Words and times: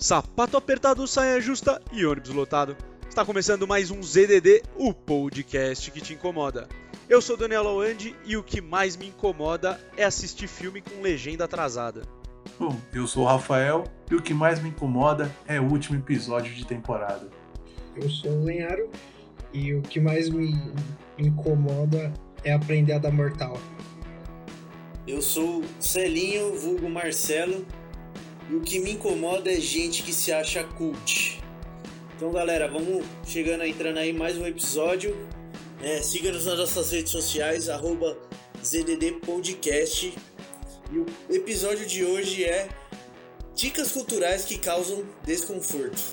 Sapato 0.00 0.56
apertado, 0.56 1.06
saia 1.06 1.38
justa 1.42 1.78
e 1.92 2.06
ônibus 2.06 2.30
lotado. 2.30 2.74
Está 3.06 3.22
começando 3.22 3.68
mais 3.68 3.90
um 3.90 4.02
ZDD, 4.02 4.62
o 4.74 4.94
podcast 4.94 5.90
que 5.90 6.00
te 6.00 6.14
incomoda. 6.14 6.66
Eu 7.06 7.20
sou 7.20 7.36
Daniel 7.36 7.64
Lawande 7.64 8.16
e 8.24 8.34
o 8.34 8.42
que 8.42 8.62
mais 8.62 8.96
me 8.96 9.08
incomoda 9.08 9.78
é 9.98 10.04
assistir 10.04 10.48
filme 10.48 10.80
com 10.80 11.02
legenda 11.02 11.44
atrasada. 11.44 12.00
Bom, 12.58 12.74
eu 12.94 13.06
sou 13.06 13.24
o 13.24 13.26
Rafael 13.26 13.84
e 14.10 14.14
o 14.14 14.22
que 14.22 14.32
mais 14.32 14.58
me 14.58 14.70
incomoda 14.70 15.30
é 15.46 15.60
o 15.60 15.64
último 15.64 15.98
episódio 15.98 16.54
de 16.54 16.64
temporada. 16.64 17.28
Eu 17.94 18.08
sou 18.08 18.32
o 18.32 18.44
Lenharo 18.44 18.88
e 19.52 19.74
o 19.74 19.82
que 19.82 20.00
mais 20.00 20.30
me 20.30 20.72
incomoda 21.18 22.10
é 22.42 22.54
aprender 22.54 22.94
a 22.94 22.98
dar 22.98 23.12
mortal. 23.12 23.58
Eu 25.06 25.20
sou 25.20 25.62
Celinho, 25.78 26.58
vulgo 26.58 26.88
Marcelo, 26.88 27.66
e 28.50 28.56
o 28.56 28.60
que 28.60 28.80
me 28.80 28.92
incomoda 28.92 29.50
é 29.50 29.60
gente 29.60 30.02
que 30.02 30.12
se 30.12 30.32
acha 30.32 30.64
cult. 30.64 31.40
Então, 32.16 32.32
galera, 32.32 32.66
vamos 32.66 33.04
chegando, 33.24 33.64
entrando 33.64 33.98
aí 33.98 34.12
mais 34.12 34.36
um 34.36 34.44
episódio. 34.44 35.16
É, 35.80 36.02
Siga-nos 36.02 36.46
nas 36.46 36.58
nossas 36.58 36.90
redes 36.90 37.12
sociais, 37.12 37.68
arroba 37.68 38.18
ZDD 38.62 39.20
Podcast. 39.24 40.12
E 40.92 40.98
o 40.98 41.06
episódio 41.30 41.86
de 41.86 42.04
hoje 42.04 42.44
é 42.44 42.68
Dicas 43.54 43.92
culturais 43.92 44.44
que 44.44 44.58
causam 44.58 45.04
desconforto. 45.24 46.12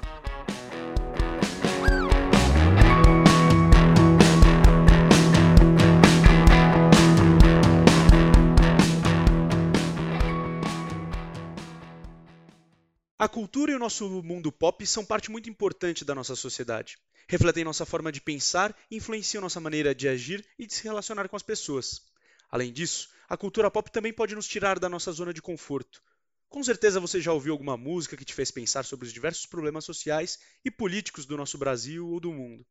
A 13.20 13.28
cultura 13.28 13.72
e 13.72 13.76
o 13.76 13.80
nosso 13.80 14.08
mundo 14.22 14.52
pop 14.52 14.86
são 14.86 15.04
parte 15.04 15.32
muito 15.32 15.50
importante 15.50 16.06
da 16.06 16.14
nossa 16.14 16.36
sociedade. 16.36 17.00
Refletem 17.28 17.64
nossa 17.64 17.84
forma 17.84 18.12
de 18.12 18.22
pensar 18.22 18.78
influenciam 18.92 19.42
nossa 19.42 19.60
maneira 19.60 19.96
de 19.96 20.08
agir 20.08 20.46
e 20.56 20.68
de 20.68 20.74
se 20.76 20.84
relacionar 20.84 21.28
com 21.28 21.36
as 21.36 21.42
pessoas. 21.42 22.04
Além 22.52 22.72
disso, 22.72 23.10
a 23.28 23.36
cultura 23.36 23.72
pop 23.72 23.92
também 23.92 24.14
pode 24.14 24.36
nos 24.36 24.48
tirar 24.48 24.78
da 24.78 24.88
nossa 24.88 25.12
zona 25.12 25.34
de 25.34 25.42
conforto. 25.42 26.00
Com 26.48 26.64
certeza 26.64 27.00
você 27.00 27.20
já 27.20 27.34
ouviu 27.34 27.54
alguma 27.54 27.76
música 27.76 28.16
que 28.16 28.24
te 28.24 28.36
fez 28.36 28.52
pensar 28.52 28.86
sobre 28.86 29.08
os 29.08 29.14
diversos 29.14 29.48
problemas 29.48 29.84
sociais 29.84 30.38
e 30.64 30.70
políticos 30.70 31.26
do 31.26 31.36
nosso 31.36 31.58
Brasil 31.58 32.08
ou 32.08 32.20
do 32.20 32.32
mundo. 32.32 32.64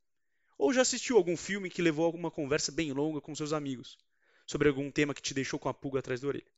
Ou 0.57 0.73
já 0.73 0.83
assistiu 0.83 1.17
algum 1.17 1.37
filme 1.37 1.69
que 1.69 1.83
levou 1.83 2.05
a 2.05 2.07
alguma 2.07 2.31
conversa 2.31 2.71
bem 2.71 2.93
longa 2.93 3.21
com 3.21 3.35
seus 3.35 3.53
amigos, 3.53 3.99
sobre 4.47 4.69
algum 4.69 4.93
tema 4.93 5.13
que 5.13 5.21
te 5.21 5.35
deixou 5.35 5.59
com 5.59 5.69
a 5.69 5.75
pulga 5.75 5.99
atrás 5.99 6.21
da 6.21 6.29
orelha. 6.29 6.56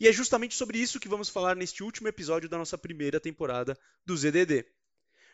E 0.00 0.08
é 0.08 0.12
justamente 0.12 0.54
sobre 0.54 0.78
isso 0.78 0.98
que 0.98 1.10
vamos 1.10 1.28
falar 1.28 1.54
neste 1.54 1.82
último 1.82 2.08
episódio 2.08 2.48
da 2.48 2.56
nossa 2.56 2.78
primeira 2.78 3.20
temporada 3.20 3.78
do 4.06 4.16
ZDD. 4.16 4.64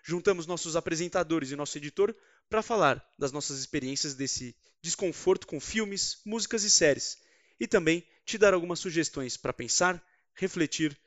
Juntamos 0.02 0.44
nossos 0.44 0.74
apresentadores 0.74 1.52
e 1.52 1.56
nosso 1.56 1.78
editor 1.78 2.12
para 2.50 2.62
falar 2.62 3.08
das 3.16 3.30
nossas 3.30 3.60
experiências 3.60 4.16
desse 4.16 4.56
desconforto 4.82 5.46
com 5.46 5.60
filmes, 5.60 6.20
músicas 6.24 6.64
e 6.64 6.70
séries, 6.70 7.16
e 7.60 7.68
também 7.68 8.04
te 8.24 8.36
dar 8.36 8.54
algumas 8.54 8.80
sugestões 8.80 9.36
para 9.36 9.52
pensar, 9.52 10.04
refletir, 10.34 10.98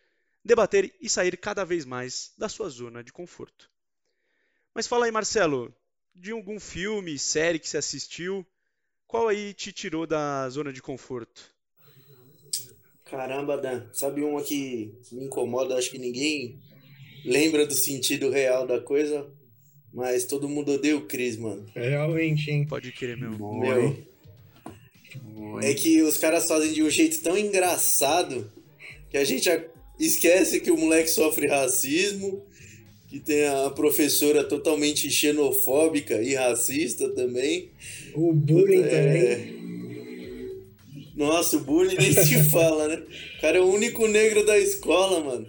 debater 0.44 0.96
e 1.02 1.10
sair 1.10 1.36
cada 1.36 1.66
vez 1.66 1.84
mais 1.84 2.32
da 2.38 2.48
sua 2.48 2.70
zona 2.70 3.04
de 3.04 3.12
conforto. 3.12 3.70
Mas 4.74 4.88
fala 4.88 5.06
aí, 5.06 5.12
Marcelo, 5.12 5.76
de 6.16 6.32
algum 6.32 6.62
filme, 6.62 7.20
série 7.20 7.60
que 7.60 7.68
você 7.68 7.78
assistiu, 7.78 8.48
qual 9.06 9.28
aí 9.28 9.54
te 9.54 9.74
tirou 9.74 10.08
da 10.08 10.48
zona 10.50 10.72
de 10.72 10.82
conforto? 10.82 11.59
Caramba, 13.10 13.58
Dan, 13.58 13.84
sabe 13.94 14.22
uma 14.22 14.42
que 14.42 14.92
me 15.12 15.26
incomoda? 15.26 15.76
Acho 15.76 15.90
que 15.92 15.98
ninguém 15.98 16.60
lembra 17.26 17.66
do 17.66 17.74
sentido 17.74 18.30
real 18.30 18.68
da 18.68 18.80
coisa, 18.80 19.26
mas 19.94 20.26
todo 20.26 20.48
mundo 20.48 20.74
odeia 20.74 20.96
o 20.96 21.02
Chris, 21.08 21.36
mano. 21.38 21.66
Realmente, 21.76 22.52
hein? 22.52 22.66
Pode 22.66 22.92
querer, 22.92 23.18
meu. 23.18 23.32
Meu, 23.32 23.96
é 25.62 25.74
que 25.74 26.02
os 26.02 26.18
caras 26.18 26.46
fazem 26.48 26.72
de 26.74 26.84
um 26.84 26.90
jeito 26.90 27.22
tão 27.22 27.38
engraçado 27.38 28.52
que 29.10 29.18
a 29.18 29.24
gente 29.24 29.50
esquece 30.00 30.60
que 30.60 30.70
o 30.72 30.78
moleque 30.78 31.10
sofre 31.10 31.48
racismo, 31.48 32.44
que 33.10 33.20
tem 33.20 33.48
a 33.48 33.72
professora 33.72 34.44
totalmente 34.44 35.10
xenofóbica 35.10 36.22
e 36.22 36.36
racista 36.36 37.10
também. 37.10 37.72
O 38.14 38.32
bullying 38.34 38.84
É, 38.84 38.88
também. 38.88 39.59
Nossa, 41.20 41.58
o 41.58 41.60
bullying 41.60 41.98
nem 41.98 42.14
se 42.14 42.42
fala, 42.50 42.88
né? 42.88 42.96
O 43.38 43.42
cara 43.42 43.58
é 43.58 43.62
o 43.62 43.66
único 43.68 44.08
negro 44.08 44.46
da 44.46 44.58
escola, 44.58 45.20
mano. 45.22 45.46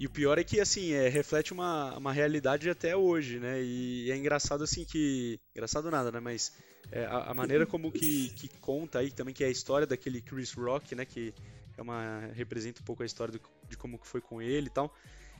E 0.00 0.06
o 0.06 0.10
pior 0.10 0.38
é 0.38 0.44
que, 0.44 0.58
assim, 0.58 0.92
é, 0.92 1.06
reflete 1.08 1.52
uma, 1.52 1.96
uma 1.98 2.12
realidade 2.12 2.68
até 2.68 2.96
hoje, 2.96 3.38
né? 3.38 3.62
E 3.62 4.10
é 4.10 4.16
engraçado, 4.16 4.64
assim, 4.64 4.84
que... 4.84 5.38
Engraçado 5.54 5.90
nada, 5.90 6.10
né? 6.10 6.18
Mas 6.18 6.52
é, 6.90 7.04
a, 7.04 7.30
a 7.30 7.34
maneira 7.34 7.66
como 7.66 7.92
que, 7.92 8.30
que 8.36 8.48
conta 8.60 8.98
aí, 9.00 9.10
também, 9.10 9.34
que 9.34 9.44
é 9.44 9.48
a 9.48 9.50
história 9.50 9.86
daquele 9.86 10.22
Chris 10.22 10.52
Rock, 10.52 10.94
né? 10.94 11.04
Que 11.04 11.34
é 11.76 11.82
uma... 11.82 12.30
representa 12.34 12.80
um 12.80 12.84
pouco 12.84 13.02
a 13.02 13.06
história 13.06 13.32
do- 13.32 13.40
de 13.68 13.76
como 13.76 13.98
que 13.98 14.06
foi 14.06 14.22
com 14.22 14.40
ele 14.40 14.68
e 14.68 14.70
tal. 14.70 14.94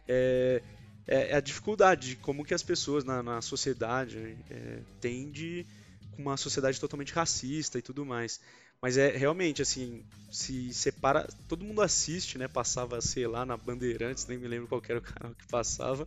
É, 0.06 0.62
é 1.06 1.34
a 1.36 1.40
dificuldade 1.40 2.10
de 2.10 2.16
como 2.16 2.44
que 2.44 2.52
as 2.54 2.62
pessoas 2.62 3.04
na, 3.04 3.22
na 3.22 3.40
sociedade 3.40 4.36
é, 4.50 4.80
têm 5.00 5.30
de... 5.30 5.66
com 6.14 6.22
uma 6.22 6.36
sociedade 6.36 6.78
totalmente 6.78 7.12
racista 7.12 7.78
e 7.78 7.82
tudo 7.82 8.04
mais. 8.04 8.38
Mas 8.86 8.96
é 8.96 9.16
realmente 9.16 9.60
assim, 9.60 10.04
se 10.30 10.72
separa, 10.72 11.26
todo 11.48 11.64
mundo 11.64 11.82
assiste, 11.82 12.38
né? 12.38 12.46
Passava, 12.46 13.00
sei 13.00 13.26
lá, 13.26 13.44
na 13.44 13.56
Bandeirantes, 13.56 14.28
nem 14.28 14.38
me 14.38 14.46
lembro 14.46 14.68
qual 14.68 14.80
era 14.88 15.00
o 15.00 15.02
canal 15.02 15.34
que 15.34 15.44
passava. 15.48 16.06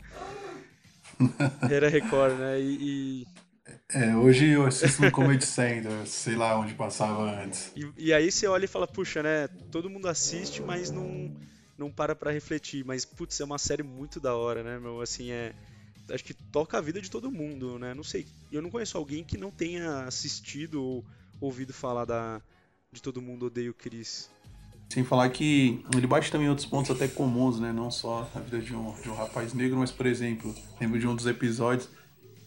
Era 1.70 1.90
Record, 1.90 2.40
né? 2.40 2.58
E, 2.62 3.28
É, 3.90 4.16
hoje 4.16 4.52
eu 4.52 4.66
assisto 4.66 5.02
no 5.02 5.12
Comedy 5.12 5.46
Center, 5.46 5.92
sei 6.08 6.38
lá 6.38 6.58
onde 6.58 6.74
passava 6.74 7.24
antes. 7.44 7.70
e, 7.76 7.92
e 7.98 8.14
aí 8.14 8.32
você 8.32 8.48
olha 8.48 8.64
e 8.64 8.70
fala, 8.70 8.88
puxa, 8.88 9.22
né? 9.22 9.50
Todo 9.70 9.90
mundo 9.90 10.08
assiste, 10.08 10.62
mas 10.62 10.90
não, 10.90 11.30
não 11.78 11.92
para 11.92 12.16
pra 12.16 12.32
refletir. 12.32 12.86
Mas, 12.86 13.04
putz, 13.04 13.42
é 13.42 13.44
uma 13.44 13.58
série 13.58 13.84
muito 13.84 14.22
da 14.22 14.36
hora, 14.36 14.64
né, 14.64 14.80
meu? 14.80 15.02
Assim, 15.02 15.32
é. 15.32 15.54
Acho 16.10 16.24
que 16.24 16.34
toca 16.34 16.78
a 16.78 16.82
vida 16.82 17.02
de 17.02 17.12
todo 17.12 17.30
mundo, 17.30 17.78
né? 17.78 17.94
Não 17.94 18.06
sei. 18.06 18.26
Eu 18.50 18.62
não 18.62 18.70
conheço 18.70 18.98
alguém 18.98 19.22
que 19.22 19.38
não 19.38 19.52
tenha 19.52 20.06
assistido 20.06 20.82
ou 20.82 21.06
ouvido 21.40 21.74
falar 21.74 22.06
da. 22.06 22.42
De 22.92 23.02
todo 23.02 23.22
mundo 23.22 23.46
odeia 23.46 23.70
o 23.70 23.74
Chris. 23.74 24.30
Sem 24.92 25.04
falar 25.04 25.30
que 25.30 25.84
ele 25.96 26.08
bate 26.08 26.32
também 26.32 26.50
outros 26.50 26.66
pontos 26.66 26.90
até 26.90 27.08
comuns, 27.08 27.60
né? 27.60 27.72
Não 27.72 27.92
só 27.92 28.28
na 28.34 28.42
vida 28.42 28.60
de 28.60 28.76
um, 28.76 28.92
de 29.00 29.10
um 29.10 29.14
rapaz 29.14 29.54
negro, 29.54 29.78
mas, 29.78 29.92
por 29.92 30.08
exemplo, 30.08 30.54
lembro 30.82 31.00
de 31.00 31.08
um 31.08 31.16
dos 31.16 31.28
episódios 31.28 31.88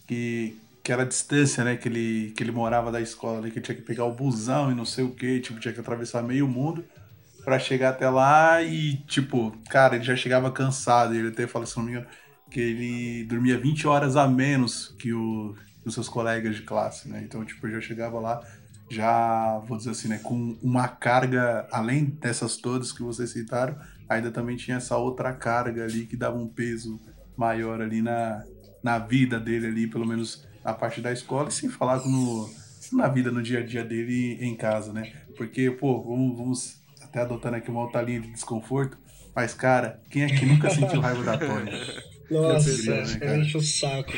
que, 0.05 0.57
que 0.83 0.91
era 0.91 1.03
a 1.03 1.05
distância, 1.05 1.63
né? 1.63 1.77
Que 1.77 1.87
ele, 1.87 2.33
que 2.35 2.43
ele 2.43 2.51
morava 2.51 2.91
da 2.91 2.99
escola, 2.99 3.39
né? 3.39 3.49
Que 3.49 3.61
tinha 3.61 3.73
que 3.75 3.81
pegar 3.81 4.03
o 4.03 4.11
busão 4.13 4.69
e 4.69 4.75
não 4.75 4.83
sei 4.83 5.05
o 5.05 5.11
que, 5.15 5.39
tipo, 5.39 5.57
tinha 5.61 5.73
que 5.73 5.79
atravessar 5.79 6.21
meio 6.21 6.45
mundo 6.45 6.83
pra 7.45 7.57
chegar 7.57 7.89
até 7.91 8.09
lá 8.09 8.61
e, 8.61 8.97
tipo, 9.07 9.57
cara, 9.69 9.95
ele 9.95 10.03
já 10.03 10.15
chegava 10.17 10.51
cansado. 10.51 11.15
Ele 11.15 11.29
até 11.29 11.47
fala, 11.47 11.65
se 11.65 11.77
não 11.79 12.05
que 12.51 12.59
ele 12.59 13.23
dormia 13.23 13.57
20 13.57 13.87
horas 13.87 14.17
a 14.17 14.27
menos 14.27 14.93
que 14.99 15.13
o- 15.13 15.55
que 15.81 15.87
os 15.87 15.93
seus 15.93 16.09
colegas 16.09 16.57
de 16.57 16.63
classe, 16.63 17.07
né? 17.07 17.21
Então, 17.23 17.43
tipo, 17.45 17.69
já 17.69 17.79
chegava 17.79 18.19
lá 18.19 18.41
já, 18.89 19.59
vou 19.67 19.77
dizer 19.77 19.91
assim, 19.91 20.07
né, 20.07 20.19
com 20.19 20.57
uma 20.61 20.87
carga, 20.87 21.67
além 21.71 22.05
dessas 22.05 22.57
todas 22.57 22.91
que 22.91 23.01
vocês 23.01 23.31
citaram, 23.31 23.75
ainda 24.07 24.31
também 24.31 24.55
tinha 24.55 24.77
essa 24.77 24.97
outra 24.97 25.33
carga 25.33 25.83
ali 25.83 26.05
que 26.05 26.15
dava 26.15 26.37
um 26.37 26.47
peso 26.47 26.99
maior 27.35 27.81
ali 27.81 28.01
na, 28.01 28.43
na 28.83 28.99
vida 28.99 29.39
dele 29.39 29.67
ali, 29.67 29.87
pelo 29.87 30.05
menos 30.05 30.47
na 30.63 30.73
parte 30.73 31.01
da 31.01 31.11
escola, 31.11 31.49
e 31.49 31.51
sem 31.51 31.69
falar 31.69 32.05
no, 32.05 32.49
na 32.91 33.07
vida, 33.07 33.31
no 33.31 33.41
dia 33.41 33.59
a 33.59 33.65
dia 33.65 33.83
dele 33.83 34.37
em 34.39 34.55
casa, 34.55 34.93
né? 34.93 35.11
Porque, 35.35 35.71
pô, 35.71 36.01
vamos, 36.03 36.37
vamos 36.37 36.83
até 37.01 37.21
adotando 37.21 37.57
aqui 37.57 37.71
uma 37.71 37.81
outra 37.81 38.01
linha 38.01 38.21
de 38.21 38.31
desconforto, 38.31 38.97
mas, 39.35 39.53
cara, 39.53 40.01
quem 40.09 40.23
aqui 40.23 40.45
nunca 40.45 40.69
sentiu 40.69 41.01
raiva 41.01 41.23
da 41.23 41.37
Tony? 41.37 41.71
Nossa, 42.29 42.91
né, 42.91 43.19
cara? 43.19 43.37
enche 43.37 43.57
o 43.57 43.61
saco. 43.61 44.13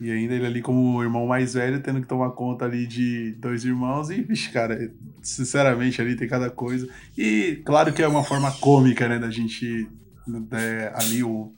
E 0.00 0.10
ainda 0.10 0.34
ele 0.34 0.46
ali 0.46 0.60
como 0.62 0.96
o 0.96 1.02
irmão 1.02 1.26
mais 1.26 1.54
velho, 1.54 1.80
tendo 1.82 2.00
que 2.00 2.06
tomar 2.06 2.30
conta 2.30 2.64
ali 2.64 2.86
de 2.86 3.32
dois 3.32 3.64
irmãos. 3.64 4.10
E, 4.10 4.22
vixe, 4.22 4.50
cara, 4.50 4.92
sinceramente 5.22 6.00
ali 6.00 6.16
tem 6.16 6.28
cada 6.28 6.50
coisa. 6.50 6.88
E 7.16 7.62
claro 7.64 7.92
que 7.92 8.02
é 8.02 8.08
uma 8.08 8.24
forma 8.24 8.50
cômica, 8.52 9.08
né, 9.08 9.18
da 9.18 9.30
gente 9.30 9.88
né, 10.26 10.90
ali 10.94 11.22
o, 11.22 11.52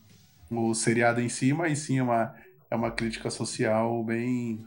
o 0.50 0.75
seriado 0.75 1.21
em 1.21 1.29
si, 1.29 1.53
mas 1.53 1.79
sim 1.81 1.99
é 1.99 2.03
uma, 2.03 2.35
é 2.71 2.77
uma 2.77 2.91
crítica 2.91 3.31
social 3.31 4.05
bem. 4.05 4.65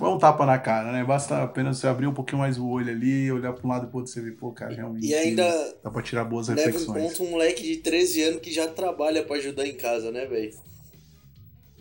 É 0.00 0.04
um 0.04 0.16
tapa 0.16 0.46
na 0.46 0.58
cara, 0.58 0.92
né? 0.92 1.02
Basta 1.02 1.42
apenas 1.42 1.78
você 1.78 1.88
abrir 1.88 2.06
um 2.06 2.14
pouquinho 2.14 2.38
mais 2.38 2.56
o 2.56 2.68
olho 2.68 2.88
ali, 2.88 3.32
olhar 3.32 3.52
para 3.52 3.66
um 3.66 3.68
lado 3.68 3.86
e 3.86 3.88
pro 3.88 3.98
outro, 3.98 4.12
você 4.12 4.20
vê, 4.20 4.30
pô, 4.30 4.52
cara, 4.52 4.72
realmente. 4.72 5.04
E 5.04 5.12
ainda 5.12 5.44
Dá 5.82 5.90
pra 5.90 6.02
tirar 6.02 6.24
boas 6.24 6.46
leva 6.46 6.60
em 6.60 6.64
reflexões. 6.66 7.02
conta 7.02 7.22
um 7.24 7.30
moleque 7.30 7.64
de 7.64 7.78
13 7.78 8.22
anos 8.22 8.40
que 8.40 8.52
já 8.52 8.68
trabalha 8.68 9.24
pra 9.24 9.36
ajudar 9.36 9.66
em 9.66 9.74
casa, 9.74 10.12
né, 10.12 10.24
velho? 10.26 10.52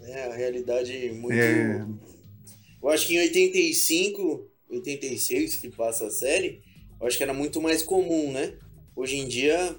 É 0.08 0.24
a 0.26 0.34
realidade 0.34 1.12
muito. 1.12 1.34
É, 1.34 1.86
Eu 2.82 2.90
acho 2.90 3.08
que 3.08 3.16
em 3.16 3.20
85, 3.20 4.50
86 4.70 5.58
que 5.58 5.70
passa 5.70 6.08
a 6.08 6.10
série, 6.10 6.62
eu 7.00 7.08
acho 7.08 7.18
que 7.18 7.24
era 7.24 7.34
muito 7.34 7.62
mais 7.62 7.82
comum, 7.84 8.32
né? 8.32 8.54
Hoje 8.96 9.18
em 9.18 9.28
dia 9.28 9.76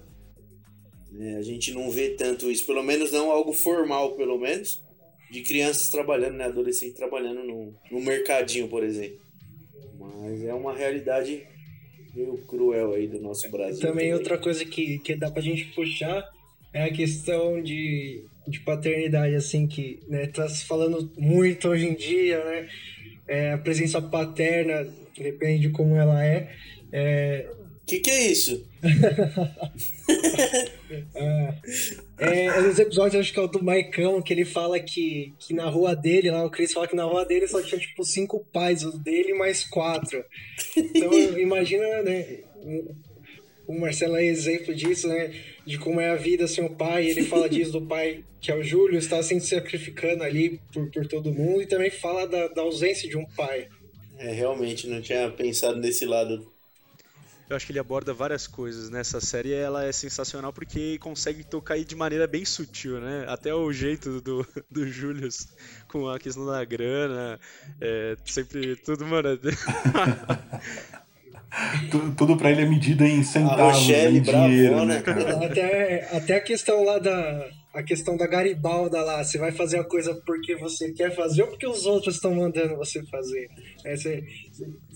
É, 1.19 1.37
a 1.37 1.43
gente 1.43 1.73
não 1.73 1.91
vê 1.91 2.11
tanto 2.11 2.51
isso, 2.51 2.67
pelo 2.67 2.83
menos 2.83 3.11
não 3.11 3.31
algo 3.31 3.53
formal, 3.53 4.15
pelo 4.15 4.39
menos, 4.39 4.83
de 5.31 5.41
crianças 5.43 5.89
trabalhando, 5.89 6.37
né? 6.37 6.45
Adolescentes 6.45 6.95
trabalhando 6.95 7.43
no, 7.43 7.75
no 7.91 8.01
mercadinho, 8.01 8.69
por 8.69 8.85
exemplo. 8.85 9.19
Mas 9.99 10.45
é 10.45 10.53
uma 10.53 10.75
realidade 10.75 11.47
meio 12.15 12.37
cruel 12.47 12.93
aí 12.93 13.07
do 13.09 13.21
nosso 13.21 13.51
Brasil. 13.51 13.81
Também, 13.81 14.11
também. 14.11 14.15
outra 14.15 14.37
coisa 14.39 14.65
que, 14.65 14.99
que 14.99 15.17
dá 15.17 15.31
pra 15.31 15.41
gente 15.41 15.65
puxar 15.75 16.29
é 16.73 16.85
a 16.85 16.93
questão 16.93 17.63
de, 17.63 18.25
de 18.49 18.61
paternidade, 18.61 19.35
assim, 19.35 19.67
que 19.67 20.01
né, 20.09 20.27
tá 20.27 20.49
se 20.49 20.65
falando 20.65 21.11
muito 21.17 21.69
hoje 21.69 21.87
em 21.87 21.95
dia, 21.95 22.43
né? 22.45 22.69
É, 23.27 23.53
a 23.53 23.59
presença 23.59 24.01
paterna, 24.01 24.87
depende 25.17 25.63
de 25.63 25.71
como 25.71 25.97
ela 25.97 26.25
é. 26.25 26.51
é... 26.93 27.51
Que 27.87 28.01
que 28.01 28.11
é 28.11 28.31
isso? 28.31 28.67
é, 31.15 31.55
é, 32.19 32.61
nos 32.61 32.79
episódios, 32.79 33.21
acho 33.21 33.33
que 33.33 33.41
é 33.41 33.43
o 33.43 33.47
do 33.47 33.65
Maicão, 33.65 34.21
que 34.21 34.33
ele 34.33 34.45
fala 34.45 34.79
que, 34.79 35.33
que 35.39 35.55
na 35.55 35.69
rua 35.71 35.97
dele, 35.97 36.31
lá 36.31 36.45
o 36.45 36.51
Chris 36.51 36.73
fala 36.73 36.87
que 36.87 36.95
na 36.95 37.05
rua 37.05 37.25
dele 37.25 37.49
só 37.49 37.63
tinha 37.63 37.81
tipo 37.81 38.05
cinco 38.05 38.47
pais, 38.53 38.85
o 38.85 38.99
dele 38.99 39.33
mais 39.35 39.65
quatro. 39.65 40.23
Então 40.77 41.13
imagina, 41.41 42.03
né? 42.03 42.41
O 43.69 43.79
Marcelo 43.79 44.17
é 44.17 44.25
exemplo 44.25 44.75
disso, 44.75 45.07
né? 45.07 45.33
De 45.65 45.79
como 45.79 46.01
é 46.01 46.11
a 46.11 46.17
vida 46.17 46.49
sem 46.49 46.65
o 46.65 46.71
pai. 46.71 47.07
Ele 47.07 47.23
fala 47.25 47.47
disso 47.51 47.73
do 47.73 47.83
pai, 47.83 48.25
que 48.41 48.51
é 48.51 48.57
o 48.57 48.65
Júlio, 48.65 48.99
está 48.99 49.23
se 49.23 49.39
sacrificando 49.41 50.25
ali 50.25 50.59
por, 50.73 50.91
por 50.91 51.07
todo 51.07 51.33
mundo, 51.33 51.63
e 51.63 51.67
também 51.67 51.91
fala 51.91 52.27
da, 52.27 52.49
da 52.49 52.63
ausência 52.63 53.09
de 53.09 53.17
um 53.17 53.27
pai. 53.27 53.69
É, 54.17 54.33
realmente, 54.33 54.89
não 54.89 55.01
tinha 55.01 55.31
pensado 55.31 55.79
nesse 55.79 56.05
lado 56.05 56.51
eu 57.49 57.57
acho 57.57 57.65
que 57.65 57.73
ele 57.73 57.79
aborda 57.79 58.13
várias 58.13 58.47
coisas 58.47 58.91
nessa 58.91 59.23
série. 59.23 59.55
Ela 59.55 59.85
é 59.85 59.91
sensacional 59.91 60.53
porque 60.53 60.99
consegue 60.99 61.43
tocar 61.43 61.75
aí 61.75 61.85
de 61.85 61.97
maneira 61.97 62.27
bem 62.27 62.45
sutil, 62.45 63.01
né? 63.01 63.25
Até 63.27 63.55
o 63.55 63.73
jeito 63.73 64.21
do, 64.21 64.47
do 64.71 64.87
Julius 64.87 65.49
com 65.89 66.11
a 66.11 66.19
questão 66.19 66.45
da 66.45 66.63
grana, 66.65 67.41
é, 67.81 68.17
sempre 68.27 68.77
tudo, 68.77 69.07
mano. 69.07 69.31
tudo, 72.17 72.37
pra 72.37 72.51
ele 72.51 72.63
é 72.63 72.67
medida 72.67 73.07
em 73.07 73.23
centavos, 73.23 73.79
Rochelle, 73.79 74.19
em 74.19 74.23
dinheiro, 74.23 74.85
né, 74.85 75.01
cara? 75.01 75.39
Até, 75.47 76.09
até 76.13 76.37
a 76.37 76.41
questão 76.41 76.85
lá 76.85 76.99
da, 76.99 77.49
a 77.75 77.83
questão 77.83 78.17
da 78.17 78.27
Garibalda 78.27 79.03
lá, 79.03 79.23
você 79.23 79.39
vai 79.39 79.53
fazer 79.53 79.79
a 79.79 79.85
coisa 79.85 80.15
porque 80.27 80.57
você 80.57 80.93
quer 80.93 81.15
fazer 81.15 81.43
ou 81.43 81.49
porque 81.49 81.67
os 81.67 81.87
outros 81.87 82.17
estão 82.17 82.35
mandando 82.35 82.77
você 82.77 83.03
fazer? 83.07 83.49
É, 83.85 83.97
você, 83.97 84.25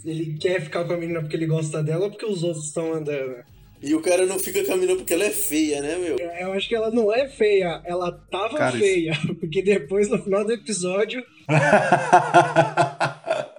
ele 0.04 0.36
quer 0.38 0.60
ficar 0.60 0.84
com 0.84 0.92
a 0.92 0.96
menina 0.96 1.20
porque 1.20 1.36
ele 1.36 1.46
gosta 1.46 1.82
dela 1.82 2.04
ou 2.04 2.10
porque 2.10 2.26
os 2.26 2.42
outros 2.42 2.66
estão 2.66 2.90
mandando? 2.90 3.36
E 3.82 3.94
o 3.94 4.00
cara 4.00 4.24
não 4.26 4.38
fica 4.38 4.64
com 4.64 4.72
a 4.72 4.76
menina 4.76 4.96
porque 4.96 5.12
ela 5.12 5.24
é 5.24 5.30
feia, 5.30 5.82
né, 5.82 5.96
meu? 5.96 6.16
É, 6.18 6.44
eu 6.44 6.52
acho 6.52 6.68
que 6.68 6.74
ela 6.74 6.90
não 6.90 7.12
é 7.12 7.28
feia, 7.28 7.82
ela 7.84 8.12
tava 8.30 8.56
cara, 8.56 8.78
feia, 8.78 9.12
isso... 9.12 9.34
porque 9.38 9.62
depois 9.62 10.08
no 10.08 10.22
final 10.22 10.44
do 10.44 10.52
episódio. 10.52 11.22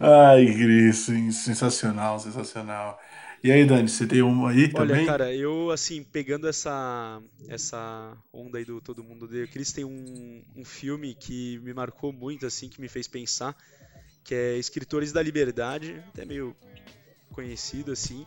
Ai, 0.00 0.46
Cris, 0.46 0.96
sensacional, 0.96 2.18
sensacional. 2.18 3.00
E 3.42 3.52
aí, 3.52 3.64
Dani, 3.64 3.88
você 3.88 4.06
tem 4.06 4.22
uma 4.22 4.50
aí 4.50 4.68
também? 4.68 4.96
Olha, 4.96 5.06
cara, 5.06 5.34
eu, 5.34 5.70
assim, 5.70 6.02
pegando 6.02 6.48
essa, 6.48 7.22
essa 7.48 8.16
onda 8.32 8.58
aí 8.58 8.64
do 8.64 8.80
Todo 8.80 9.04
Mundo 9.04 9.26
Odeia 9.26 9.46
Chris, 9.46 9.72
tem 9.72 9.84
um, 9.84 10.42
um 10.56 10.64
filme 10.64 11.14
que 11.14 11.58
me 11.58 11.72
marcou 11.72 12.12
muito, 12.12 12.46
assim, 12.46 12.68
que 12.68 12.80
me 12.80 12.88
fez 12.88 13.06
pensar, 13.06 13.54
que 14.24 14.34
é 14.34 14.56
Escritores 14.56 15.12
da 15.12 15.22
Liberdade, 15.22 16.02
até 16.08 16.24
meio 16.24 16.56
conhecido, 17.30 17.92
assim, 17.92 18.24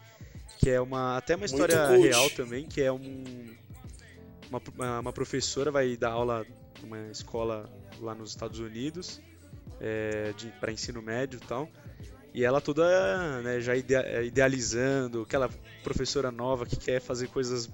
que 0.59 0.69
é 0.69 0.79
uma 0.79 1.17
até 1.17 1.35
uma 1.35 1.45
história 1.45 1.87
real 1.97 2.29
também, 2.29 2.65
que 2.65 2.81
é 2.81 2.91
um, 2.91 3.23
uma, 4.49 4.99
uma 4.99 5.11
professora 5.11 5.71
vai 5.71 5.97
dar 5.97 6.11
aula 6.11 6.45
numa 6.81 7.09
escola 7.11 7.69
lá 7.99 8.15
nos 8.15 8.29
Estados 8.29 8.59
Unidos, 8.59 9.19
é, 9.79 10.33
para 10.59 10.71
ensino 10.71 11.01
médio 11.01 11.39
e 11.41 11.47
tal, 11.47 11.69
e 12.33 12.43
ela 12.43 12.61
toda 12.61 13.41
né, 13.41 13.59
já 13.59 13.75
é, 13.75 14.25
idealizando, 14.25 15.21
aquela 15.21 15.49
professora 15.83 16.31
nova 16.31 16.65
que 16.65 16.75
quer 16.75 17.01
fazer 17.01 17.27
coisas 17.27 17.69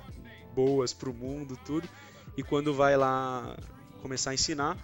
boas 0.54 0.94
para 0.94 1.10
o 1.10 1.14
mundo, 1.14 1.60
tudo. 1.66 1.88
E 2.38 2.44
quando 2.44 2.74
vai 2.74 2.96
lá 2.96 3.58
começar 4.02 4.32
a 4.32 4.34
ensinar 4.34 4.78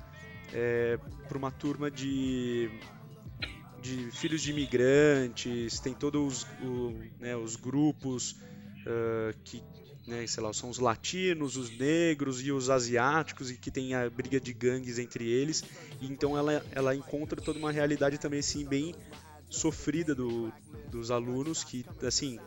é, 0.54 1.00
para 1.28 1.38
uma 1.38 1.52
turma 1.52 1.90
de, 1.90 2.70
de 3.82 4.12
filhos 4.12 4.42
de 4.42 4.52
imigrantes, 4.52 5.80
tem 5.80 5.94
todos 5.94 6.46
os, 6.62 6.94
né, 7.20 7.36
os 7.36 7.56
grupos 7.56 8.32
uh, 8.86 9.34
que, 9.44 9.64
né, 10.08 10.26
sei 10.26 10.42
lá, 10.42 10.52
são 10.52 10.70
os 10.70 10.80
latinos, 10.80 11.56
os 11.56 11.70
negros 11.78 12.42
e 12.42 12.52
os 12.52 12.70
asiáticos 12.70 13.52
e 13.52 13.58
que 13.58 13.70
tem 13.70 13.94
a 13.94 14.10
briga 14.10 14.40
de 14.40 14.54
gangues 14.54 14.98
entre 14.98 15.28
eles. 15.28 15.64
E 16.00 16.08
então 16.08 16.38
ela, 16.38 16.64
ela 16.72 16.96
encontra 16.96 17.40
toda 17.42 17.60
uma 17.60 17.72
realidade 17.72 18.18
também 18.18 18.40
assim 18.40 18.66
bem 18.66 18.96
sofrida 19.50 20.16
do, 20.16 20.52
dos 20.90 21.12
alunos, 21.12 21.64
que, 21.64 21.86
assim, 22.04 22.40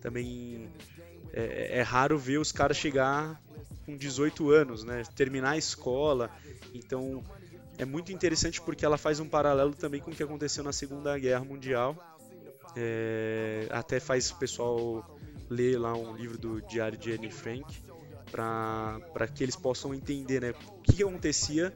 também 0.00 0.68
é, 1.32 1.78
é, 1.78 1.82
raro 1.82 2.18
ver 2.18 2.38
os 2.38 2.52
caras 2.52 2.76
chegar 2.76 3.40
com 3.86 3.96
18 3.96 4.50
anos, 4.50 4.84
né? 4.84 5.02
Terminar 5.16 5.52
a 5.52 5.56
escola. 5.56 6.30
Então, 6.74 7.24
é 7.78 7.84
muito 7.84 8.12
interessante 8.12 8.60
porque 8.60 8.84
ela 8.84 8.98
faz 8.98 9.18
um 9.18 9.28
paralelo 9.28 9.74
também 9.74 10.00
com 10.00 10.10
o 10.10 10.14
que 10.14 10.22
aconteceu 10.22 10.62
na 10.62 10.72
Segunda 10.72 11.18
Guerra 11.18 11.44
Mundial. 11.44 11.96
É, 12.76 13.66
até 13.70 13.98
faz 13.98 14.30
o 14.30 14.36
pessoal 14.36 15.18
ler 15.52 15.78
lá 15.78 15.94
um 15.94 16.16
livro 16.16 16.38
do 16.38 16.60
Diário 16.62 16.98
de 16.98 17.12
Anne 17.12 17.30
Frank 17.30 17.64
para 18.30 19.28
que 19.28 19.42
eles 19.42 19.56
possam 19.56 19.94
entender 19.94 20.40
né, 20.40 20.50
o 20.50 20.80
que, 20.80 21.02
acontecia 21.02 21.72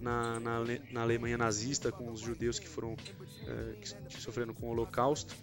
na, 0.00 0.38
na, 0.38 0.60
na 0.90 1.02
Alemanha 1.02 1.38
nazista 1.38 1.90
com 1.90 2.12
os 2.12 2.20
judeus 2.20 2.58
que 2.58 2.68
foram 2.68 2.94
é, 3.46 3.74
que 4.08 4.20
sofreram 4.20 4.52
com 4.52 4.66
o 4.66 4.70
Holocausto 4.70 5.34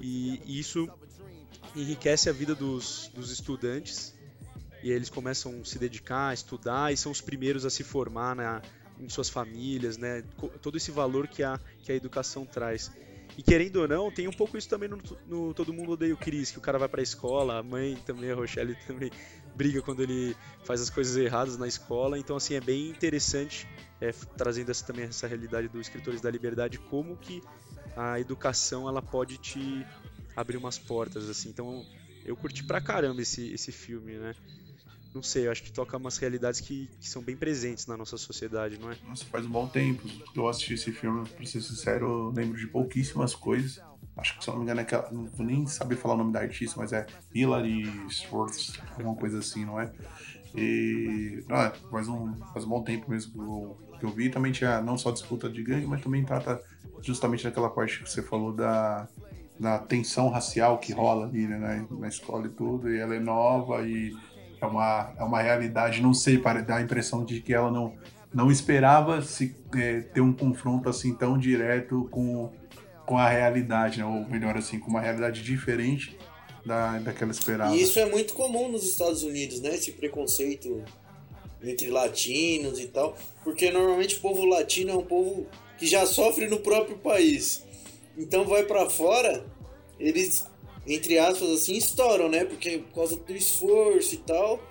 e, 0.00 0.40
isso 0.46 0.88
enriquece 1.74 2.28
a 2.28 2.32
vida 2.32 2.54
dos, 2.54 3.10
dos 3.14 3.30
estudantes 3.30 4.14
e 4.82 4.90
eles 4.90 5.08
começam 5.08 5.60
a 5.62 5.64
se 5.64 5.78
dedicar 5.78 6.28
a 6.28 6.34
estudar 6.34 6.92
e 6.92 6.96
são 6.96 7.10
os 7.10 7.22
primeiros 7.22 7.64
a 7.64 7.70
se 7.70 7.82
formar 7.82 8.36
na, 8.36 8.60
em 9.00 9.08
suas 9.08 9.28
famílias, 9.28 9.96
né? 9.96 10.22
Todo 10.60 10.76
esse 10.76 10.90
valor 10.90 11.26
que 11.26 11.42
a, 11.42 11.58
que 11.82 11.90
a 11.90 11.94
educação 11.94 12.44
traz. 12.44 12.90
E 13.36 13.42
querendo 13.42 13.76
ou 13.76 13.88
não, 13.88 14.10
tem 14.10 14.28
um 14.28 14.32
pouco 14.32 14.56
isso 14.56 14.68
também 14.68 14.88
no, 14.88 14.98
no 15.26 15.54
Todo 15.54 15.72
Mundo 15.72 15.92
Odeia 15.92 16.14
o 16.14 16.16
Chris, 16.16 16.50
que 16.50 16.58
o 16.58 16.60
cara 16.60 16.78
vai 16.78 16.88
pra 16.88 17.02
escola, 17.02 17.58
a 17.58 17.62
mãe 17.62 17.96
também, 18.06 18.30
a 18.30 18.34
Rochelle 18.34 18.76
também 18.86 19.10
briga 19.54 19.82
quando 19.82 20.02
ele 20.02 20.36
faz 20.64 20.80
as 20.80 20.88
coisas 20.90 21.16
erradas 21.16 21.56
na 21.56 21.66
escola. 21.66 22.18
Então, 22.18 22.36
assim, 22.36 22.54
é 22.54 22.60
bem 22.60 22.88
interessante, 22.88 23.66
é, 24.00 24.12
trazendo 24.36 24.70
essa, 24.70 24.86
também 24.86 25.04
essa 25.04 25.26
realidade 25.26 25.68
dos 25.68 25.82
escritores 25.82 26.20
da 26.20 26.30
liberdade, 26.30 26.78
como 26.78 27.16
que 27.16 27.42
a 27.96 28.20
educação 28.20 28.88
ela 28.88 29.02
pode 29.02 29.36
te 29.38 29.86
abrir 30.36 30.56
umas 30.56 30.78
portas, 30.78 31.28
assim. 31.28 31.48
Então, 31.48 31.84
eu 32.24 32.36
curti 32.36 32.62
pra 32.64 32.80
caramba 32.80 33.22
esse, 33.22 33.52
esse 33.52 33.72
filme, 33.72 34.16
né? 34.16 34.34
Não 35.14 35.22
sei, 35.22 35.46
eu 35.46 35.52
acho 35.52 35.62
que 35.62 35.70
toca 35.70 35.96
umas 35.96 36.18
realidades 36.18 36.60
que, 36.60 36.90
que 37.00 37.08
são 37.08 37.22
bem 37.22 37.36
presentes 37.36 37.86
na 37.86 37.96
nossa 37.96 38.16
sociedade, 38.16 38.78
não 38.80 38.90
é? 38.90 38.96
Nossa, 39.06 39.24
faz 39.26 39.46
um 39.46 39.50
bom 39.50 39.68
tempo 39.68 40.02
que 40.02 40.38
eu 40.38 40.48
assisti 40.48 40.74
esse 40.74 40.90
filme, 40.90 41.28
pra 41.28 41.46
ser 41.46 41.60
sincero, 41.60 42.06
eu 42.06 42.30
lembro 42.30 42.58
de 42.58 42.66
pouquíssimas 42.66 43.32
coisas. 43.32 43.80
Acho 44.16 44.36
que, 44.36 44.44
se 44.44 44.50
eu 44.50 44.54
não 44.54 44.60
me 44.60 44.64
engano, 44.64 44.80
é 44.80 44.82
aquela. 44.82 45.10
Não 45.12 45.26
vou 45.26 45.46
nem 45.46 45.66
saber 45.66 45.96
falar 45.96 46.14
o 46.14 46.18
nome 46.18 46.32
da 46.32 46.40
artista, 46.40 46.80
mas 46.80 46.92
é 46.92 47.06
Hilary 47.32 47.84
Swartz, 48.10 48.78
alguma 48.96 49.14
coisa 49.14 49.38
assim, 49.38 49.64
não 49.64 49.80
é? 49.80 49.92
E. 50.54 51.44
É, 51.48 51.70
faz, 51.90 52.08
um, 52.08 52.34
faz 52.52 52.64
um 52.64 52.68
bom 52.68 52.82
tempo 52.82 53.10
mesmo 53.10 53.32
que 53.32 53.38
eu, 53.38 53.98
que 53.98 54.06
eu 54.06 54.10
vi. 54.10 54.30
Também 54.30 54.52
tinha 54.52 54.80
não 54.80 54.96
só 54.96 55.10
disputa 55.10 55.48
de 55.48 55.62
gangue, 55.62 55.86
mas 55.86 56.00
também 56.00 56.24
trata 56.24 56.60
justamente 57.02 57.42
daquela 57.42 57.70
parte 57.70 58.02
que 58.02 58.08
você 58.08 58.22
falou 58.22 58.52
da, 58.52 59.08
da 59.58 59.78
tensão 59.78 60.28
racial 60.28 60.78
que 60.78 60.92
rola 60.92 61.26
ali 61.26 61.46
né, 61.48 61.58
na, 61.58 61.98
na 61.98 62.08
escola 62.08 62.46
e 62.46 62.50
tudo. 62.50 62.92
E 62.92 62.98
ela 62.98 63.16
é 63.16 63.20
nova 63.20 63.86
e 63.86 64.14
é 64.64 64.68
uma, 64.68 65.12
é 65.18 65.22
uma 65.22 65.40
realidade, 65.40 66.02
não 66.02 66.14
sei, 66.14 66.38
para 66.38 66.62
dar 66.62 66.76
a 66.76 66.82
impressão 66.82 67.24
de 67.24 67.40
que 67.40 67.52
ela 67.52 67.70
não, 67.70 67.94
não 68.32 68.50
esperava 68.50 69.22
se 69.22 69.56
é, 69.76 70.00
ter 70.00 70.20
um 70.20 70.32
confronto 70.32 70.88
assim 70.88 71.14
tão 71.14 71.38
direto 71.38 72.08
com 72.10 72.50
com 73.04 73.18
a 73.18 73.28
realidade, 73.28 73.98
né? 73.98 74.06
ou 74.06 74.24
melhor 74.26 74.56
assim, 74.56 74.78
com 74.78 74.90
uma 74.90 75.00
realidade 75.00 75.42
diferente 75.42 76.16
da, 76.64 76.98
daquela 76.98 77.30
esperada. 77.30 77.74
E 77.74 77.82
isso 77.82 77.98
é 77.98 78.06
muito 78.06 78.34
comum 78.34 78.68
nos 78.68 78.84
Estados 78.84 79.22
Unidos, 79.22 79.60
né? 79.60 79.74
Esse 79.74 79.92
preconceito 79.92 80.82
entre 81.62 81.88
latinos 81.88 82.78
e 82.78 82.86
tal, 82.86 83.16
porque 83.42 83.70
normalmente 83.70 84.16
o 84.16 84.20
povo 84.20 84.44
latino 84.44 84.90
é 84.90 84.94
um 84.94 85.04
povo 85.04 85.46
que 85.78 85.86
já 85.86 86.04
sofre 86.06 86.46
no 86.46 86.60
próprio 86.60 86.98
país. 86.98 87.64
Então 88.16 88.44
vai 88.44 88.64
para 88.64 88.88
fora, 88.88 89.44
eles 89.98 90.46
entre 90.86 91.18
aspas 91.18 91.48
assim 91.50 91.76
estouram, 91.76 92.28
né? 92.28 92.44
Porque 92.44 92.78
por 92.78 92.94
causa 92.94 93.16
do 93.16 93.32
esforço 93.34 94.14
e 94.14 94.18
tal. 94.18 94.62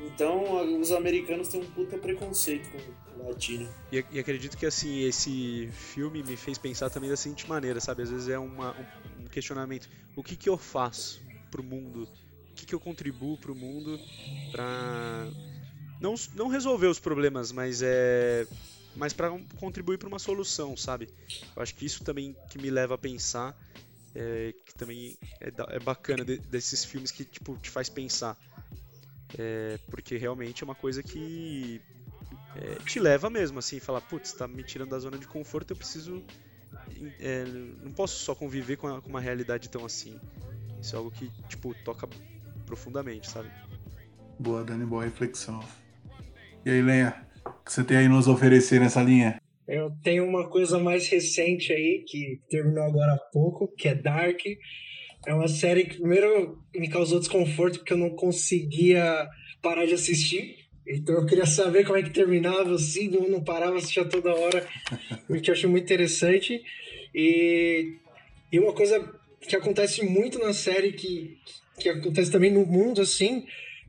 Então 0.00 0.80
os 0.80 0.92
americanos 0.92 1.48
têm 1.48 1.60
um 1.60 1.66
puta 1.66 1.98
preconceito 1.98 2.68
com 2.70 3.28
latino. 3.28 3.68
E, 3.92 4.04
e, 4.12 4.18
acredito 4.18 4.56
que 4.56 4.66
assim, 4.66 5.02
esse 5.02 5.68
filme 5.72 6.22
me 6.22 6.36
fez 6.36 6.56
pensar 6.56 6.88
também 6.88 7.10
da 7.10 7.16
seguinte 7.16 7.48
maneira, 7.48 7.80
sabe? 7.80 8.02
Às 8.02 8.10
vezes 8.10 8.28
é 8.28 8.38
uma, 8.38 8.76
um 9.20 9.26
questionamento. 9.26 9.88
O 10.16 10.22
que, 10.22 10.36
que 10.36 10.48
eu 10.48 10.56
faço 10.56 11.20
pro 11.50 11.62
mundo 11.62 12.08
que, 12.54 12.66
que 12.66 12.74
eu 12.74 12.80
contribuo 12.80 13.36
para 13.36 13.52
o 13.52 13.54
mundo 13.54 13.98
para 14.50 15.28
não, 16.00 16.14
não 16.34 16.48
resolver 16.48 16.88
os 16.88 16.98
problemas, 16.98 17.52
mas 17.52 17.82
é 17.82 18.46
mas 18.96 19.12
para 19.12 19.30
contribuir 19.60 19.96
para 19.96 20.08
uma 20.08 20.18
solução, 20.18 20.76
sabe? 20.76 21.08
Eu 21.54 21.62
acho 21.62 21.74
que 21.74 21.86
isso 21.86 22.02
também 22.02 22.34
que 22.50 22.58
me 22.58 22.68
leva 22.68 22.94
a 22.94 22.98
pensar 22.98 23.56
é, 24.18 24.52
que 24.66 24.74
também 24.74 25.16
é, 25.40 25.52
é 25.76 25.78
bacana 25.78 26.24
de, 26.24 26.38
desses 26.38 26.84
filmes 26.84 27.12
que 27.12 27.24
tipo 27.24 27.56
te 27.56 27.70
faz 27.70 27.88
pensar, 27.88 28.36
é, 29.38 29.78
porque 29.88 30.16
realmente 30.16 30.62
é 30.62 30.64
uma 30.64 30.74
coisa 30.74 31.02
que 31.02 31.80
é, 32.56 32.74
te 32.84 32.98
leva 32.98 33.30
mesmo 33.30 33.60
assim, 33.60 33.78
falar, 33.78 34.00
putz, 34.00 34.32
tá 34.32 34.48
me 34.48 34.64
tirando 34.64 34.90
da 34.90 34.98
zona 34.98 35.16
de 35.16 35.26
conforto, 35.28 35.72
eu 35.72 35.76
preciso 35.76 36.24
é, 37.20 37.44
não 37.82 37.92
posso 37.92 38.18
só 38.18 38.34
conviver 38.34 38.76
com, 38.76 38.88
a, 38.88 39.00
com 39.00 39.08
uma 39.08 39.20
realidade 39.20 39.68
tão 39.68 39.84
assim. 39.84 40.18
Isso 40.80 40.96
é 40.96 40.98
algo 40.98 41.10
que 41.10 41.30
tipo 41.48 41.72
toca 41.84 42.08
profundamente, 42.66 43.30
sabe? 43.30 43.50
Boa, 44.38 44.64
Dani, 44.64 44.84
boa 44.84 45.04
reflexão. 45.04 45.60
E 46.64 46.70
aí, 46.70 46.82
Lenha, 46.82 47.26
o 47.44 47.64
que 47.64 47.72
você 47.72 47.84
tem 47.84 47.96
aí 47.96 48.08
nos 48.08 48.28
oferecer 48.28 48.80
nessa 48.80 49.02
linha? 49.02 49.40
Eu 49.68 49.92
tenho 50.02 50.24
uma 50.24 50.48
coisa 50.48 50.78
mais 50.78 51.06
recente 51.08 51.74
aí, 51.74 52.02
que 52.06 52.40
terminou 52.48 52.84
agora 52.84 53.12
há 53.12 53.18
pouco, 53.18 53.68
que 53.76 53.86
é 53.86 53.94
Dark. 53.94 54.40
É 55.26 55.34
uma 55.34 55.46
série 55.46 55.84
que 55.84 55.98
primeiro 55.98 56.58
me 56.74 56.88
causou 56.88 57.18
desconforto 57.18 57.80
porque 57.80 57.92
eu 57.92 57.98
não 57.98 58.10
conseguia 58.10 59.28
parar 59.60 59.84
de 59.84 59.92
assistir. 59.92 60.56
Então 60.86 61.16
eu 61.16 61.26
queria 61.26 61.44
saber 61.44 61.84
como 61.84 61.98
é 61.98 62.02
que 62.02 62.08
terminava, 62.08 62.74
assim, 62.74 63.08
não, 63.08 63.28
não 63.28 63.44
parava, 63.44 63.76
assistia 63.76 64.06
toda 64.06 64.34
hora, 64.34 64.66
porque 65.28 65.50
eu 65.50 65.54
achei 65.54 65.68
muito 65.68 65.84
interessante. 65.84 66.62
E, 67.14 67.98
e 68.50 68.58
uma 68.58 68.72
coisa 68.72 68.98
que 69.46 69.54
acontece 69.54 70.02
muito 70.02 70.38
na 70.38 70.54
série, 70.54 70.92
que, 70.92 71.36
que 71.78 71.90
acontece 71.90 72.30
também 72.30 72.50
no 72.50 72.64
mundo, 72.64 73.02
assim, 73.02 73.44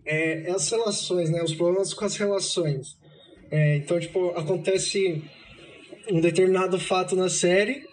é, 0.05 0.49
é 0.49 0.51
as 0.51 0.69
relações, 0.69 1.29
né? 1.29 1.41
Os 1.41 1.55
problemas 1.55 1.93
com 1.93 2.03
as 2.03 2.17
relações. 2.17 2.97
É, 3.49 3.77
então, 3.77 3.97
tipo, 3.97 4.31
acontece 4.31 5.23
um 6.11 6.19
determinado 6.19 6.79
fato 6.79 7.15
na 7.15 7.29
série, 7.29 7.85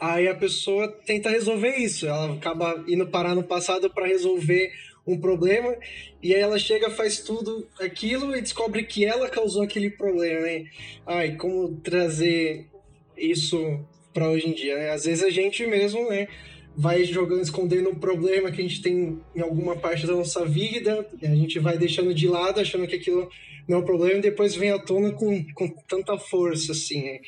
aí 0.00 0.28
a 0.28 0.34
pessoa 0.34 0.88
tenta 1.06 1.30
resolver 1.30 1.76
isso. 1.76 2.06
Ela 2.06 2.34
acaba 2.34 2.84
indo 2.88 3.06
parar 3.06 3.34
no 3.34 3.42
passado 3.42 3.90
para 3.90 4.06
resolver 4.06 4.72
um 5.06 5.18
problema, 5.18 5.76
e 6.22 6.32
aí 6.32 6.40
ela 6.40 6.58
chega, 6.58 6.88
faz 6.88 7.18
tudo 7.20 7.68
aquilo 7.80 8.36
e 8.36 8.40
descobre 8.40 8.84
que 8.84 9.04
ela 9.04 9.28
causou 9.28 9.62
aquele 9.62 9.90
problema, 9.90 10.40
né? 10.42 10.66
Ai, 11.04 11.34
como 11.36 11.80
trazer 11.80 12.68
isso 13.16 13.80
para 14.14 14.30
hoje 14.30 14.48
em 14.48 14.52
dia, 14.52 14.76
né? 14.76 14.90
Às 14.90 15.04
vezes 15.04 15.24
a 15.24 15.30
gente 15.30 15.66
mesmo, 15.66 16.08
né? 16.08 16.28
Vai 16.76 17.04
jogando, 17.04 17.42
escondendo 17.42 17.90
um 17.90 17.94
problema 17.94 18.50
que 18.50 18.60
a 18.60 18.64
gente 18.64 18.80
tem 18.80 19.20
em 19.34 19.40
alguma 19.40 19.76
parte 19.76 20.06
da 20.06 20.14
nossa 20.14 20.44
vida, 20.44 21.06
a 21.22 21.34
gente 21.34 21.58
vai 21.58 21.76
deixando 21.76 22.14
de 22.14 22.26
lado, 22.26 22.60
achando 22.60 22.86
que 22.86 22.96
aquilo 22.96 23.28
não 23.68 23.78
é 23.78 23.80
um 23.80 23.84
problema, 23.84 24.18
e 24.18 24.22
depois 24.22 24.54
vem 24.54 24.70
à 24.70 24.78
tona 24.78 25.12
com, 25.12 25.44
com 25.54 25.68
tanta 25.88 26.18
força, 26.18 26.72
assim, 26.72 27.02
né? 27.02 27.20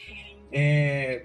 É, 0.53 1.23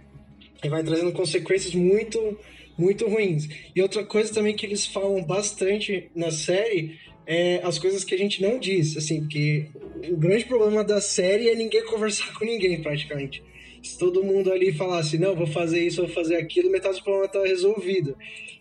e 0.64 0.70
vai 0.70 0.84
trazendo 0.84 1.12
consequências 1.12 1.74
muito, 1.74 2.38
muito 2.78 3.08
ruins. 3.08 3.48
E 3.76 3.82
outra 3.82 4.04
coisa 4.04 4.34
também 4.34 4.56
que 4.56 4.66
eles 4.66 4.86
falam 4.86 5.24
bastante 5.24 6.10
na 6.16 6.32
série 6.32 7.00
é 7.26 7.62
as 7.64 7.78
coisas 7.78 8.04
que 8.04 8.14
a 8.16 8.18
gente 8.18 8.42
não 8.42 8.60
diz, 8.60 8.98
assim, 8.98 9.22
porque 9.22 9.68
o 10.10 10.18
grande 10.18 10.46
problema 10.46 10.84
da 10.84 11.00
série 11.00 11.50
é 11.50 11.56
ninguém 11.56 11.86
conversar 11.86 12.34
com 12.34 12.44
ninguém, 12.44 12.82
praticamente. 12.82 13.44
Se 13.84 13.98
todo 13.98 14.24
mundo 14.24 14.52
ali 14.52 14.72
falasse, 14.74 15.18
não, 15.18 15.36
vou 15.36 15.48
fazer 15.48 15.86
isso, 15.86 16.02
vou 16.02 16.10
fazer 16.10 16.36
aquilo, 16.36 16.70
metade 16.72 16.98
do 16.98 17.04
problema 17.04 17.26
está 17.26 17.44
resolvido. 17.44 18.16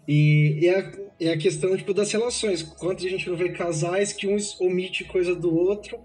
E, 0.06 0.58
e, 0.62 0.68
a, 0.70 0.92
e 1.20 1.28
a 1.28 1.36
questão 1.36 1.76
tipo, 1.76 1.92
das 1.92 2.10
relações. 2.10 2.62
Quanto 2.62 3.04
a 3.04 3.08
gente 3.08 3.28
não 3.28 3.36
vê 3.36 3.50
casais 3.50 4.12
que 4.12 4.26
um 4.26 4.36
omite 4.60 5.04
coisa 5.04 5.34
do 5.34 5.54
outro 5.54 5.98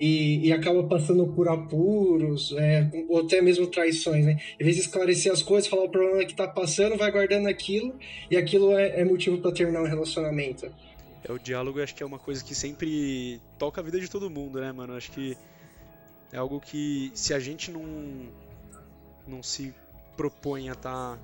e, 0.00 0.46
e 0.48 0.52
acaba 0.52 0.82
passando 0.84 1.26
por 1.26 1.46
apuros, 1.46 2.54
é, 2.56 2.90
ou 3.06 3.20
até 3.20 3.42
mesmo 3.42 3.66
traições, 3.66 4.24
né? 4.24 4.40
Em 4.58 4.64
vez 4.64 4.76
de 4.76 4.82
esclarecer 4.82 5.30
as 5.30 5.42
coisas, 5.42 5.68
falar 5.68 5.84
o 5.84 5.90
problema 5.90 6.24
que 6.24 6.32
está 6.32 6.48
passando, 6.48 6.96
vai 6.96 7.12
guardando 7.12 7.48
aquilo 7.48 7.94
e 8.30 8.36
aquilo 8.36 8.72
é, 8.72 9.00
é 9.00 9.04
motivo 9.04 9.36
para 9.38 9.52
terminar 9.52 9.82
um 9.82 9.86
relacionamento. 9.86 10.72
É, 11.22 11.30
o 11.30 11.38
diálogo 11.38 11.82
acho 11.82 11.94
que 11.94 12.02
é 12.02 12.06
uma 12.06 12.18
coisa 12.18 12.42
que 12.42 12.54
sempre 12.54 13.38
toca 13.58 13.82
a 13.82 13.84
vida 13.84 14.00
de 14.00 14.10
todo 14.10 14.30
mundo, 14.30 14.58
né, 14.58 14.72
mano? 14.72 14.94
Acho 14.94 15.12
que 15.12 15.36
é 16.32 16.38
algo 16.38 16.60
que 16.60 17.10
se 17.14 17.34
a 17.34 17.38
gente 17.38 17.70
não 17.70 17.82
não 19.30 19.42
se 19.42 19.74
propõe 20.16 20.68
a 20.68 20.72
estar 20.72 21.16
tá, 21.16 21.18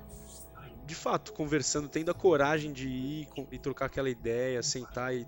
de 0.85 0.95
fato 0.95 1.33
conversando, 1.33 1.87
tendo 1.87 2.09
a 2.09 2.13
coragem 2.13 2.71
de 2.71 2.87
ir 2.87 3.27
e 3.51 3.59
trocar 3.59 3.85
aquela 3.85 4.09
ideia, 4.09 4.63
sentar 4.63 5.13
e, 5.13 5.27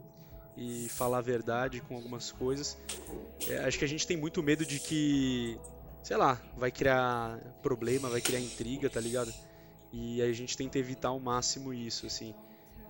e 0.58 0.90
falar 0.90 1.20
a 1.20 1.22
verdade 1.22 1.82
com 1.82 1.96
algumas 1.96 2.32
coisas. 2.32 2.78
É, 3.48 3.60
acho 3.60 3.78
que 3.78 3.86
a 3.86 3.88
gente 3.88 4.08
tem 4.08 4.18
muito 4.18 4.42
medo 4.42 4.66
de 4.66 4.80
que, 4.80 5.60
sei 6.02 6.18
lá, 6.18 6.42
vai 6.58 6.72
criar 6.72 7.38
problema, 7.62 8.10
vai 8.10 8.22
criar 8.22 8.40
intriga, 8.40 8.90
tá 8.90 9.00
ligado? 9.00 9.32
E 9.92 10.22
a 10.22 10.32
gente 10.32 10.56
tenta 10.56 10.80
evitar 10.80 11.10
ao 11.10 11.20
máximo 11.20 11.74
isso, 11.74 12.06
assim. 12.06 12.34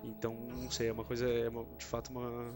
Então, 0.02 0.34
não 0.34 0.70
sei, 0.70 0.88
é 0.88 0.92
uma 0.92 1.04
coisa, 1.04 1.28
é 1.28 1.48
uma, 1.48 1.64
de 1.76 1.84
fato 1.84 2.10
uma, 2.10 2.54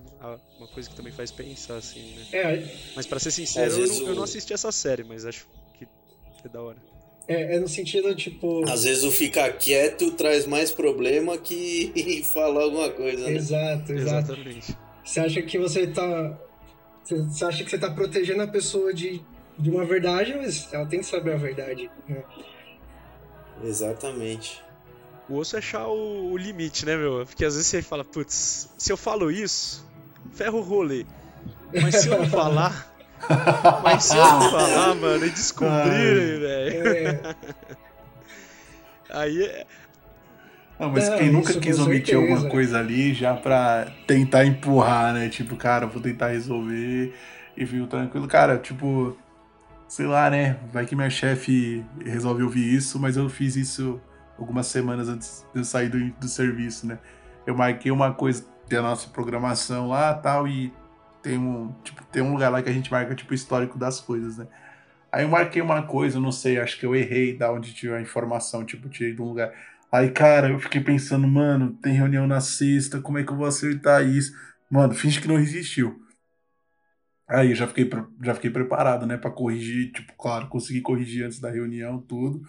uma 0.58 0.68
coisa 0.68 0.88
que 0.88 0.96
também 0.96 1.12
faz 1.12 1.30
pensar, 1.30 1.76
assim, 1.76 2.14
né? 2.14 2.26
É, 2.32 2.92
mas 2.96 3.06
para 3.06 3.18
ser 3.18 3.30
sincero, 3.30 3.74
eu 3.74 3.86
não, 3.86 4.08
eu 4.08 4.14
não 4.14 4.22
assisti 4.22 4.54
essa 4.54 4.72
série, 4.72 5.04
mas 5.04 5.26
acho 5.26 5.46
que 5.74 5.86
é 6.42 6.48
da 6.48 6.62
hora. 6.62 6.93
É, 7.26 7.56
é, 7.56 7.60
no 7.60 7.68
sentido, 7.68 8.14
tipo. 8.14 8.68
Às 8.68 8.84
vezes 8.84 9.02
o 9.02 9.10
ficar 9.10 9.50
quieto 9.52 10.10
traz 10.12 10.46
mais 10.46 10.70
problema 10.70 11.38
que 11.38 12.22
falar 12.32 12.64
alguma 12.64 12.90
coisa, 12.90 13.24
né? 13.24 13.32
Exato, 13.32 13.92
exato. 13.92 14.32
Exatamente. 14.32 14.76
Você 15.04 15.20
acha 15.20 15.42
que 15.42 15.58
você 15.58 15.86
tá. 15.86 16.38
Você 17.04 17.44
acha 17.44 17.64
que 17.64 17.70
você 17.70 17.78
tá 17.78 17.90
protegendo 17.90 18.42
a 18.42 18.46
pessoa 18.46 18.92
de, 18.92 19.20
de 19.58 19.70
uma 19.70 19.84
verdade, 19.84 20.34
mas 20.34 20.72
ela 20.72 20.86
tem 20.86 21.00
que 21.00 21.06
saber 21.06 21.34
a 21.34 21.36
verdade. 21.36 21.90
Né? 22.08 22.22
Exatamente. 23.62 24.62
O 25.28 25.36
osso 25.36 25.56
é 25.56 25.58
achar 25.58 25.86
o, 25.86 26.32
o, 26.32 26.36
limite, 26.36 26.84
né, 26.84 26.96
meu? 26.96 27.24
Porque 27.26 27.44
às 27.44 27.54
vezes 27.54 27.68
você 27.68 27.82
fala, 27.82 28.04
putz, 28.04 28.68
se 28.76 28.92
eu 28.92 28.96
falo 28.96 29.30
isso, 29.30 29.86
ferro 30.32 30.58
o 30.58 30.62
rolê. 30.62 31.06
Mas 31.72 31.96
se 31.96 32.08
eu 32.08 32.18
não 32.18 32.28
falar. 32.28 32.93
Mas 33.82 34.04
se 34.04 34.16
eu 34.16 34.24
falar, 34.24 34.94
mano, 34.94 35.24
e 35.24 35.30
descobrirem, 35.30 36.40
velho. 36.40 36.88
É. 36.88 37.34
Aí 39.10 39.42
é. 39.44 39.66
Não, 40.78 40.90
mas 40.90 41.08
quem 41.10 41.30
nunca 41.30 41.54
quis 41.54 41.78
omitir 41.78 42.16
alguma 42.16 42.48
coisa 42.48 42.78
ali 42.80 43.14
já 43.14 43.34
pra 43.34 43.86
tentar 44.06 44.44
empurrar, 44.44 45.14
né? 45.14 45.28
Tipo, 45.28 45.56
cara, 45.56 45.86
vou 45.86 46.02
tentar 46.02 46.28
resolver 46.28 47.14
e 47.56 47.64
viu 47.64 47.86
tranquilo. 47.86 48.26
Cara, 48.26 48.58
tipo, 48.58 49.16
sei 49.86 50.06
lá, 50.06 50.28
né? 50.28 50.56
Vai 50.72 50.84
que 50.84 50.96
minha 50.96 51.10
chefe 51.10 51.84
resolve 52.04 52.42
ouvir 52.42 52.74
isso, 52.74 52.98
mas 52.98 53.16
eu 53.16 53.28
fiz 53.28 53.54
isso 53.54 54.00
algumas 54.36 54.66
semanas 54.66 55.08
antes 55.08 55.46
de 55.54 55.60
eu 55.60 55.64
sair 55.64 55.88
do, 55.88 56.10
do 56.12 56.28
serviço, 56.28 56.86
né? 56.86 56.98
Eu 57.46 57.56
marquei 57.56 57.92
uma 57.92 58.12
coisa 58.12 58.44
da 58.68 58.82
nossa 58.82 59.08
programação 59.08 59.88
lá 59.88 60.12
tal, 60.14 60.48
e 60.48 60.72
tem 61.24 61.38
um, 61.38 61.72
tipo, 61.82 62.04
tem 62.04 62.22
um 62.22 62.32
lugar 62.32 62.50
lá 62.50 62.62
que 62.62 62.68
a 62.68 62.72
gente 62.72 62.92
marca 62.92 63.14
tipo 63.14 63.32
o 63.32 63.34
histórico 63.34 63.78
das 63.78 63.98
coisas, 63.98 64.36
né? 64.36 64.46
Aí 65.10 65.24
eu 65.24 65.28
marquei 65.28 65.62
uma 65.62 65.82
coisa, 65.82 66.20
não 66.20 66.30
sei, 66.30 66.58
acho 66.60 66.78
que 66.78 66.84
eu 66.84 66.94
errei 66.94 67.36
da 67.36 67.50
onde 67.50 67.72
tinha 67.72 67.96
a 67.96 68.02
informação, 68.02 68.64
tipo, 68.64 68.88
tirei 68.88 69.14
de 69.14 69.22
um 69.22 69.26
lugar. 69.26 69.54
Aí, 69.90 70.10
cara, 70.10 70.50
eu 70.50 70.58
fiquei 70.58 70.80
pensando, 70.82 71.26
mano, 71.26 71.72
tem 71.80 71.94
reunião 71.94 72.26
na 72.26 72.40
sexta, 72.40 73.00
como 73.00 73.18
é 73.18 73.24
que 73.24 73.30
eu 73.30 73.36
vou 73.36 73.46
acertar 73.46 74.06
isso? 74.06 74.32
Mano, 74.68 74.92
finge 74.92 75.20
que 75.20 75.28
não 75.28 75.38
existiu. 75.38 76.00
Aí 77.28 77.50
eu 77.50 77.54
já 77.56 77.66
fiquei, 77.66 77.88
já 78.22 78.34
fiquei 78.34 78.50
preparado, 78.50 79.06
né, 79.06 79.16
para 79.16 79.30
corrigir, 79.30 79.92
tipo, 79.92 80.12
claro, 80.18 80.48
consegui 80.48 80.80
corrigir 80.82 81.24
antes 81.24 81.40
da 81.40 81.50
reunião, 81.50 82.00
tudo. 82.00 82.42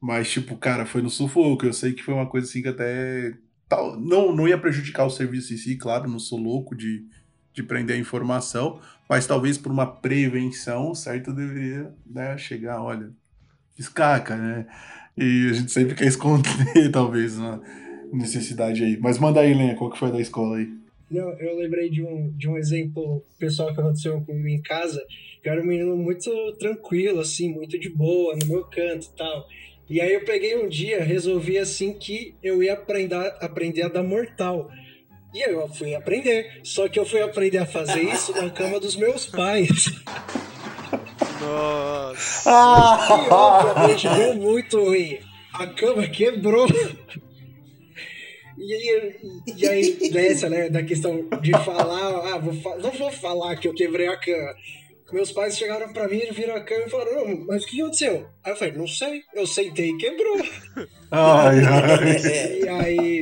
Mas, 0.00 0.30
tipo, 0.30 0.56
cara, 0.56 0.84
foi 0.86 1.02
no 1.02 1.10
sufoco. 1.10 1.66
Eu 1.66 1.72
sei 1.72 1.92
que 1.92 2.02
foi 2.02 2.14
uma 2.14 2.28
coisa 2.28 2.46
assim 2.48 2.62
que 2.62 2.68
até. 2.68 3.34
Tal, 3.68 3.98
não, 4.00 4.34
não 4.34 4.48
ia 4.48 4.58
prejudicar 4.58 5.04
o 5.06 5.10
serviço 5.10 5.54
em 5.54 5.56
si, 5.56 5.76
claro, 5.76 6.10
não 6.10 6.18
sou 6.18 6.38
louco 6.38 6.74
de, 6.76 7.04
de 7.52 7.62
prender 7.62 7.96
a 7.96 7.98
informação, 7.98 8.80
mas 9.08 9.26
talvez 9.26 9.58
por 9.58 9.72
uma 9.72 9.86
prevenção, 9.86 10.94
certo, 10.94 11.32
deveria 11.32 11.92
né, 12.06 12.38
chegar, 12.38 12.82
olha, 12.82 13.10
escaca, 13.78 14.36
né? 14.36 14.66
E 15.16 15.48
a 15.50 15.52
gente 15.52 15.72
sempre 15.72 15.94
quer 15.94 16.06
esconder, 16.06 16.90
talvez, 16.92 17.36
uma 17.36 17.60
necessidade 18.12 18.82
aí. 18.84 18.96
Mas 18.98 19.18
manda 19.18 19.40
aí, 19.40 19.52
Lenha, 19.52 19.74
qual 19.74 19.90
que 19.90 19.98
foi 19.98 20.10
da 20.10 20.20
escola 20.20 20.56
aí? 20.56 20.68
Não, 21.10 21.28
eu 21.40 21.56
lembrei 21.56 21.90
de 21.90 22.04
um, 22.04 22.30
de 22.36 22.48
um 22.48 22.56
exemplo 22.56 23.24
pessoal 23.38 23.74
que 23.74 23.80
aconteceu 23.80 24.20
comigo 24.20 24.46
em 24.46 24.62
casa. 24.62 25.04
Eu 25.42 25.52
era 25.52 25.60
um 25.60 25.66
menino 25.66 25.96
muito 25.96 26.30
tranquilo, 26.52 27.20
assim, 27.20 27.52
muito 27.52 27.78
de 27.78 27.88
boa, 27.88 28.36
no 28.36 28.46
meu 28.46 28.64
canto 28.64 29.06
e 29.06 29.16
tal. 29.16 29.48
E 29.88 30.00
aí 30.00 30.14
eu 30.14 30.24
peguei 30.24 30.56
um 30.56 30.68
dia, 30.68 31.02
resolvi 31.02 31.58
assim 31.58 31.92
que 31.92 32.36
eu 32.40 32.62
ia 32.62 32.74
aprender, 32.74 33.16
aprender 33.40 33.82
a 33.82 33.88
dar 33.88 34.04
mortal. 34.04 34.70
E 35.32 35.48
eu 35.48 35.68
fui 35.68 35.94
aprender. 35.94 36.60
Só 36.64 36.88
que 36.88 36.98
eu 36.98 37.06
fui 37.06 37.22
aprender 37.22 37.58
a 37.58 37.66
fazer 37.66 38.02
isso 38.02 38.32
na 38.32 38.50
cama 38.50 38.80
dos 38.80 38.96
meus 38.96 39.26
pais. 39.26 39.84
Nossa! 41.40 42.50
E 42.50 43.30
obviamente 43.30 44.08
deu 44.08 44.34
muito 44.34 44.84
ruim. 44.84 45.18
A 45.52 45.66
cama 45.66 46.06
quebrou. 46.06 46.66
E 48.58 48.74
aí, 48.74 49.16
e 49.56 49.68
aí 49.68 50.10
dessa, 50.10 50.48
né, 50.50 50.68
da 50.68 50.82
questão 50.82 51.26
de 51.40 51.52
falar, 51.64 52.34
ah, 52.34 52.38
vou 52.38 52.52
fa 52.52 52.76
não 52.76 52.90
vou 52.90 53.10
falar 53.10 53.56
que 53.56 53.66
eu 53.66 53.74
quebrei 53.74 54.06
a 54.06 54.18
cama. 54.18 54.54
Meus 55.12 55.32
pais 55.32 55.58
chegaram 55.58 55.92
pra 55.92 56.06
mim, 56.06 56.20
viram 56.30 56.54
a 56.54 56.60
cama 56.60 56.84
e 56.86 56.90
falaram, 56.90 57.26
não, 57.26 57.46
mas 57.46 57.64
o 57.64 57.66
que 57.66 57.80
aconteceu? 57.80 58.28
Aí 58.44 58.52
eu 58.52 58.56
falei, 58.56 58.74
não 58.74 58.86
sei, 58.86 59.22
eu 59.34 59.46
sentei 59.46 59.90
e 59.90 59.96
quebrou. 59.96 60.36
Ai, 61.10 61.56
ai. 61.64 62.62
E 62.62 62.68
aí, 62.68 63.20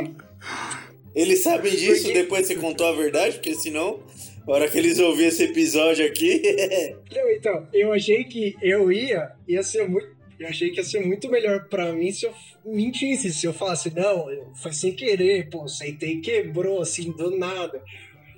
eles 1.14 1.40
sabem 1.40 1.72
disso 1.74 2.02
Porque- 2.04 2.12
depois 2.22 2.46
que 2.46 2.54
você 2.54 2.60
contou 2.60 2.86
a 2.86 2.92
verdade, 2.92 3.36
porque 3.36 3.54
senão, 3.54 4.00
a 4.46 4.50
hora 4.52 4.68
que 4.68 4.78
eles 4.78 4.98
ouvirem 4.98 5.28
esse 5.28 5.44
episódio 5.44 6.06
aqui. 6.06 6.40
Não, 7.14 7.30
então, 7.30 7.66
eu 7.72 7.92
achei 7.92 8.24
que 8.24 8.54
eu 8.62 8.90
ia, 8.92 9.32
ia 9.46 9.62
ser 9.62 9.88
muito. 9.88 10.16
Eu 10.38 10.46
achei 10.46 10.70
que 10.70 10.76
ia 10.78 10.84
ser 10.84 11.04
muito 11.04 11.28
melhor 11.28 11.68
pra 11.68 11.92
mim 11.92 12.12
se 12.12 12.24
eu 12.24 12.32
mentisse, 12.64 13.32
se 13.32 13.44
eu 13.44 13.52
falasse, 13.52 13.92
não, 13.92 14.26
foi 14.54 14.72
sem 14.72 14.92
querer, 14.92 15.48
pô, 15.50 15.66
sentei 15.66 16.12
e 16.12 16.20
quebrou, 16.20 16.80
assim, 16.80 17.10
do 17.10 17.36
nada. 17.36 17.82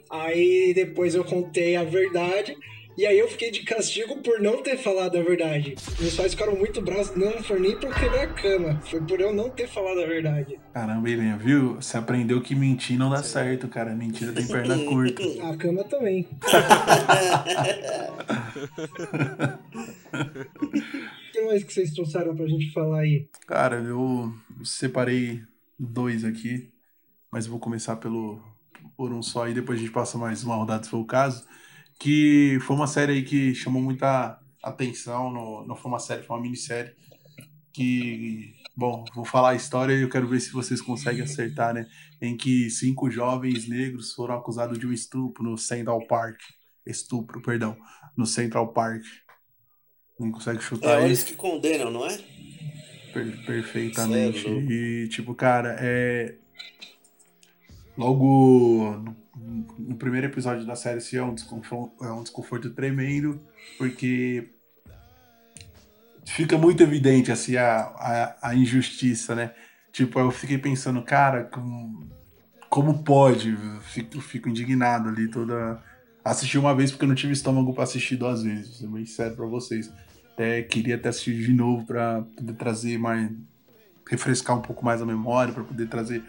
Aí 0.08 0.72
depois 0.72 1.14
eu 1.14 1.22
contei 1.22 1.76
a 1.76 1.84
verdade, 1.84 2.56
e 2.96 3.06
aí 3.06 3.18
eu 3.18 3.28
fiquei 3.28 3.50
de 3.50 3.62
castigo 3.62 4.16
por 4.22 4.40
não 4.40 4.62
ter 4.62 4.76
falado 4.76 5.16
a 5.16 5.22
verdade. 5.22 5.74
Meus 5.98 6.16
pais 6.16 6.32
ficaram 6.32 6.54
muito 6.56 6.80
bravos, 6.82 7.14
não 7.16 7.42
foi 7.42 7.58
nem 7.58 7.78
por 7.78 7.94
quebrar 7.94 8.22
a 8.24 8.26
cama, 8.28 8.80
foi 8.82 9.00
por 9.00 9.20
eu 9.20 9.32
não 9.32 9.48
ter 9.50 9.68
falado 9.68 10.00
a 10.00 10.06
verdade. 10.06 10.58
Caramba, 10.74 11.08
Helena, 11.08 11.36
viu? 11.36 11.76
Você 11.76 11.96
aprendeu 11.96 12.40
que 12.40 12.54
mentir 12.54 12.98
não 12.98 13.10
dá 13.10 13.22
certo, 13.22 13.68
cara. 13.68 13.94
Mentira 13.94 14.32
tem 14.32 14.46
perna 14.46 14.78
curta. 14.84 15.22
A 15.50 15.56
cama 15.56 15.84
também. 15.84 16.28
O 20.10 21.32
que 21.32 21.40
mais 21.42 21.62
que 21.62 21.72
vocês 21.72 21.92
trouxeram 21.92 22.34
pra 22.34 22.46
gente 22.46 22.72
falar 22.72 23.00
aí? 23.00 23.28
Cara, 23.46 23.76
eu 23.76 24.32
separei 24.64 25.40
dois 25.78 26.24
aqui, 26.24 26.70
mas 27.30 27.46
vou 27.46 27.58
começar 27.58 27.96
pelo 27.96 28.42
por 28.96 29.12
um 29.12 29.22
só 29.22 29.48
e 29.48 29.54
depois 29.54 29.78
a 29.78 29.82
gente 29.82 29.92
passa 29.92 30.18
mais 30.18 30.42
uma 30.44 30.56
rodada 30.56 30.82
se 30.84 30.90
for 30.90 30.98
o 30.98 31.06
caso. 31.06 31.46
Que 32.00 32.58
foi 32.62 32.74
uma 32.76 32.86
série 32.86 33.12
aí 33.12 33.22
que 33.22 33.54
chamou 33.54 33.80
muita 33.82 34.40
atenção, 34.62 35.30
no, 35.30 35.66
não 35.66 35.76
foi 35.76 35.90
uma 35.90 35.98
série, 36.00 36.22
foi 36.22 36.34
uma 36.34 36.42
minissérie. 36.42 36.92
Que, 37.72 38.54
bom, 38.74 39.04
vou 39.14 39.24
falar 39.24 39.50
a 39.50 39.54
história 39.54 39.94
e 39.94 40.00
eu 40.02 40.08
quero 40.08 40.26
ver 40.26 40.40
se 40.40 40.50
vocês 40.50 40.80
conseguem 40.80 41.22
acertar, 41.22 41.72
né? 41.74 41.86
Em 42.20 42.36
que 42.36 42.68
cinco 42.70 43.10
jovens 43.10 43.68
negros 43.68 44.12
foram 44.14 44.34
acusados 44.34 44.78
de 44.78 44.86
um 44.86 44.92
estupro 44.92 45.44
no 45.44 45.56
Central 45.58 46.04
Park. 46.06 46.40
Estupro, 46.86 47.40
perdão, 47.42 47.76
no 48.16 48.24
Central 48.26 48.72
Park. 48.72 49.04
Não 50.18 50.32
consegue 50.32 50.58
É 50.58 50.62
chutar 50.62 50.98
aí? 50.98 51.04
eles 51.04 51.22
que 51.22 51.34
condenam, 51.34 51.90
não 51.90 52.06
é? 52.06 52.18
Per- 53.12 53.44
perfeitamente. 53.44 54.46
É 54.46 54.50
louco. 54.50 54.72
e, 54.72 55.08
tipo, 55.08 55.34
cara, 55.34 55.76
é. 55.78 56.34
Logo 57.96 59.04
no, 59.78 59.96
primeiro 59.96 60.26
episódio 60.26 60.66
da 60.66 60.76
série, 60.76 60.98
assim, 60.98 61.16
é 61.16 61.22
um, 61.22 61.34
desconforto, 61.34 62.04
é 62.04 62.12
um 62.12 62.22
desconforto 62.22 62.70
tremendo, 62.70 63.40
porque 63.78 64.50
fica 66.26 66.58
muito 66.58 66.82
evidente, 66.82 67.32
assim, 67.32 67.56
a, 67.56 67.80
a, 67.80 68.50
a 68.50 68.54
injustiça, 68.54 69.34
né? 69.34 69.52
Tipo, 69.92 70.20
eu 70.20 70.30
fiquei 70.30 70.58
pensando, 70.58 71.02
cara, 71.02 71.44
como, 71.44 72.08
como 72.68 73.02
pode? 73.02 73.50
Eu 73.50 73.80
fico, 73.80 74.20
fico 74.20 74.48
indignado 74.48 75.08
ali 75.08 75.28
toda. 75.28 75.82
Assisti 76.24 76.58
uma 76.58 76.74
vez 76.74 76.90
porque 76.90 77.04
eu 77.04 77.08
não 77.08 77.14
tive 77.14 77.32
estômago 77.32 77.72
pra 77.72 77.84
assistir 77.84 78.16
duas 78.16 78.42
vezes, 78.42 78.68
vou 78.68 78.76
ser 78.76 78.86
bem 78.88 79.06
sério 79.06 79.36
pra 79.36 79.46
vocês. 79.46 79.90
Até 80.32 80.62
queria 80.62 80.96
ter 80.98 81.08
assistido 81.08 81.42
de 81.42 81.52
novo 81.52 81.84
pra 81.86 82.22
poder 82.36 82.54
trazer 82.54 82.98
mais. 82.98 83.30
refrescar 84.08 84.56
um 84.56 84.62
pouco 84.62 84.84
mais 84.84 85.02
a 85.02 85.06
memória, 85.06 85.52
pra 85.52 85.64
poder 85.64 85.88
trazer 85.88 86.22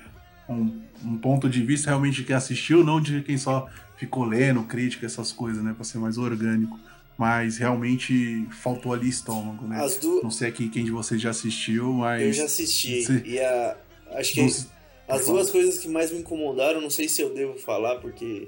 um, 0.49 0.81
um 1.03 1.17
ponto 1.17 1.49
de 1.49 1.61
vista 1.63 1.89
realmente 1.89 2.15
de 2.17 2.23
quem 2.23 2.35
assistiu, 2.35 2.83
não 2.83 2.99
de 3.01 3.21
quem 3.21 3.37
só 3.37 3.67
ficou 3.97 4.23
lendo, 4.25 4.63
crítica, 4.63 5.05
essas 5.05 5.31
coisas, 5.31 5.63
né? 5.63 5.73
Pra 5.73 5.83
ser 5.83 5.97
mais 5.99 6.17
orgânico. 6.17 6.79
Mas 7.17 7.57
realmente 7.57 8.47
faltou 8.61 8.93
ali 8.93 9.07
estômago, 9.09 9.67
né? 9.67 9.77
Duas. 10.01 10.23
Não 10.23 10.31
sei 10.31 10.49
aqui 10.49 10.69
quem 10.69 10.83
de 10.83 10.91
vocês 10.91 11.21
já 11.21 11.29
assistiu, 11.29 11.93
mas. 11.93 12.21
Eu 12.23 12.33
já 12.33 12.45
assisti. 12.45 13.03
E 13.25 13.39
a. 13.39 13.77
Acho 14.13 14.33
que 14.33 14.49
se- 14.49 14.67
as 15.07 15.25
duas 15.25 15.49
coisas 15.51 15.77
que 15.77 15.87
mais 15.87 16.11
me 16.11 16.19
incomodaram, 16.19 16.81
não 16.81 16.89
sei 16.89 17.07
se 17.07 17.21
eu 17.21 17.33
devo 17.33 17.57
falar, 17.59 17.95
porque 17.97 18.47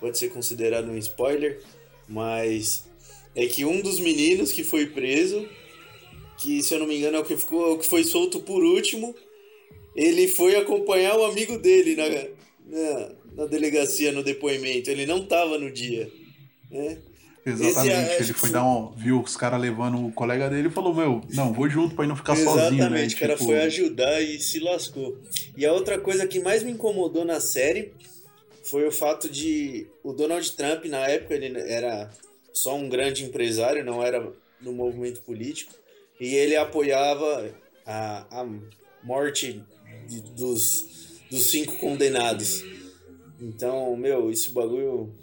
pode 0.00 0.18
ser 0.18 0.28
considerado 0.28 0.90
um 0.90 0.96
spoiler, 0.98 1.60
mas 2.08 2.84
é 3.34 3.46
que 3.46 3.64
um 3.64 3.80
dos 3.80 3.98
meninos 4.00 4.52
que 4.52 4.64
foi 4.64 4.86
preso, 4.86 5.48
que 6.36 6.62
se 6.62 6.74
eu 6.74 6.78
não 6.80 6.86
me 6.86 6.98
engano 6.98 7.16
é 7.16 7.20
o 7.20 7.24
que 7.24 7.36
ficou, 7.36 7.70
é 7.70 7.74
o 7.74 7.78
que 7.78 7.88
foi 7.88 8.02
solto 8.04 8.40
por 8.40 8.62
último, 8.62 9.14
ele 9.94 10.28
foi 10.28 10.56
acompanhar 10.56 11.16
o 11.16 11.24
amigo 11.24 11.58
dele 11.58 11.96
na, 11.96 12.08
na, 12.78 13.08
na 13.34 13.46
delegacia 13.46 14.12
no 14.12 14.22
depoimento. 14.22 14.90
Ele 14.90 15.06
não 15.06 15.24
tava 15.26 15.58
no 15.58 15.70
dia. 15.70 16.10
Né? 16.70 16.98
Exatamente. 17.44 17.90
Esse 18.12 18.12
é- 18.12 18.20
ele 18.22 18.32
foi 18.34 18.50
dar 18.50 18.64
um. 18.64 18.92
Viu 18.92 19.20
os 19.20 19.36
caras 19.36 19.60
levando 19.60 20.06
o 20.06 20.12
colega 20.12 20.48
dele 20.50 20.68
e 20.68 20.70
falou: 20.70 20.94
Meu, 20.94 21.20
não, 21.32 21.52
vou 21.52 21.68
junto 21.68 21.94
pra 21.94 22.04
ele 22.04 22.10
não 22.10 22.16
ficar 22.16 22.36
sozinho, 22.36 22.70
né? 22.90 23.04
Exatamente, 23.04 23.14
o 23.14 23.18
cara 23.18 23.32
Tipo, 23.34 23.44
foi 23.46 23.60
ajudar 23.60 24.20
e 24.22 24.38
se 24.38 24.60
lascou. 24.60 25.18
E 25.56 25.64
a 25.64 25.72
outra 25.72 25.98
coisa 25.98 26.26
que 26.26 26.38
mais 26.40 26.62
me 26.62 26.72
incomodou 26.72 27.24
na 27.24 27.40
série 27.40 27.92
foi 28.62 28.86
o 28.86 28.92
fato 28.92 29.28
de 29.28 29.86
o 30.04 30.12
Donald 30.12 30.52
Trump, 30.52 30.84
na 30.84 31.08
época, 31.08 31.34
ele 31.34 31.58
era 31.58 32.10
só 32.52 32.76
um 32.76 32.88
grande 32.88 33.24
empresário, 33.24 33.84
não 33.84 34.02
era 34.02 34.32
no 34.60 34.72
movimento 34.72 35.22
político, 35.22 35.72
e 36.20 36.34
ele 36.34 36.54
apoiava 36.56 37.50
a, 37.86 38.40
a 38.42 38.46
morte 39.02 39.62
de- 40.10 40.20
dos, 40.34 41.22
dos 41.30 41.50
cinco 41.50 41.76
condenados. 41.78 42.64
Então, 43.40 43.96
meu, 43.96 44.30
esse 44.30 44.50
bagulho 44.50 45.14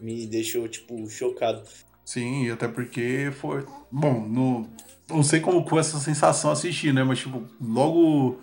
me 0.00 0.26
deixou, 0.26 0.68
tipo, 0.68 1.08
chocado. 1.08 1.62
Sim, 2.04 2.50
até 2.50 2.68
porque 2.68 3.32
foi. 3.40 3.64
Bom, 3.90 4.20
no... 4.28 4.68
não 5.08 5.22
sei 5.22 5.40
como 5.40 5.66
foi 5.68 5.80
essa 5.80 5.98
sensação 5.98 6.50
assistir, 6.50 6.92
né? 6.92 7.02
Mas, 7.02 7.20
tipo, 7.20 7.44
logo 7.60 8.38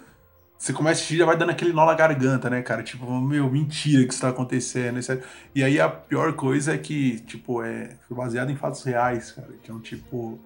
você 0.57 0.73
começa 0.73 0.99
a 0.99 0.99
assistir 0.99 1.17
já 1.17 1.25
vai 1.25 1.37
dando 1.37 1.51
aquele 1.51 1.71
nó 1.71 1.85
na 1.85 1.93
garganta, 1.93 2.49
né, 2.49 2.61
cara? 2.61 2.83
Tipo, 2.83 3.09
meu, 3.21 3.49
mentira 3.49 4.05
que 4.05 4.11
isso 4.13 4.21
tá 4.21 4.29
acontecendo. 4.29 4.95
né? 4.95 5.01
Sério. 5.01 5.23
E 5.55 5.63
aí 5.63 5.79
a 5.79 5.87
pior 5.89 6.33
coisa 6.33 6.73
é 6.73 6.77
que, 6.77 7.19
tipo, 7.21 7.63
é 7.63 7.97
baseado 8.09 8.51
em 8.51 8.55
fatos 8.57 8.83
reais, 8.83 9.31
cara. 9.31 9.49
Então, 9.63 9.79
tipo, 9.79 10.37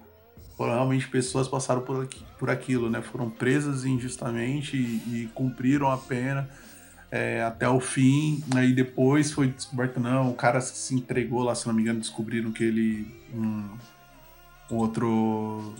foram 0.56 0.72
realmente 0.72 1.08
pessoas 1.08 1.48
passaram 1.48 1.82
por, 1.82 2.04
aqui, 2.04 2.24
por 2.38 2.50
aquilo, 2.50 2.88
né? 2.88 3.02
Foram 3.02 3.28
presas 3.28 3.84
injustamente 3.84 4.76
e, 4.76 5.24
e 5.24 5.30
cumpriram 5.34 5.90
a 5.90 5.96
pena 5.96 6.48
é, 7.14 7.42
até 7.42 7.68
o 7.68 7.78
fim. 7.78 8.42
Aí 8.56 8.72
depois 8.72 9.30
foi 9.30 9.46
descoberto, 9.46 10.00
não, 10.00 10.30
o 10.30 10.34
cara 10.34 10.60
se 10.60 10.94
entregou 10.94 11.44
lá, 11.44 11.54
se 11.54 11.66
não 11.66 11.74
me 11.74 11.82
engano, 11.82 12.00
descobriram 12.00 12.50
que 12.50 12.64
ele. 12.64 13.06
Um, 13.32 13.68
outro. 14.68 15.74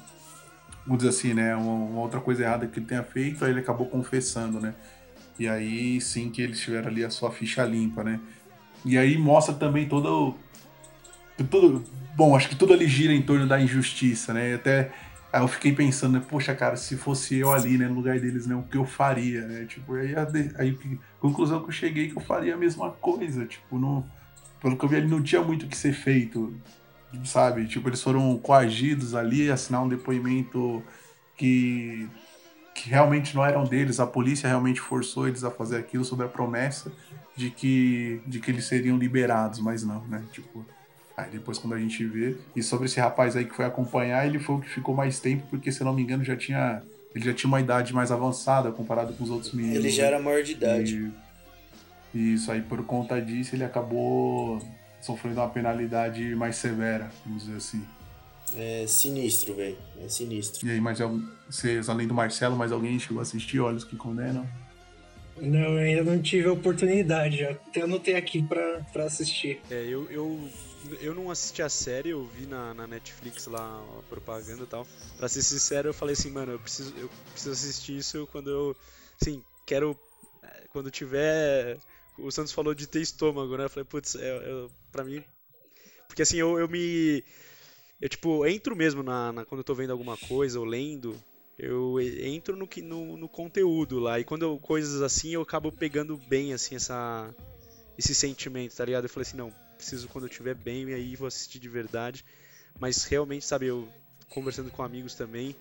Vamos 0.86 1.02
dizer 1.02 1.08
assim, 1.08 1.34
né? 1.34 1.56
Uma, 1.56 1.72
uma 1.72 2.00
outra 2.00 2.20
coisa 2.20 2.44
errada 2.44 2.66
que 2.68 2.78
ele 2.78 2.86
tenha 2.86 3.02
feito, 3.02 3.44
aí 3.44 3.50
ele 3.50 3.60
acabou 3.60 3.86
confessando, 3.86 4.60
né? 4.60 4.74
E 5.36 5.48
aí 5.48 6.00
sim 6.00 6.30
que 6.30 6.40
eles 6.40 6.60
tiveram 6.60 6.88
ali 6.88 7.04
a 7.04 7.10
sua 7.10 7.32
ficha 7.32 7.64
limpa, 7.64 8.04
né? 8.04 8.20
E 8.84 8.96
aí 8.96 9.18
mostra 9.18 9.54
também 9.54 9.88
todo. 9.88 10.36
Tudo, 11.50 11.84
bom, 12.16 12.36
acho 12.36 12.48
que 12.48 12.56
tudo 12.56 12.72
ali 12.72 12.86
gira 12.86 13.12
em 13.12 13.22
torno 13.22 13.46
da 13.46 13.60
injustiça, 13.60 14.32
né? 14.32 14.54
Até 14.54 14.92
aí 15.32 15.42
eu 15.42 15.48
fiquei 15.48 15.72
pensando, 15.72 16.18
né? 16.18 16.24
Poxa, 16.28 16.54
cara, 16.54 16.76
se 16.76 16.96
fosse 16.96 17.36
eu 17.38 17.52
ali, 17.52 17.76
né, 17.76 17.88
no 17.88 17.94
lugar 17.94 18.20
deles, 18.20 18.46
né, 18.46 18.54
o 18.54 18.62
que 18.62 18.76
eu 18.76 18.84
faria, 18.84 19.42
né? 19.46 19.64
Tipo, 19.66 19.94
aí 19.94 20.14
a, 20.14 20.28
aí 20.58 20.78
conclusão 21.18 21.60
que 21.60 21.68
eu 21.68 21.72
cheguei 21.72 22.08
que 22.08 22.16
eu 22.16 22.22
faria 22.22 22.54
a 22.54 22.56
mesma 22.56 22.90
coisa, 22.92 23.44
tipo, 23.44 23.78
não, 23.78 24.04
pelo 24.60 24.76
que 24.76 24.84
eu 24.84 24.88
vi 24.88 24.96
ali 24.96 25.08
não 25.08 25.22
tinha 25.22 25.42
muito 25.42 25.66
o 25.66 25.68
que 25.68 25.76
ser 25.76 25.92
feito, 25.92 26.54
sabe? 27.24 27.66
Tipo, 27.66 27.88
eles 27.88 28.00
foram 28.00 28.38
coagidos 28.38 29.14
ali 29.14 29.50
assinar 29.50 29.82
um 29.82 29.88
depoimento 29.88 30.82
que 31.36 32.08
que 32.74 32.90
realmente 32.90 33.36
não 33.36 33.44
eram 33.44 33.64
deles, 33.64 34.00
a 34.00 34.06
polícia 34.06 34.48
realmente 34.48 34.80
forçou 34.80 35.28
eles 35.28 35.44
a 35.44 35.50
fazer 35.50 35.76
aquilo 35.78 36.04
sob 36.04 36.24
a 36.24 36.28
promessa 36.28 36.92
de 37.36 37.50
que 37.50 38.20
de 38.26 38.40
que 38.40 38.50
eles 38.50 38.66
seriam 38.66 38.96
liberados, 38.98 39.60
mas 39.60 39.84
não, 39.84 40.04
né? 40.06 40.24
Tipo, 40.32 40.64
Aí 41.16 41.30
depois 41.30 41.58
quando 41.58 41.74
a 41.74 41.78
gente 41.78 42.04
vê. 42.04 42.36
E 42.56 42.62
sobre 42.62 42.86
esse 42.86 42.98
rapaz 42.98 43.36
aí 43.36 43.44
que 43.44 43.54
foi 43.54 43.64
acompanhar, 43.64 44.26
ele 44.26 44.38
foi 44.38 44.56
o 44.56 44.60
que 44.60 44.68
ficou 44.68 44.94
mais 44.94 45.20
tempo, 45.20 45.46
porque 45.48 45.70
se 45.70 45.80
eu 45.80 45.84
não 45.84 45.94
me 45.94 46.02
engano 46.02 46.24
já 46.24 46.36
tinha. 46.36 46.82
Ele 47.14 47.24
já 47.24 47.32
tinha 47.32 47.46
uma 47.46 47.60
idade 47.60 47.94
mais 47.94 48.10
avançada 48.10 48.72
comparado 48.72 49.12
com 49.14 49.22
os 49.22 49.30
outros 49.30 49.52
meninos. 49.52 49.76
Ele 49.78 49.90
já 49.90 50.02
né? 50.02 50.08
era 50.08 50.18
maior 50.20 50.42
de 50.42 50.50
idade. 50.50 51.12
E, 52.12 52.18
e 52.18 52.34
isso 52.34 52.50
aí, 52.50 52.60
por 52.60 52.84
conta 52.84 53.22
disso, 53.22 53.54
ele 53.54 53.62
acabou 53.62 54.60
sofrendo 55.00 55.40
uma 55.40 55.48
penalidade 55.48 56.34
mais 56.34 56.56
severa, 56.56 57.08
vamos 57.24 57.44
dizer 57.44 57.56
assim. 57.56 57.84
É 58.56 58.84
sinistro, 58.88 59.54
velho. 59.54 59.76
É 60.04 60.08
sinistro. 60.08 60.66
E 60.66 60.70
aí, 60.72 60.80
mas 60.80 61.00
algum- 61.00 61.22
vocês, 61.48 61.88
além 61.88 62.06
do 62.08 62.14
Marcelo, 62.14 62.56
mais 62.56 62.72
alguém 62.72 62.98
chegou 62.98 63.20
a 63.20 63.22
assistir 63.22 63.60
Olhos 63.60 63.84
que 63.84 63.94
Condenam? 63.96 64.46
Não, 65.40 65.58
eu 65.58 65.78
ainda 65.78 66.04
não 66.04 66.20
tive 66.22 66.48
a 66.48 66.52
oportunidade, 66.52 67.44
até 67.44 67.82
anotei 67.82 68.14
aqui 68.14 68.42
pra, 68.42 68.80
pra 68.92 69.04
assistir. 69.04 69.60
É, 69.70 69.84
eu, 69.88 70.08
eu, 70.10 70.48
eu 71.00 71.14
não 71.14 71.30
assisti 71.30 71.62
a 71.62 71.68
série, 71.68 72.10
eu 72.10 72.26
vi 72.26 72.46
na, 72.46 72.74
na 72.74 72.86
Netflix 72.86 73.46
lá 73.46 73.84
a 73.98 74.02
propaganda 74.08 74.64
e 74.64 74.66
tal. 74.66 74.86
Pra 75.16 75.28
ser 75.28 75.42
sincero, 75.42 75.88
eu 75.88 75.94
falei 75.94 76.12
assim, 76.12 76.30
mano, 76.30 76.52
eu 76.52 76.58
preciso, 76.58 76.94
eu 76.96 77.10
preciso 77.32 77.52
assistir 77.52 77.96
isso 77.96 78.28
quando 78.30 78.50
eu, 78.50 78.76
assim, 79.20 79.42
quero 79.66 79.98
quando 80.74 80.90
tiver. 80.90 81.78
O 82.18 82.30
Santos 82.30 82.52
falou 82.52 82.74
de 82.74 82.86
ter 82.86 83.00
estômago, 83.00 83.56
né? 83.56 83.64
Eu 83.64 83.70
falei, 83.70 83.84
putz, 83.84 84.16
é, 84.16 84.28
é, 84.28 84.66
pra 84.90 85.04
mim. 85.04 85.24
Porque 86.08 86.22
assim, 86.22 86.36
eu, 86.36 86.58
eu 86.58 86.68
me. 86.68 87.24
Eu, 88.00 88.08
tipo, 88.08 88.44
entro 88.44 88.76
mesmo 88.76 89.02
na, 89.02 89.32
na, 89.32 89.44
quando 89.44 89.60
eu 89.60 89.64
tô 89.64 89.74
vendo 89.74 89.92
alguma 89.92 90.16
coisa 90.16 90.58
ou 90.58 90.64
lendo, 90.64 91.16
eu 91.56 92.00
entro 92.00 92.56
no, 92.56 92.68
no, 92.82 93.16
no 93.16 93.28
conteúdo 93.28 94.00
lá. 94.00 94.18
E 94.18 94.24
quando 94.24 94.42
eu, 94.42 94.58
coisas 94.58 95.00
assim, 95.00 95.30
eu 95.30 95.42
acabo 95.42 95.70
pegando 95.70 96.16
bem, 96.16 96.52
assim, 96.52 96.74
essa, 96.74 97.32
esse 97.96 98.14
sentimento, 98.14 98.76
tá 98.76 98.84
ligado? 98.84 99.04
Eu 99.04 99.08
falei 99.10 99.26
assim, 99.26 99.36
não, 99.36 99.52
preciso 99.84 100.08
quando 100.08 100.24
eu 100.24 100.30
estiver 100.30 100.54
bem, 100.54 100.92
aí 100.94 101.14
vou 101.14 101.28
assistir 101.28 101.58
de 101.58 101.68
verdade. 101.68 102.24
Mas 102.80 103.04
realmente, 103.04 103.44
sabe, 103.44 103.66
eu 103.66 103.86
conversando 104.30 104.70
com 104.70 104.82
amigos 104.82 105.14
também, 105.14 105.54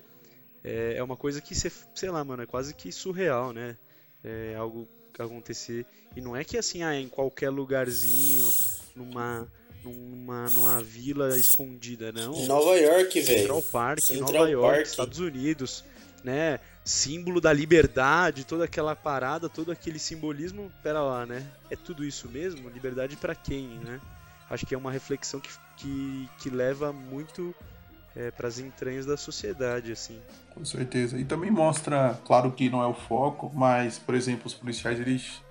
é, 0.64 0.94
é 0.96 1.02
uma 1.02 1.16
coisa 1.16 1.40
que, 1.40 1.54
sei 1.54 2.10
lá, 2.10 2.24
mano, 2.24 2.42
é 2.42 2.46
quase 2.46 2.74
que 2.74 2.90
surreal, 2.90 3.52
né? 3.52 3.76
É 4.24 4.56
algo 4.56 4.88
acontecer. 5.18 5.84
E 6.16 6.20
não 6.20 6.34
é 6.34 6.42
que 6.42 6.56
assim, 6.56 6.82
ah, 6.82 6.98
em 6.98 7.08
qualquer 7.08 7.50
lugarzinho, 7.50 8.50
numa, 8.96 9.46
numa, 9.84 10.50
numa 10.50 10.82
vila 10.82 11.36
escondida, 11.36 12.10
não. 12.10 12.46
Nova 12.46 12.76
York, 12.76 13.20
velho. 13.20 13.38
Central 13.40 13.62
Park, 13.62 14.00
Central 14.00 14.32
Nova 14.32 14.50
York, 14.50 14.76
Park. 14.76 14.86
Estados 14.86 15.18
Unidos, 15.18 15.84
né? 16.24 16.58
Símbolo 16.82 17.40
da 17.40 17.52
liberdade, 17.52 18.44
toda 18.44 18.64
aquela 18.64 18.96
parada, 18.96 19.48
todo 19.48 19.70
aquele 19.70 19.98
simbolismo. 19.98 20.72
Pera 20.82 21.02
lá, 21.02 21.24
né? 21.26 21.46
É 21.70 21.76
tudo 21.76 22.04
isso 22.04 22.28
mesmo? 22.28 22.68
Liberdade 22.70 23.16
para 23.16 23.34
quem, 23.34 23.68
né? 23.78 24.00
Acho 24.54 24.64
que 24.64 24.74
é 24.74 24.78
uma 24.78 24.92
reflexão 24.92 25.40
que, 25.40 25.50
que, 25.76 26.28
que 26.38 26.50
leva 26.50 26.92
muito 26.92 27.52
é, 28.14 28.30
para 28.30 28.46
as 28.46 28.58
entranhas 28.58 29.04
da 29.04 29.16
sociedade, 29.16 29.90
assim. 29.90 30.20
Com 30.54 30.64
certeza. 30.64 31.18
E 31.18 31.24
também 31.24 31.50
mostra, 31.50 32.18
claro 32.24 32.52
que 32.52 32.70
não 32.70 32.80
é 32.80 32.86
o 32.86 32.94
foco, 32.94 33.50
mas, 33.52 33.98
por 33.98 34.14
exemplo, 34.14 34.46
os 34.46 34.54
policiais, 34.54 35.00
eles, 35.00 35.42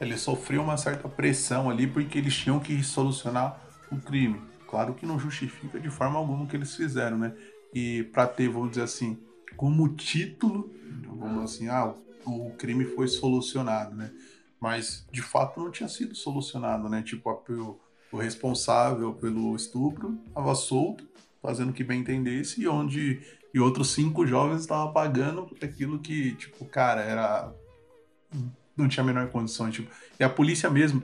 eles 0.00 0.20
sofriam 0.20 0.62
uma 0.62 0.76
certa 0.76 1.08
pressão 1.08 1.68
ali 1.68 1.86
porque 1.86 2.16
eles 2.16 2.34
tinham 2.36 2.60
que 2.60 2.80
solucionar 2.84 3.60
o 3.90 3.96
crime. 3.96 4.40
Claro 4.68 4.94
que 4.94 5.04
não 5.04 5.18
justifica 5.18 5.80
de 5.80 5.90
forma 5.90 6.16
alguma 6.18 6.44
o 6.44 6.46
que 6.46 6.56
eles 6.56 6.74
fizeram, 6.76 7.18
né? 7.18 7.34
E 7.72 8.04
para 8.04 8.26
ter, 8.26 8.48
vamos 8.48 8.70
dizer 8.70 8.82
assim, 8.82 9.18
como 9.56 9.88
título, 9.96 10.72
vamos 11.06 11.42
assim, 11.42 11.68
ah, 11.68 11.92
o 12.24 12.50
crime 12.56 12.84
foi 12.84 13.08
solucionado, 13.08 13.96
né? 13.96 14.12
Mas 14.60 15.06
de 15.10 15.20
fato 15.20 15.60
não 15.60 15.70
tinha 15.70 15.88
sido 15.88 16.14
solucionado, 16.14 16.88
né? 16.88 17.02
Tipo, 17.02 17.30
o, 17.30 17.80
o 18.14 18.18
responsável 18.18 19.12
pelo 19.12 19.56
estupro 19.56 20.16
estava 20.28 20.54
solto 20.54 21.04
fazendo 21.42 21.70
o 21.70 21.72
que 21.72 21.84
bem 21.84 22.00
entendesse, 22.00 22.62
e 22.62 22.68
onde 22.68 23.20
e 23.52 23.60
outros 23.60 23.92
cinco 23.92 24.26
jovens 24.26 24.62
estavam 24.62 24.92
pagando 24.92 25.48
aquilo 25.62 25.98
que, 25.98 26.34
tipo, 26.36 26.64
cara, 26.64 27.02
era. 27.02 27.52
Não 28.76 28.88
tinha 28.88 29.04
a 29.04 29.06
menor 29.06 29.28
condição. 29.28 29.70
Tipo, 29.70 29.88
e 30.18 30.24
a 30.24 30.28
polícia 30.28 30.70
mesmo, 30.70 31.00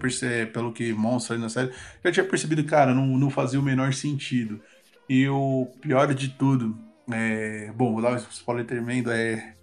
pelo 0.52 0.72
que 0.72 0.92
mostra 0.92 1.34
ali 1.34 1.42
na 1.42 1.48
série, 1.48 1.72
já 2.02 2.10
tinha 2.10 2.26
percebido, 2.26 2.64
cara, 2.64 2.92
não, 2.94 3.06
não 3.06 3.30
fazia 3.30 3.60
o 3.60 3.62
menor 3.62 3.92
sentido. 3.92 4.60
E 5.08 5.28
o 5.28 5.68
pior 5.80 6.12
de 6.14 6.30
tudo, 6.30 6.76
é, 7.12 7.70
bom, 7.76 7.92
vou 7.92 8.02
dar 8.02 8.12
um 8.12 8.16
spoiler 8.16 8.66
tremendo, 8.66 9.12
é, 9.12 9.54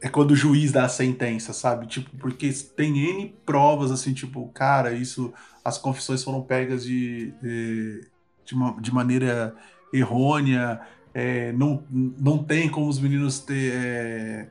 é 0.00 0.08
quando 0.08 0.32
o 0.32 0.36
juiz 0.36 0.72
dá 0.72 0.86
a 0.86 0.88
sentença, 0.88 1.52
sabe? 1.52 1.86
Tipo, 1.86 2.10
porque 2.16 2.50
tem 2.74 2.98
N 2.98 3.34
provas, 3.44 3.90
assim, 3.92 4.12
tipo, 4.12 4.48
cara, 4.48 4.92
isso, 4.92 5.32
as 5.70 5.78
confissões 5.78 6.22
foram 6.22 6.42
pegas 6.42 6.84
de, 6.84 7.32
de, 7.42 8.06
de, 8.44 8.54
uma, 8.54 8.80
de 8.80 8.92
maneira 8.92 9.54
errônea, 9.92 10.80
é, 11.14 11.52
não, 11.52 11.82
não 11.90 12.38
tem 12.38 12.68
como 12.68 12.88
os 12.88 12.98
meninos 12.98 13.40
ter, 13.40 13.72
é, 13.74 14.48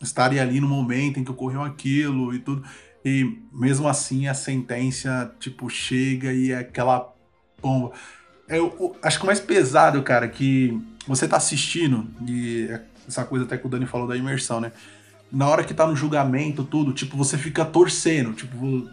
estarem 0.00 0.38
ali 0.38 0.60
no 0.60 0.68
momento 0.68 1.18
em 1.18 1.24
que 1.24 1.30
ocorreu 1.30 1.62
aquilo 1.62 2.34
e 2.34 2.38
tudo. 2.38 2.62
E 3.04 3.40
mesmo 3.52 3.88
assim 3.88 4.26
a 4.26 4.34
sentença, 4.34 5.34
tipo, 5.38 5.68
chega 5.70 6.32
e 6.32 6.50
é 6.50 6.58
aquela 6.58 7.12
bomba. 7.62 7.92
É, 8.48 8.58
eu, 8.58 8.96
acho 9.02 9.18
que 9.18 9.24
o 9.24 9.26
mais 9.26 9.40
pesado, 9.40 10.02
cara, 10.02 10.28
que 10.28 10.78
você 11.06 11.26
tá 11.26 11.36
assistindo, 11.36 12.08
e 12.26 12.68
essa 13.06 13.24
coisa 13.24 13.44
até 13.44 13.56
que 13.56 13.66
o 13.66 13.68
Dani 13.68 13.86
falou 13.86 14.06
da 14.06 14.16
imersão, 14.16 14.60
né? 14.60 14.72
Na 15.30 15.48
hora 15.48 15.62
que 15.62 15.74
tá 15.74 15.86
no 15.86 15.94
julgamento, 15.94 16.64
tudo, 16.64 16.92
tipo, 16.92 17.16
você 17.16 17.36
fica 17.36 17.64
torcendo. 17.64 18.32
Tipo, 18.32 18.88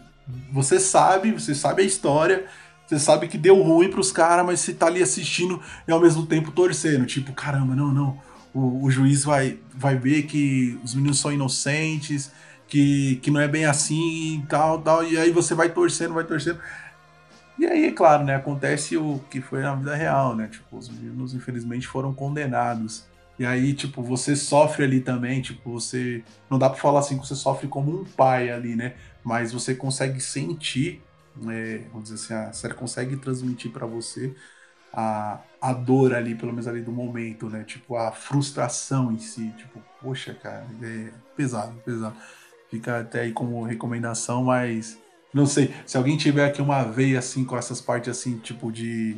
você 0.52 0.80
sabe, 0.80 1.32
você 1.32 1.54
sabe 1.54 1.84
a 1.84 1.86
história, 1.86 2.46
você 2.86 3.00
sabe 3.00 3.28
que 3.28 3.38
deu 3.38 3.62
ruim 3.62 3.90
pros 3.90 4.12
caras, 4.12 4.46
mas 4.46 4.60
você 4.60 4.74
tá 4.74 4.88
ali 4.88 5.02
assistindo 5.02 5.62
e 5.88 5.92
ao 5.92 6.00
mesmo 6.00 6.26
tempo 6.26 6.52
torcendo. 6.52 7.06
Tipo, 7.06 7.34
caramba, 7.34 7.76
não, 7.76 7.92
não. 7.92 8.20
O, 8.54 8.86
o, 8.86 8.92
juiz 8.92 9.24
vai, 9.24 9.60
vai 9.74 9.98
ver 9.98 10.24
que 10.24 10.80
os 10.84 10.96
meninos 10.96 11.20
são 11.20 11.32
inocentes, 11.32 12.32
que, 12.68 13.18
que 13.18 13.30
não 13.30 13.42
é 13.42 13.48
bem 13.48 13.66
assim 13.66 14.40
e 14.40 14.46
tal, 14.48 14.82
tal. 14.82 15.04
E 15.04 15.18
aí 15.18 15.32
você 15.32 15.54
vai 15.54 15.70
torcendo, 15.70 16.14
vai 16.14 16.24
torcendo. 16.24 16.60
E 17.58 17.66
aí, 17.66 17.86
é 17.86 17.92
claro, 17.92 18.24
né? 18.24 18.36
Acontece 18.36 18.98
o 18.98 19.20
que 19.30 19.42
foi 19.42 19.62
na 19.62 19.76
vida 19.76 19.96
real, 19.96 20.36
né? 20.36 20.48
Tipo, 20.48 20.78
os 20.78 20.90
meninos, 20.90 21.34
infelizmente, 21.34 21.88
foram 21.88 22.14
condenados. 22.14 23.06
E 23.40 23.46
aí, 23.46 23.74
tipo, 23.74 24.02
você 24.02 24.36
sofre 24.36 24.84
ali 24.84 25.02
também, 25.02 25.42
tipo, 25.42 25.72
você. 25.72 26.24
Não 26.50 26.60
dá 26.60 26.70
pra 26.70 26.80
falar 26.80 27.00
assim 27.00 27.18
que 27.18 27.26
você 27.26 27.36
sofre 27.36 27.68
como 27.68 28.02
um 28.02 28.04
pai 28.04 28.50
ali, 28.50 28.76
né? 28.76 28.94
Mas 29.26 29.52
você 29.52 29.76
consegue 29.76 30.22
sentir 30.22 31.02
é, 31.50 31.82
vamos 31.92 32.10
dizer 32.10 32.16
assim, 32.16 32.34
a 32.34 32.54
série 32.54 32.74
consegue 32.74 33.18
transmitir 33.18 33.72
para 33.72 33.86
você 33.86 34.34
a, 34.94 35.40
a 35.62 35.74
dor 35.74 36.14
ali, 36.14 36.36
pelo 36.36 36.52
menos 36.52 36.68
ali 36.68 36.82
do 36.82 36.92
momento, 36.92 37.50
né? 37.50 37.64
Tipo, 37.64 37.98
a 37.98 38.12
frustração 38.12 39.12
em 39.12 39.20
si. 39.20 39.54
Tipo, 39.58 39.82
poxa, 40.02 40.34
cara, 40.34 40.66
é 40.82 41.12
pesado, 41.36 41.76
pesado. 41.84 42.16
Fica 42.70 43.02
até 43.02 43.22
aí 43.22 43.34
como 43.34 43.64
recomendação, 43.64 44.46
mas 44.46 44.98
não 45.34 45.46
sei. 45.46 45.74
Se 45.86 45.98
alguém 45.98 46.16
tiver 46.18 46.46
aqui 46.46 46.62
uma 46.62 46.84
veia 46.84 47.20
assim 47.20 47.44
com 47.44 47.58
essas 47.58 47.82
partes 47.82 48.10
assim, 48.10 48.38
tipo 48.38 48.72
de, 48.72 49.18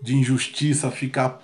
de 0.00 0.14
injustiça, 0.14 0.90
ficar 0.90 1.42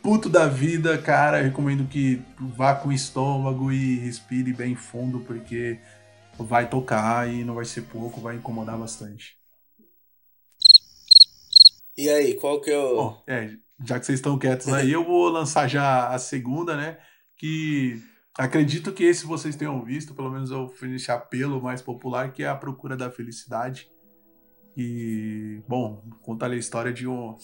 puto 0.00 0.28
da 0.28 0.46
vida, 0.46 0.96
cara, 0.96 1.42
recomendo 1.42 1.86
que 1.88 2.22
vá 2.38 2.74
com 2.74 2.90
o 2.90 2.92
estômago 2.92 3.72
e 3.72 3.98
respire 3.98 4.52
bem 4.52 4.76
fundo, 4.76 5.20
porque 5.20 5.78
vai 6.38 6.68
tocar 6.68 7.28
e 7.28 7.44
não 7.44 7.54
vai 7.54 7.64
ser 7.64 7.82
pouco, 7.82 8.20
vai 8.20 8.36
incomodar 8.36 8.78
bastante. 8.78 9.36
E 11.96 12.08
aí, 12.08 12.34
qual 12.34 12.60
que 12.60 12.70
é 12.70 12.78
o. 12.78 12.96
Bom, 12.96 13.24
é, 13.26 13.56
já 13.84 13.98
que 13.98 14.06
vocês 14.06 14.18
estão 14.18 14.38
quietos 14.38 14.68
aí, 14.68 14.92
eu 14.92 15.04
vou 15.04 15.28
lançar 15.28 15.66
já 15.68 16.08
a 16.08 16.18
segunda, 16.18 16.76
né? 16.76 16.98
Que 17.36 18.00
acredito 18.36 18.92
que 18.92 19.04
esse 19.04 19.26
vocês 19.26 19.56
tenham 19.56 19.84
visto, 19.84 20.14
pelo 20.14 20.30
menos 20.30 20.50
eu 20.50 20.68
fiz 20.68 21.08
apelo 21.08 21.60
mais 21.60 21.82
popular, 21.82 22.32
que 22.32 22.44
é 22.44 22.48
A 22.48 22.54
Procura 22.54 22.96
da 22.96 23.10
Felicidade. 23.10 23.90
E, 24.76 25.60
bom, 25.66 26.04
conta 26.22 26.46
ali 26.46 26.54
a 26.54 26.60
história 26.60 26.92
de 26.92 27.08
um, 27.08 27.36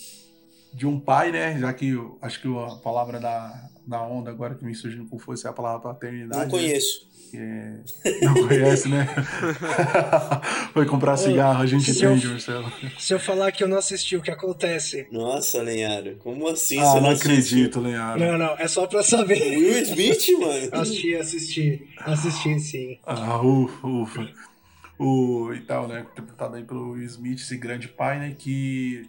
de 0.75 0.87
um 0.87 0.99
pai, 0.99 1.31
né? 1.31 1.59
Já 1.59 1.73
que 1.73 1.95
acho 2.21 2.43
que 2.43 2.49
a 2.49 2.77
palavra 2.77 3.21
da, 3.21 3.71
da 3.87 4.03
onda 4.03 4.31
agora 4.31 4.57
que 4.57 4.65
me 4.65 4.75
surgiu 4.75 5.07
com 5.07 5.19
força 5.19 5.49
é 5.49 5.51
a 5.51 5.55
palavra 5.55 5.81
paternidade. 5.81 6.37
Não 6.37 6.45
né? 6.47 6.51
conheço. 6.51 7.07
Né? 7.33 7.81
É... 8.05 8.25
Não 8.25 8.35
conhece, 8.35 8.89
né? 8.89 9.09
Foi 10.73 10.87
comprar 10.87 11.17
cigarro, 11.17 11.63
a 11.63 11.67
gente 11.67 11.91
entende, 11.91 12.29
Marcelo. 12.29 12.73
Se 12.99 13.13
eu 13.13 13.19
falar 13.19 13.51
que 13.53 13.63
eu 13.63 13.69
não 13.69 13.79
assisti, 13.79 14.17
o 14.17 14.23
que 14.23 14.31
acontece? 14.31 15.07
Nossa, 15.11 15.63
Lenharo, 15.63 16.17
como 16.17 16.49
assim? 16.49 16.79
Ah, 16.79 16.85
você 16.85 17.01
não, 17.01 17.03
não 17.03 17.11
acredito, 17.11 17.81
Lenharo. 17.81 18.21
Não, 18.21 18.39
não, 18.39 18.59
é 18.59 18.69
só 18.69 18.87
pra 18.87 19.03
saber. 19.03 19.41
Will 19.41 19.79
Smith, 19.83 20.29
mano? 20.39 20.69
Assisti, 20.73 21.17
assisti. 21.17 21.89
Assisti, 21.99 22.61
sim. 22.61 22.99
Ah, 23.05 23.41
ufa, 23.41 23.87
ufa. 23.87 24.29
O, 24.99 25.53
e 25.53 25.61
tal, 25.61 25.89
né? 25.89 26.07
Interpretado 26.13 26.57
aí 26.57 26.63
pelo 26.63 26.93
Will 26.93 27.05
Smith, 27.05 27.41
esse 27.41 27.57
grande 27.57 27.89
pai, 27.89 28.19
né? 28.19 28.37
Que. 28.39 29.09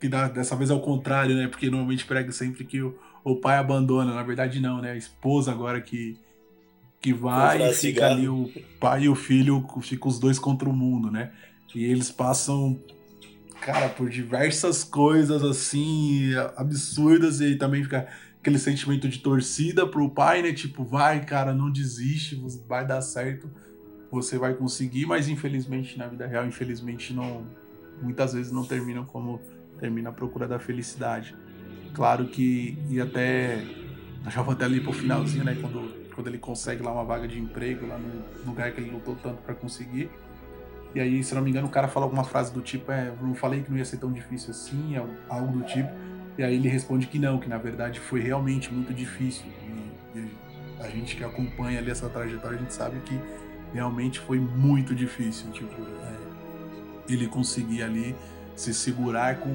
Que 0.00 0.08
dá, 0.08 0.28
dessa 0.28 0.56
vez 0.56 0.70
é 0.70 0.74
o 0.74 0.80
contrário, 0.80 1.36
né? 1.36 1.46
Porque 1.46 1.68
normalmente 1.68 2.06
prega 2.06 2.32
sempre 2.32 2.64
que 2.64 2.80
o, 2.80 2.98
o 3.22 3.36
pai 3.36 3.58
abandona. 3.58 4.14
Na 4.14 4.22
verdade, 4.22 4.60
não, 4.60 4.80
né? 4.80 4.92
A 4.92 4.96
esposa 4.96 5.52
agora 5.52 5.80
que 5.80 6.18
que 7.00 7.14
vai 7.14 7.70
e 7.70 7.72
fica 7.72 8.06
ali 8.06 8.28
o 8.28 8.50
pai 8.78 9.04
e 9.04 9.08
o 9.08 9.14
filho, 9.14 9.66
ficam 9.80 10.08
os 10.08 10.18
dois 10.18 10.38
contra 10.38 10.68
o 10.68 10.72
mundo, 10.72 11.10
né? 11.10 11.32
E 11.74 11.84
eles 11.84 12.10
passam, 12.10 12.78
cara, 13.60 13.88
por 13.88 14.10
diversas 14.10 14.84
coisas 14.84 15.42
assim, 15.42 16.34
absurdas, 16.56 17.40
e 17.40 17.56
também 17.56 17.82
fica 17.82 18.06
aquele 18.38 18.58
sentimento 18.58 19.08
de 19.08 19.18
torcida 19.18 19.86
pro 19.86 20.10
pai, 20.10 20.42
né? 20.42 20.52
Tipo, 20.52 20.84
vai, 20.84 21.24
cara, 21.24 21.54
não 21.54 21.70
desiste, 21.70 22.42
vai 22.68 22.86
dar 22.86 23.00
certo, 23.00 23.50
você 24.10 24.36
vai 24.36 24.54
conseguir, 24.54 25.06
mas 25.06 25.28
infelizmente 25.28 25.96
na 25.96 26.06
vida 26.06 26.26
real, 26.26 26.46
infelizmente 26.46 27.14
não. 27.14 27.46
Muitas 28.02 28.32
vezes 28.32 28.50
não 28.50 28.64
terminam 28.64 29.04
como 29.04 29.40
termina 29.78 30.10
a 30.10 30.12
procura 30.12 30.48
da 30.48 30.58
felicidade. 30.58 31.36
Claro 31.94 32.26
que, 32.26 32.78
e 32.88 33.00
até. 33.00 33.64
Já 34.28 34.42
vou 34.42 34.52
até 34.52 34.64
ali 34.64 34.80
pro 34.80 34.92
finalzinho, 34.92 35.44
né? 35.44 35.56
Quando 35.60 36.00
quando 36.20 36.28
ele 36.28 36.38
consegue 36.38 36.82
lá 36.82 36.92
uma 36.92 37.04
vaga 37.04 37.26
de 37.26 37.38
emprego 37.38 37.86
lá 37.86 37.96
no 37.96 38.22
lugar 38.44 38.72
que 38.72 38.80
ele 38.80 38.90
lutou 38.90 39.16
tanto 39.16 39.42
para 39.42 39.54
conseguir. 39.54 40.10
E 40.94 41.00
aí, 41.00 41.24
se 41.24 41.34
não 41.34 41.40
me 41.40 41.50
engano, 41.50 41.66
o 41.66 41.70
cara 41.70 41.88
fala 41.88 42.04
alguma 42.04 42.24
frase 42.24 42.52
do 42.52 42.60
tipo, 42.60 42.92
é, 42.92 43.12
não 43.22 43.34
falei 43.34 43.62
que 43.62 43.70
não 43.70 43.78
ia 43.78 43.84
ser 43.84 43.96
tão 43.96 44.12
difícil 44.12 44.50
assim, 44.50 44.96
algo 45.28 45.58
do 45.58 45.64
tipo. 45.64 45.88
E 46.36 46.42
aí 46.42 46.56
ele 46.56 46.68
responde 46.68 47.06
que 47.06 47.18
não, 47.18 47.38
que 47.38 47.48
na 47.48 47.56
verdade 47.56 47.98
foi 47.98 48.20
realmente 48.20 48.72
muito 48.72 48.92
difícil. 48.92 49.46
E, 50.14 50.18
e 50.18 50.30
a 50.80 50.88
gente 50.88 51.16
que 51.16 51.24
acompanha 51.24 51.78
ali 51.78 51.90
essa 51.90 52.08
trajetória, 52.08 52.58
a 52.58 52.60
gente 52.60 52.74
sabe 52.74 53.00
que 53.00 53.18
realmente 53.72 54.18
foi 54.18 54.38
muito 54.38 54.94
difícil, 54.94 55.50
tipo, 55.52 55.80
é, 55.80 57.12
ele 57.12 57.28
conseguir 57.28 57.82
ali 57.82 58.14
se 58.56 58.74
segurar 58.74 59.40
com, 59.40 59.50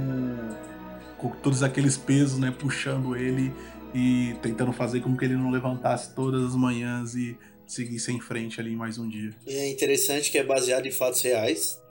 com 1.17 1.29
todos 1.29 1.63
aqueles 1.63 1.97
pesos, 1.97 2.39
né, 2.39 2.51
puxando 2.51 3.15
ele 3.15 3.53
e 3.93 4.35
tentando 4.41 4.73
fazer 4.73 5.01
com 5.01 5.15
que 5.15 5.25
ele 5.25 5.35
não 5.35 5.51
levantasse 5.51 6.13
todas 6.13 6.43
as 6.43 6.55
manhãs 6.55 7.15
e 7.15 7.37
seguisse 7.67 8.11
em 8.11 8.19
frente 8.19 8.59
ali 8.59 8.75
mais 8.75 8.97
um 8.97 9.07
dia. 9.07 9.33
É 9.47 9.69
interessante 9.69 10.31
que 10.31 10.37
é 10.37 10.43
baseado 10.43 10.85
em 10.85 10.91
fatos 10.91 11.21
reais 11.21 11.81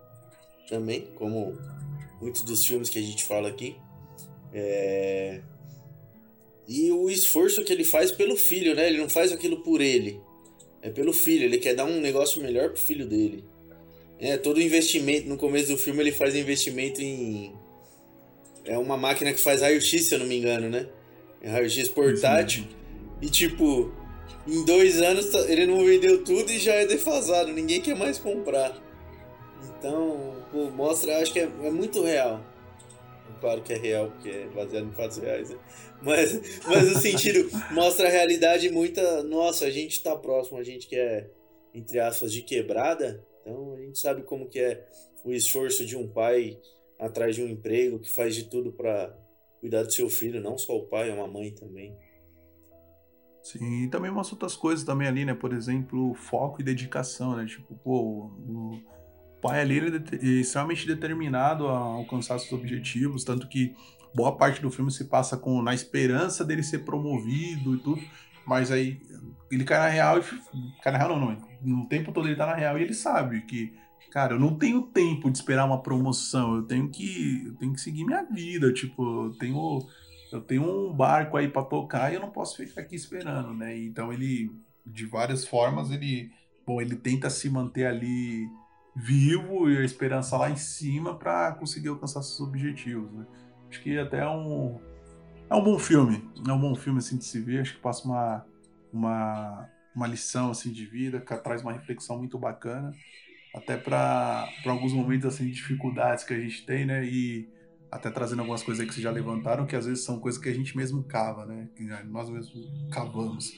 também, 0.69 1.09
como 1.14 1.59
muitos 2.21 2.43
dos 2.43 2.64
filmes 2.64 2.88
que 2.88 2.99
a 2.99 3.03
gente 3.03 3.25
fala 3.25 3.49
aqui. 3.49 3.77
É... 4.53 5.40
E 6.67 6.90
o 6.93 7.11
esforço 7.11 7.62
que 7.62 7.73
ele 7.73 7.85
faz 7.85 8.11
pelo 8.11 8.37
filho, 8.37 8.75
né? 8.75 8.87
Ele 8.87 8.99
não 8.99 9.09
faz 9.09 9.33
aquilo 9.33 9.62
por 9.62 9.81
ele. 9.81 10.21
É 10.81 10.88
pelo 10.88 11.12
filho. 11.12 11.45
Ele 11.45 11.59
quer 11.59 11.75
dar 11.75 11.85
um 11.85 12.01
negócio 12.01 12.40
melhor 12.40 12.71
pro 12.71 12.81
filho 12.81 13.07
dele. 13.07 13.45
É, 14.25 14.39
todo 14.39 14.61
investimento. 14.61 15.29
No 15.29 15.37
começo 15.37 15.69
do 15.69 15.77
filme 15.77 16.01
ele 16.01 16.13
faz 16.13 16.35
investimento 16.35 17.03
em. 17.03 17.53
É 18.65 18.79
uma 18.79 18.97
máquina 18.97 19.35
que 19.35 19.41
faz 19.41 19.61
raio-x, 19.61 20.07
se 20.07 20.15
eu 20.15 20.19
não 20.19 20.27
me 20.27 20.39
engano, 20.39 20.71
né? 20.71 20.87
É 21.43 21.51
raio-x 21.51 21.89
portátil. 21.89 22.65
E 23.21 23.29
tipo, 23.29 23.93
em 24.49 24.65
dois 24.65 25.03
anos 25.03 25.27
tá, 25.29 25.41
ele 25.41 25.67
não 25.67 25.85
vendeu 25.85 26.25
tudo 26.25 26.51
e 26.51 26.59
já 26.59 26.73
é 26.73 26.87
defasado. 26.87 27.53
Ninguém 27.53 27.83
quer 27.83 27.95
mais 27.95 28.17
comprar. 28.17 28.83
Então, 29.79 30.43
pô, 30.51 30.71
mostra, 30.71 31.19
acho 31.19 31.31
que 31.31 31.41
é, 31.41 31.49
é 31.63 31.71
muito 31.71 32.03
real 32.03 32.43
claro 33.45 33.61
que 33.61 33.75
é 33.75 33.77
real, 33.77 34.11
porque 34.11 34.31
é 34.31 34.47
baseado 34.47 34.87
em 34.87 34.93
fatos 34.93 35.19
reais, 35.19 35.51
né? 35.51 35.59
Mas, 36.01 36.63
mas 36.67 36.91
no 36.91 36.99
sentido, 36.99 37.51
mostra 37.73 38.09
a 38.09 38.11
realidade 38.11 38.71
muita. 38.71 39.23
Nossa, 39.23 39.67
a 39.67 39.71
gente 39.71 40.03
tá 40.03 40.17
próximo, 40.17 40.57
a 40.57 40.63
gente 40.63 40.87
que 40.87 40.97
é, 40.97 41.29
entre 41.75 41.99
aspas, 42.01 42.33
de 42.33 42.41
quebrada, 42.41 43.23
então 43.45 43.75
a 43.75 43.81
gente 43.81 43.99
sabe 43.99 44.23
como 44.23 44.49
que 44.49 44.59
é 44.59 44.89
o 45.23 45.31
esforço 45.31 45.85
de 45.85 45.97
um 45.97 46.09
pai 46.09 46.59
atrás 46.99 47.37
de 47.37 47.43
um 47.43 47.49
emprego, 47.49 47.99
que 47.99 48.11
faz 48.11 48.35
de 48.35 48.45
tudo 48.45 48.73
para 48.73 49.15
cuidar 49.61 49.83
do 49.83 49.93
seu 49.93 50.09
filho, 50.09 50.41
não 50.41 50.57
só 50.57 50.77
o 50.77 50.87
pai, 50.87 51.11
é 51.11 51.15
uma 51.15 51.29
mãe 51.29 51.51
também. 51.51 51.95
Sim, 53.43 53.85
e 53.85 53.89
também 53.89 54.11
mostra 54.11 54.35
outras 54.35 54.57
coisas 54.57 54.85
também 54.85 55.07
ali, 55.07 55.25
né? 55.25 55.35
Por 55.35 55.53
exemplo, 55.53 56.15
foco 56.15 56.63
e 56.63 56.65
dedicação, 56.65 57.37
né? 57.37 57.45
Tipo, 57.45 57.75
pô, 57.77 58.01
o, 58.01 58.81
pai 59.43 59.61
ali 59.61 59.77
ele 59.77 60.03
é 60.23 60.27
extremamente 60.41 60.87
determinado 60.87 61.69
a 61.69 61.77
alcançar 61.77 62.39
seus 62.39 62.53
objetivos, 62.53 63.25
tanto 63.25 63.47
que 63.47 63.75
boa 64.15 64.35
parte 64.35 64.63
do 64.63 64.71
filme 64.71 64.91
se 64.91 65.05
passa 65.05 65.37
com 65.37 65.61
na 65.61 65.75
esperança 65.75 66.43
dele 66.43 66.63
ser 66.63 66.79
promovido 66.79 67.75
e 67.75 67.79
tudo, 67.81 68.01
mas 68.47 68.71
aí 68.71 69.01
ele 69.51 69.65
cai 69.65 69.79
na 69.79 69.89
real 69.89 70.19
e 70.19 70.23
cai 70.83 70.93
na 70.93 70.99
real 70.99 71.19
não, 71.19 71.31
não, 71.31 71.49
no 71.63 71.87
tempo 71.87 72.13
todo 72.13 72.29
ele 72.29 72.37
tá 72.37 72.47
na 72.47 72.55
real 72.55 72.79
e 72.79 72.83
ele 72.83 72.95
sabe 72.95 73.43
que 73.43 73.73
cara, 74.15 74.35
eu 74.35 74.39
não 74.39 74.57
tenho 74.57 74.81
tempo 74.81 75.29
de 75.29 75.39
esperar 75.39 75.65
uma 75.65 75.83
promoção, 75.83 76.55
eu 76.55 76.63
tenho 76.63 76.89
que 76.89 77.47
eu 77.49 77.55
tenho 77.57 77.73
que 77.73 77.81
seguir 77.81 78.05
minha 78.05 78.23
vida, 78.23 78.73
tipo, 78.73 79.27
eu 79.27 79.35
tenho 79.37 79.85
eu 80.31 80.41
tenho 80.41 80.63
um 80.63 80.93
barco 80.93 81.37
aí 81.37 81.49
para 81.49 81.65
tocar 81.65 82.13
e 82.13 82.15
eu 82.15 82.21
não 82.21 82.31
posso 82.31 82.57
ficar 82.57 82.83
aqui 82.83 82.95
esperando, 82.95 83.53
né? 83.53 83.77
Então 83.77 84.13
ele 84.13 84.53
de 84.87 85.05
várias 85.05 85.45
formas 85.45 85.91
ele 85.91 86.31
bom, 86.65 86.81
ele 86.81 86.95
tenta 86.95 87.29
se 87.29 87.51
manter 87.51 87.87
ali 87.87 88.49
vivo 88.95 89.69
e 89.69 89.79
a 89.79 89.85
esperança 89.85 90.37
lá 90.37 90.49
em 90.49 90.57
cima 90.57 91.17
para 91.19 91.51
conseguir 91.53 91.89
alcançar 91.89 92.23
seus 92.23 92.41
objetivos, 92.41 93.11
né? 93.13 93.27
Acho 93.69 93.83
que 93.83 93.99
até 93.99 94.25
um 94.29 94.79
é 95.49 95.55
um 95.55 95.63
bom 95.63 95.79
filme, 95.79 96.29
é 96.47 96.53
um 96.53 96.61
bom 96.61 96.75
filme 96.75 96.99
assim 96.99 97.17
de 97.17 97.25
se 97.25 97.41
ver, 97.41 97.61
acho 97.61 97.75
que 97.75 97.81
passa 97.81 98.05
uma 98.05 98.45
uma, 98.95 99.69
uma 99.95 100.07
lição 100.07 100.53
assim 100.53 100.71
de 100.71 100.87
vida, 100.87 101.21
que 101.21 101.37
traz 101.39 101.63
uma 101.63 101.73
reflexão 101.73 102.17
muito 102.17 102.39
bacana, 102.39 102.95
até 103.53 103.77
para 103.77 104.49
alguns 104.65 104.93
momentos 104.93 105.27
assim 105.27 105.47
de 105.47 105.53
dificuldades 105.53 106.23
que 106.25 106.33
a 106.33 106.39
gente 106.39 106.65
tem, 106.65 106.87
né? 106.87 107.05
E 107.05 107.49
até 107.91 108.11
trazendo 108.11 108.41
algumas 108.41 108.63
coisas 108.63 108.85
que 108.87 108.93
vocês 108.93 109.03
já 109.03 109.11
levantaram, 109.11 109.67
que 109.67 109.77
às 109.77 109.87
vezes 109.87 110.05
são 110.05 110.21
coisas 110.21 110.41
que 110.41 110.49
a 110.49 110.55
gente 110.55 110.77
mesmo 110.77 111.03
cava, 111.03 111.45
né? 111.45 111.69
Que 111.75 111.85
nós 112.05 112.31
mesmos 112.31 112.69
cavamos. 112.91 113.53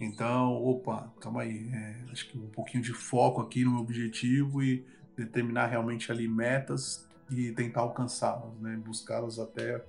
Então, 0.00 0.52
opa, 0.52 1.12
calma 1.20 1.42
aí. 1.42 1.68
É, 1.72 2.10
acho 2.10 2.28
que 2.28 2.38
um 2.38 2.48
pouquinho 2.48 2.82
de 2.82 2.92
foco 2.92 3.40
aqui 3.40 3.64
no 3.64 3.72
meu 3.72 3.80
objetivo 3.80 4.62
e 4.62 4.84
determinar 5.16 5.66
realmente 5.66 6.10
ali 6.10 6.26
metas 6.26 7.08
e 7.30 7.52
tentar 7.52 7.82
alcançá-las, 7.82 8.58
né? 8.60 8.76
Buscá-las 8.84 9.38
até, 9.38 9.84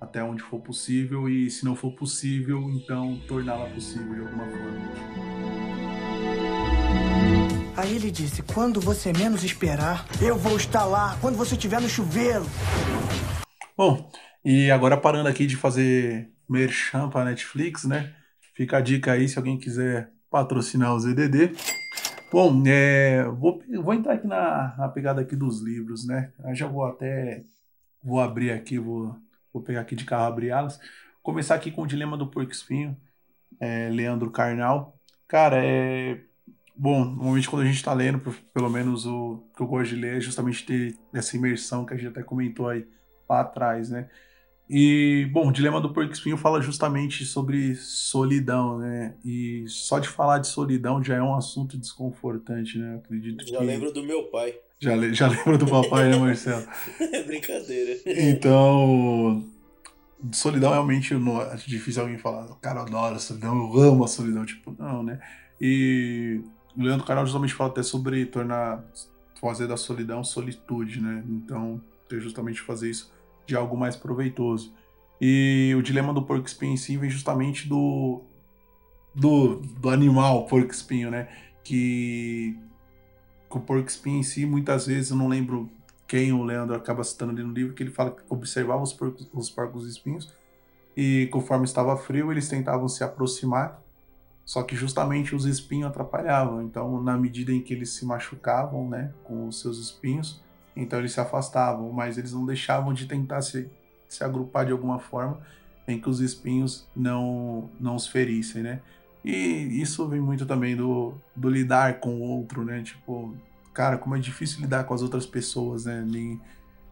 até 0.00 0.22
onde 0.22 0.42
for 0.42 0.60
possível 0.60 1.28
e 1.28 1.50
se 1.50 1.64
não 1.64 1.74
for 1.74 1.92
possível, 1.92 2.70
então 2.70 3.18
torná-la 3.26 3.68
possível 3.70 4.14
de 4.14 4.20
alguma 4.20 4.46
forma. 4.46 5.26
Aí 7.76 7.94
ele 7.94 8.10
disse: 8.10 8.42
quando 8.42 8.80
você 8.80 9.12
menos 9.12 9.44
esperar, 9.44 10.06
eu 10.20 10.36
vou 10.36 10.56
estar 10.56 10.84
lá. 10.84 11.16
Quando 11.20 11.36
você 11.36 11.54
estiver 11.54 11.80
no 11.80 11.88
chuveiro. 11.88 12.44
Bom, 13.76 14.10
e 14.44 14.70
agora 14.70 14.96
parando 14.96 15.28
aqui 15.28 15.46
de 15.46 15.56
fazer 15.56 16.30
merchan 16.48 17.10
para 17.10 17.24
Netflix, 17.24 17.84
né? 17.84 18.14
Fica 18.54 18.78
a 18.78 18.80
dica 18.80 19.12
aí 19.12 19.28
se 19.28 19.38
alguém 19.38 19.58
quiser 19.58 20.10
patrocinar 20.30 20.94
o 20.94 20.98
ZDD. 20.98 21.52
Bom, 22.32 22.62
é, 22.66 23.24
vou, 23.24 23.62
vou 23.82 23.94
entrar 23.94 24.14
aqui 24.14 24.26
na, 24.26 24.74
na 24.78 24.88
pegada 24.88 25.20
aqui 25.20 25.36
dos 25.36 25.60
livros, 25.60 26.06
né? 26.06 26.32
Eu 26.44 26.54
já 26.54 26.66
vou 26.66 26.84
até 26.84 27.44
vou 28.02 28.20
abrir 28.20 28.52
aqui, 28.52 28.78
vou, 28.78 29.16
vou 29.56 29.62
pegar 29.62 29.80
aqui 29.80 29.96
de 29.96 30.04
carro 30.04 30.26
abrir 30.26 30.50
alas. 30.50 30.78
Começar 31.22 31.54
aqui 31.54 31.70
com 31.70 31.82
o 31.82 31.86
Dilema 31.86 32.16
do 32.16 32.26
Porco 32.26 32.52
Espinho, 32.52 32.96
é, 33.58 33.88
Leandro 33.88 34.30
Carnal. 34.30 34.98
Cara, 35.26 35.64
é 35.64 36.20
bom, 36.76 37.04
normalmente 37.04 37.48
quando 37.48 37.62
a 37.62 37.64
gente 37.64 37.76
está 37.76 37.92
lendo, 37.92 38.20
pelo 38.52 38.68
menos 38.68 39.06
o 39.06 39.42
que 39.56 39.62
eu 39.62 39.66
gosto 39.66 39.94
de 39.94 40.00
ler 40.00 40.18
é 40.18 40.20
justamente 40.20 40.64
ter 40.64 40.94
essa 41.12 41.36
imersão 41.36 41.84
que 41.84 41.94
a 41.94 41.96
gente 41.96 42.08
até 42.08 42.22
comentou 42.22 42.68
aí 42.68 42.86
lá 43.28 43.40
atrás, 43.40 43.90
né? 43.90 44.08
E, 44.68 45.28
bom, 45.32 45.48
o 45.48 45.52
Dilema 45.52 45.80
do 45.80 45.92
Porco 45.92 46.12
Espinho 46.12 46.36
fala 46.36 46.60
justamente 46.60 47.24
sobre 47.24 47.76
solidão, 47.76 48.78
né? 48.78 49.14
E 49.24 49.64
só 49.68 49.98
de 49.98 50.08
falar 50.08 50.38
de 50.38 50.48
solidão 50.48 51.02
já 51.02 51.14
é 51.16 51.22
um 51.22 51.34
assunto 51.34 51.78
desconfortante, 51.78 52.76
né? 52.76 52.94
Eu 52.94 52.98
acredito 52.98 53.46
já 53.46 53.58
que... 53.58 53.64
lembro 53.64 53.92
do 53.92 54.02
meu 54.02 54.24
pai. 54.24 54.58
Já, 54.80 54.96
já 55.12 55.28
lembro 55.28 55.58
do 55.58 55.66
papai, 55.66 56.10
né, 56.10 56.16
Marcelo? 56.16 56.66
é 57.00 57.22
brincadeira. 57.24 58.00
Então, 58.06 59.44
solidão 60.32 60.72
realmente 60.72 61.14
não, 61.14 61.40
é 61.40 61.56
difícil 61.56 62.02
alguém 62.02 62.18
falar, 62.18 62.46
cara, 62.56 62.80
eu 62.80 62.82
adoro 62.84 63.16
a 63.16 63.18
solidão, 63.18 63.56
eu 63.56 63.82
amo 63.82 64.04
a 64.04 64.08
solidão. 64.08 64.44
Tipo, 64.44 64.74
não, 64.78 65.02
né? 65.02 65.18
E 65.60 66.40
o 66.76 66.82
Leandro 66.82 67.06
Carnal 67.06 67.24
justamente 67.24 67.54
fala 67.54 67.70
até 67.70 67.82
sobre 67.82 68.26
tornar, 68.26 68.84
fazer 69.40 69.66
da 69.66 69.76
solidão 69.76 70.22
solitude, 70.22 71.00
né? 71.00 71.24
Então, 71.28 71.80
ter 72.08 72.20
justamente 72.20 72.60
fazer 72.60 72.90
isso 72.90 73.12
de 73.46 73.56
algo 73.56 73.76
mais 73.76 73.96
proveitoso. 73.96 74.74
E 75.20 75.74
o 75.76 75.82
dilema 75.82 76.12
do 76.12 76.22
porco 76.22 76.46
espinho 76.46 76.74
em 76.74 76.76
si 76.76 76.96
vem 76.98 77.08
justamente 77.08 77.66
do, 77.66 78.22
do, 79.14 79.56
do 79.56 79.88
animal 79.88 80.46
porco 80.46 80.70
espinho, 80.70 81.10
né? 81.10 81.28
Que, 81.64 82.56
que 83.48 83.56
o 83.56 83.60
porco 83.60 83.88
espinho 83.88 84.18
em 84.18 84.22
si, 84.22 84.44
muitas 84.46 84.86
vezes, 84.86 85.10
eu 85.10 85.16
não 85.16 85.28
lembro 85.28 85.70
quem 86.06 86.32
o 86.32 86.42
Leandro 86.42 86.74
acaba 86.74 87.02
citando 87.02 87.32
ali 87.32 87.42
no 87.42 87.52
livro, 87.52 87.74
que 87.74 87.82
ele 87.82 87.90
fala 87.90 88.10
que 88.10 88.22
observava 88.28 88.82
os 88.82 88.92
porcos, 88.92 89.28
os 89.32 89.50
porcos 89.50 89.88
espinhos 89.88 90.32
e 90.96 91.28
conforme 91.30 91.66
estava 91.66 91.94
frio, 91.96 92.32
eles 92.32 92.48
tentavam 92.48 92.88
se 92.88 93.04
aproximar, 93.04 93.82
só 94.46 94.62
que 94.62 94.74
justamente 94.74 95.34
os 95.34 95.44
espinhos 95.44 95.90
atrapalhavam. 95.90 96.62
Então, 96.62 97.02
na 97.02 97.18
medida 97.18 97.52
em 97.52 97.60
que 97.60 97.74
eles 97.74 97.90
se 97.90 98.06
machucavam, 98.06 98.88
né, 98.88 99.12
com 99.22 99.46
os 99.46 99.60
seus 99.60 99.78
espinhos, 99.78 100.42
então 100.74 100.98
eles 100.98 101.12
se 101.12 101.20
afastavam, 101.20 101.92
mas 101.92 102.16
eles 102.16 102.32
não 102.32 102.46
deixavam 102.46 102.94
de 102.94 103.06
tentar 103.06 103.42
se, 103.42 103.70
se 104.08 104.24
agrupar 104.24 104.64
de 104.64 104.72
alguma 104.72 104.98
forma 104.98 105.38
em 105.86 106.00
que 106.00 106.08
os 106.08 106.20
espinhos 106.20 106.88
não, 106.96 107.68
não 107.78 107.94
os 107.94 108.06
ferissem, 108.06 108.62
né? 108.62 108.80
E 109.26 109.82
isso 109.82 110.08
vem 110.08 110.20
muito 110.20 110.46
também 110.46 110.76
do, 110.76 111.20
do 111.34 111.50
lidar 111.50 111.98
com 111.98 112.14
o 112.14 112.20
outro, 112.20 112.64
né? 112.64 112.80
Tipo, 112.84 113.36
cara, 113.74 113.98
como 113.98 114.14
é 114.14 114.20
difícil 114.20 114.60
lidar 114.60 114.84
com 114.84 114.94
as 114.94 115.02
outras 115.02 115.26
pessoas, 115.26 115.84
né? 115.84 116.06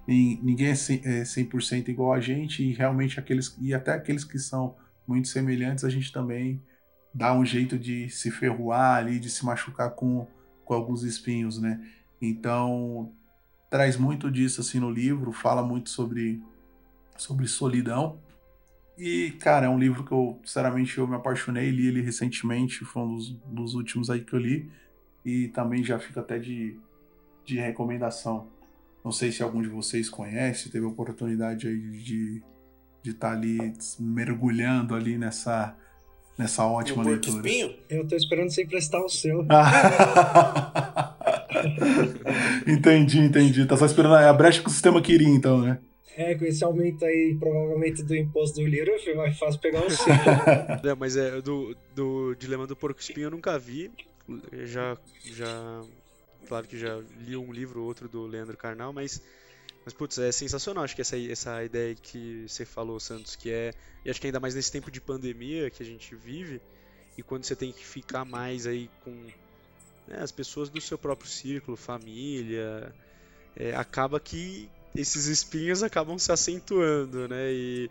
ninguém 0.07 0.66
é 0.66 0.73
100% 0.73 1.88
igual 1.88 2.12
a 2.12 2.18
gente 2.18 2.62
e 2.62 2.73
realmente 2.73 3.20
aqueles 3.20 3.57
e 3.61 3.73
até 3.73 3.92
aqueles 3.92 4.25
que 4.25 4.38
são 4.38 4.75
muito 5.07 5.29
semelhantes 5.29 5.83
a 5.83 5.88
gente 5.88 6.12
também 6.12 6.61
dá 7.14 7.33
um 7.33 7.44
jeito 7.44 7.79
de 7.79 8.11
se 8.11 8.31
ferroar 8.31 8.97
ali, 8.97 9.18
de 9.20 9.31
se 9.31 9.47
machucar 9.47 9.90
com, 9.92 10.27
com 10.64 10.75
alguns 10.75 11.05
espinhos, 11.05 11.61
né? 11.61 11.81
Então 12.20 13.12
traz 13.70 13.97
muito 13.97 14.29
disso 14.29 14.61
assim 14.61 14.81
no 14.81 14.90
livro, 14.90 15.31
fala 15.33 15.62
muito 15.62 15.88
sobre, 15.88 16.42
sobre 17.16 17.47
solidão. 17.47 18.18
E, 18.96 19.33
cara, 19.40 19.66
é 19.66 19.68
um 19.68 19.78
livro 19.78 20.04
que 20.04 20.12
eu, 20.12 20.40
sinceramente, 20.44 20.98
eu 20.98 21.07
me 21.07 21.16
apaixonei, 21.16 21.70
li 21.70 21.88
ele 21.88 22.00
recentemente, 22.00 22.85
foi 22.85 23.02
um 23.02 23.16
dos, 23.16 23.30
dos 23.46 23.74
últimos 23.74 24.09
aí 24.09 24.20
que 24.20 24.33
eu 24.33 24.38
li, 24.38 24.70
e 25.24 25.48
também 25.48 25.83
já 25.83 25.98
fica 25.98 26.20
até 26.20 26.38
de, 26.38 26.78
de 27.44 27.59
recomendação. 27.59 28.46
Não 29.04 29.11
sei 29.11 29.33
se 29.33 29.42
algum 29.42 29.61
de 29.61 29.68
vocês 29.68 30.09
conhece, 30.09 30.70
teve 30.70 30.87
a 30.87 30.88
oportunidade 30.88 31.66
aí 31.66 31.78
de 31.78 32.40
estar 33.02 33.02
de 33.02 33.14
tá 33.14 33.33
ali 33.33 33.74
mergulhando 33.98 34.94
ali 34.94 35.18
nessa, 35.18 35.76
nessa 36.38 36.64
ótima 36.64 37.02
Porco 37.02 37.11
leitura. 37.11 37.46
Espinho? 37.46 37.74
Eu 37.90 38.07
tô 38.07 38.14
esperando 38.16 38.50
você 38.50 38.62
emprestar 38.62 39.02
o 39.02 39.09
seu. 39.09 39.44
entendi, 42.66 43.18
entendi. 43.18 43.66
Tá 43.66 43.76
só 43.76 43.87
esperando 43.87 44.14
a 44.14 44.33
brecha 44.33 44.62
que 44.62 44.68
o 44.68 44.72
sistema 44.72 45.02
queria, 45.02 45.28
então, 45.28 45.61
né? 45.61 45.78
É, 46.16 46.35
com 46.37 46.44
esse 46.44 46.62
aumento 46.62 47.05
aí, 47.05 47.37
provavelmente, 47.38 48.03
do 48.03 48.14
imposto 48.14 48.61
do 48.61 48.66
livro, 48.66 48.96
foi 49.03 49.14
mais 49.14 49.37
fácil 49.37 49.61
pegar 49.61 49.85
o 49.85 49.90
seu. 49.90 50.12
É, 50.14 50.94
mas 50.94 51.16
é, 51.16 51.40
do, 51.40 51.77
do 51.94 52.35
Dilema 52.37 52.66
do 52.66 52.77
Porco 52.77 53.00
Espinho 53.00 53.27
eu 53.27 53.31
nunca 53.31 53.59
vi. 53.59 53.90
Eu 54.53 54.66
Já, 54.66 54.96
já. 55.24 55.83
Claro 56.46 56.66
que 56.68 56.79
já 56.79 57.03
li 57.27 57.37
um 57.37 57.53
livro 57.53 57.81
ou 57.81 57.87
outro 57.87 58.09
do 58.09 58.27
Leandro 58.27 58.57
Carnal, 58.57 58.92
mas. 58.92 59.22
Mas, 59.85 59.92
putz, 59.92 60.18
é 60.18 60.33
sensacional. 60.33 60.85
Acho 60.85 60.94
que 60.94 61.03
essa, 61.03 61.18
essa 61.18 61.62
ideia 61.62 61.94
que 61.94 62.46
você 62.48 62.64
falou, 62.64 62.98
Santos, 63.00 63.37
que 63.37 63.50
é. 63.50 63.72
E 64.05 64.11
acho 64.11 64.20
que 64.20 64.27
ainda 64.27 64.40
mais 64.40 64.55
nesse 64.55 64.70
tempo 64.70 64.90
de 64.90 65.00
pandemia 65.00 65.68
que 65.70 65.83
a 65.83 65.87
gente 65.87 66.14
vive, 66.14 66.61
e 67.18 67.22
quando 67.22 67.44
você 67.44 67.57
tem 67.57 67.72
que 67.72 67.85
ficar 67.85 68.24
mais 68.24 68.66
aí 68.66 68.88
com 69.03 69.11
né, 70.07 70.18
as 70.20 70.33
pessoas 70.33 70.68
do 70.68 70.81
seu 70.81 70.96
próprio 70.96 71.29
círculo, 71.29 71.77
família, 71.77 72.94
é, 73.57 73.74
acaba 73.74 74.18
que 74.18 74.70
esses 74.94 75.26
espinhos 75.26 75.83
acabam 75.83 76.18
se 76.18 76.30
acentuando, 76.30 77.28
né? 77.28 77.52
E, 77.52 77.90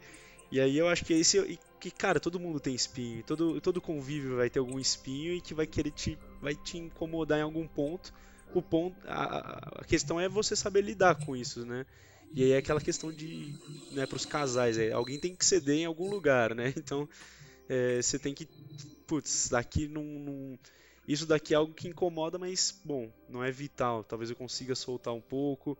e 0.51 0.59
aí 0.59 0.77
eu 0.77 0.87
acho 0.87 1.03
que 1.03 1.13
esse. 1.13 1.39
E, 1.39 1.59
que, 1.79 1.91
cara, 1.91 2.17
todo 2.17 2.39
mundo 2.39 2.61
tem 2.61 2.73
espinho, 2.73 3.21
todo, 3.23 3.59
todo 3.59 3.81
convívio 3.81 4.37
vai 4.37 4.49
ter 4.49 4.59
algum 4.59 4.79
espinho 4.79 5.33
e 5.33 5.41
que 5.41 5.53
vai 5.53 5.67
querer 5.67 5.91
te. 5.91 6.17
vai 6.41 6.55
te 6.55 6.77
incomodar 6.77 7.39
em 7.39 7.41
algum 7.41 7.67
ponto. 7.67 8.13
O 8.53 8.61
ponto. 8.61 8.95
A, 9.05 9.81
a 9.81 9.83
questão 9.83 10.19
é 10.19 10.29
você 10.29 10.55
saber 10.55 10.81
lidar 10.81 11.15
com 11.25 11.35
isso, 11.35 11.65
né? 11.65 11.85
E 12.33 12.41
aí 12.43 12.51
é 12.51 12.57
aquela 12.57 12.79
questão 12.79 13.11
de. 13.11 13.53
Né, 13.91 14.05
para 14.05 14.15
os 14.15 14.25
casais, 14.25 14.77
é, 14.77 14.93
alguém 14.93 15.19
tem 15.19 15.35
que 15.35 15.45
ceder 15.45 15.79
em 15.79 15.85
algum 15.85 16.09
lugar, 16.09 16.55
né? 16.55 16.73
Então 16.77 17.07
é, 17.67 18.01
você 18.01 18.17
tem 18.17 18.33
que. 18.33 18.47
Putz, 19.05 19.49
daqui 19.49 19.87
não, 19.87 20.03
não. 20.03 20.59
Isso 21.05 21.25
daqui 21.25 21.53
é 21.53 21.57
algo 21.57 21.73
que 21.73 21.89
incomoda, 21.89 22.39
mas, 22.39 22.79
bom, 22.85 23.11
não 23.27 23.43
é 23.43 23.51
vital. 23.51 24.05
Talvez 24.05 24.29
eu 24.29 24.37
consiga 24.37 24.73
soltar 24.73 25.13
um 25.13 25.19
pouco. 25.19 25.77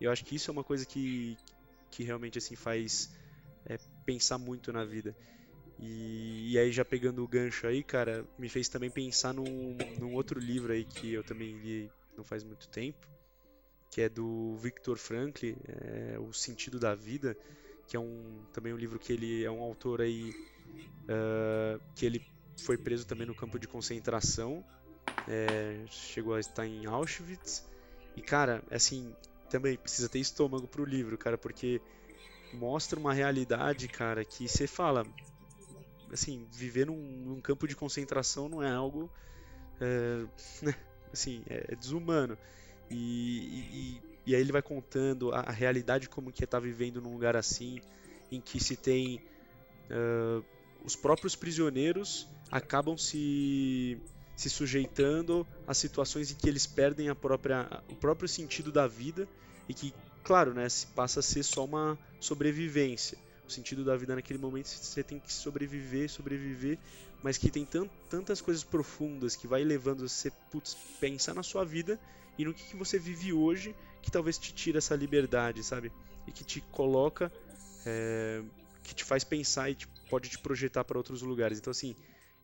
Eu 0.00 0.10
acho 0.10 0.24
que 0.24 0.36
isso 0.36 0.50
é 0.50 0.52
uma 0.52 0.64
coisa 0.64 0.84
que, 0.84 1.36
que 1.90 2.02
realmente 2.02 2.38
assim 2.38 2.56
faz 2.56 3.14
é, 3.66 3.78
pensar 4.04 4.38
muito 4.38 4.72
na 4.72 4.84
vida. 4.84 5.16
E, 5.78 6.52
e, 6.52 6.58
aí 6.58 6.70
já 6.70 6.84
pegando 6.84 7.22
o 7.22 7.28
gancho 7.28 7.66
aí, 7.66 7.82
cara, 7.82 8.24
me 8.38 8.48
fez 8.48 8.68
também 8.68 8.90
pensar 8.90 9.32
num, 9.32 9.76
num 9.98 10.14
outro 10.14 10.38
livro 10.38 10.72
aí 10.72 10.84
que 10.84 11.12
eu 11.12 11.24
também 11.24 11.58
li 11.58 11.90
não 12.16 12.24
faz 12.24 12.44
muito 12.44 12.68
tempo, 12.68 13.06
que 13.90 14.00
é 14.00 14.08
do 14.08 14.56
Viktor 14.56 14.96
Frankl, 14.96 15.46
é, 15.66 16.16
O 16.18 16.32
Sentido 16.32 16.78
da 16.78 16.94
Vida, 16.94 17.36
que 17.88 17.96
é 17.96 18.00
um 18.00 18.44
também 18.52 18.72
um 18.72 18.76
livro 18.76 18.98
que 18.98 19.12
ele 19.12 19.44
é 19.44 19.50
um 19.50 19.60
autor 19.60 20.00
aí 20.00 20.30
uh, 21.04 21.80
que 21.94 22.06
ele 22.06 22.24
foi 22.56 22.78
preso 22.78 23.06
também 23.06 23.26
no 23.26 23.34
campo 23.34 23.58
de 23.58 23.66
concentração, 23.66 24.64
é, 25.28 25.84
chegou 25.88 26.34
a 26.34 26.40
estar 26.40 26.66
em 26.66 26.86
Auschwitz 26.86 27.68
e 28.16 28.22
cara, 28.22 28.62
assim 28.70 29.14
também 29.48 29.76
precisa 29.76 30.08
ter 30.08 30.18
estômago 30.18 30.66
pro 30.66 30.84
livro, 30.84 31.16
cara, 31.16 31.38
porque 31.38 31.80
mostra 32.52 32.98
uma 32.98 33.12
realidade, 33.12 33.88
cara, 33.88 34.24
que 34.24 34.48
você 34.48 34.66
fala, 34.66 35.06
assim, 36.12 36.46
viver 36.50 36.86
num, 36.86 36.96
num 36.96 37.40
campo 37.40 37.66
de 37.66 37.74
concentração 37.74 38.48
não 38.48 38.62
é 38.62 38.70
algo, 38.70 39.10
é, 39.80 40.26
assim, 41.12 41.42
é, 41.48 41.72
é 41.72 41.76
desumano. 41.76 42.38
E, 42.90 42.96
e, 42.96 44.02
e, 44.26 44.34
aí 44.34 44.40
ele 44.40 44.52
vai 44.52 44.62
contando 44.62 45.32
a, 45.32 45.40
a, 45.40 45.50
realidade 45.50 46.08
como 46.08 46.30
que 46.30 46.42
é 46.42 46.44
estar 46.44 46.58
tá 46.58 46.64
vivendo 46.64 47.00
num 47.00 47.12
lugar 47.12 47.36
assim, 47.36 47.80
em 48.30 48.40
que 48.40 48.62
se 48.62 48.76
tem 48.76 49.22
uh, 49.90 50.44
os 50.84 50.94
próprios 50.94 51.34
prisioneiros 51.34 52.28
acabam 52.50 52.96
se 52.96 53.98
se 54.36 54.50
sujeitando 54.50 55.46
a 55.66 55.74
situações 55.74 56.30
em 56.30 56.34
que 56.34 56.48
eles 56.48 56.66
perdem 56.66 57.08
a 57.08 57.14
própria, 57.14 57.82
o 57.88 57.94
próprio 57.94 58.28
sentido 58.28 58.72
da 58.72 58.86
vida 58.86 59.28
e 59.68 59.74
que, 59.74 59.94
claro, 60.22 60.52
né, 60.52 60.66
passa 60.94 61.20
a 61.20 61.22
ser 61.22 61.42
só 61.42 61.64
uma 61.64 61.98
sobrevivência. 62.20 63.16
O 63.46 63.50
sentido 63.50 63.84
da 63.84 63.96
vida 63.96 64.14
naquele 64.14 64.38
momento 64.38 64.66
você 64.66 65.02
tem 65.02 65.18
que 65.18 65.32
sobreviver, 65.32 66.08
sobreviver, 66.08 66.78
mas 67.22 67.36
que 67.36 67.50
tem 67.50 67.64
tant, 67.64 67.90
tantas 68.08 68.40
coisas 68.40 68.64
profundas 68.64 69.36
que 69.36 69.46
vai 69.46 69.62
levando 69.62 70.08
você 70.08 70.30
putz, 70.50 70.74
pensar 70.98 71.34
na 71.34 71.42
sua 71.42 71.64
vida 71.64 72.00
e 72.38 72.44
no 72.44 72.54
que, 72.54 72.64
que 72.64 72.76
você 72.76 72.98
vive 72.98 73.32
hoje 73.32 73.74
que 74.02 74.10
talvez 74.10 74.38
te 74.38 74.52
tira 74.52 74.78
essa 74.78 74.96
liberdade, 74.96 75.62
sabe? 75.62 75.92
E 76.26 76.32
que 76.32 76.44
te 76.44 76.60
coloca, 76.60 77.32
é, 77.86 78.42
que 78.82 78.94
te 78.94 79.04
faz 79.04 79.24
pensar 79.24 79.70
e 79.70 79.74
te, 79.74 79.86
pode 80.08 80.28
te 80.28 80.38
projetar 80.38 80.84
para 80.84 80.98
outros 80.98 81.22
lugares. 81.22 81.58
Então, 81.58 81.70
assim, 81.70 81.94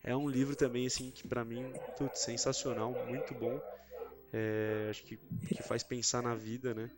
é 0.03 0.15
um 0.15 0.27
livro 0.27 0.55
também, 0.55 0.87
assim, 0.87 1.11
que 1.11 1.27
para 1.27 1.45
mim, 1.45 1.71
tudo 1.97 2.11
sensacional, 2.15 2.93
muito 3.07 3.33
bom. 3.33 3.59
É, 4.33 4.87
acho 4.89 5.03
que, 5.03 5.19
que 5.47 5.61
faz 5.63 5.83
pensar 5.83 6.23
na 6.23 6.33
vida, 6.35 6.73
né? 6.73 6.89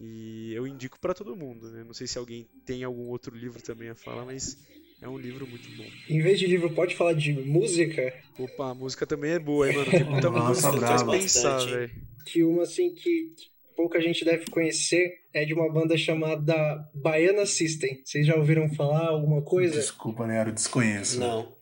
E 0.00 0.52
eu 0.54 0.66
indico 0.66 0.98
para 0.98 1.14
todo 1.14 1.36
mundo, 1.36 1.70
né? 1.70 1.84
Não 1.84 1.94
sei 1.94 2.06
se 2.06 2.18
alguém 2.18 2.46
tem 2.66 2.84
algum 2.84 3.08
outro 3.08 3.34
livro 3.34 3.62
também 3.62 3.88
a 3.88 3.94
falar, 3.94 4.24
mas 4.24 4.58
é 5.00 5.08
um 5.08 5.16
livro 5.16 5.46
muito 5.46 5.68
bom. 5.76 5.86
Em 6.08 6.20
vez 6.20 6.38
de 6.38 6.46
livro, 6.46 6.70
pode 6.74 6.96
falar 6.96 7.12
de 7.14 7.32
música? 7.32 8.12
Opa, 8.38 8.70
a 8.70 8.74
música 8.74 9.06
também 9.06 9.32
é 9.32 9.38
boa, 9.38 9.68
hein, 9.68 9.76
mano? 9.76 9.90
Tem 9.90 10.04
muita 10.04 10.28
Nossa, 10.30 10.48
música 10.70 10.72
que 10.72 10.80
faz 10.80 11.02
pensar, 11.02 11.64
velho. 11.64 11.90
Que 12.26 12.42
uma, 12.42 12.62
assim, 12.64 12.94
que 12.94 13.34
pouca 13.76 14.00
gente 14.00 14.24
deve 14.24 14.46
conhecer 14.46 15.12
é 15.32 15.44
de 15.44 15.54
uma 15.54 15.70
banda 15.72 15.96
chamada 15.96 16.54
Baiana 16.94 17.46
System. 17.46 18.00
Vocês 18.04 18.26
já 18.26 18.34
ouviram 18.34 18.68
falar 18.74 19.08
alguma 19.08 19.42
coisa? 19.42 19.76
Desculpa, 19.76 20.26
Nero, 20.26 20.52
desconheço. 20.52 21.20
Não. 21.20 21.54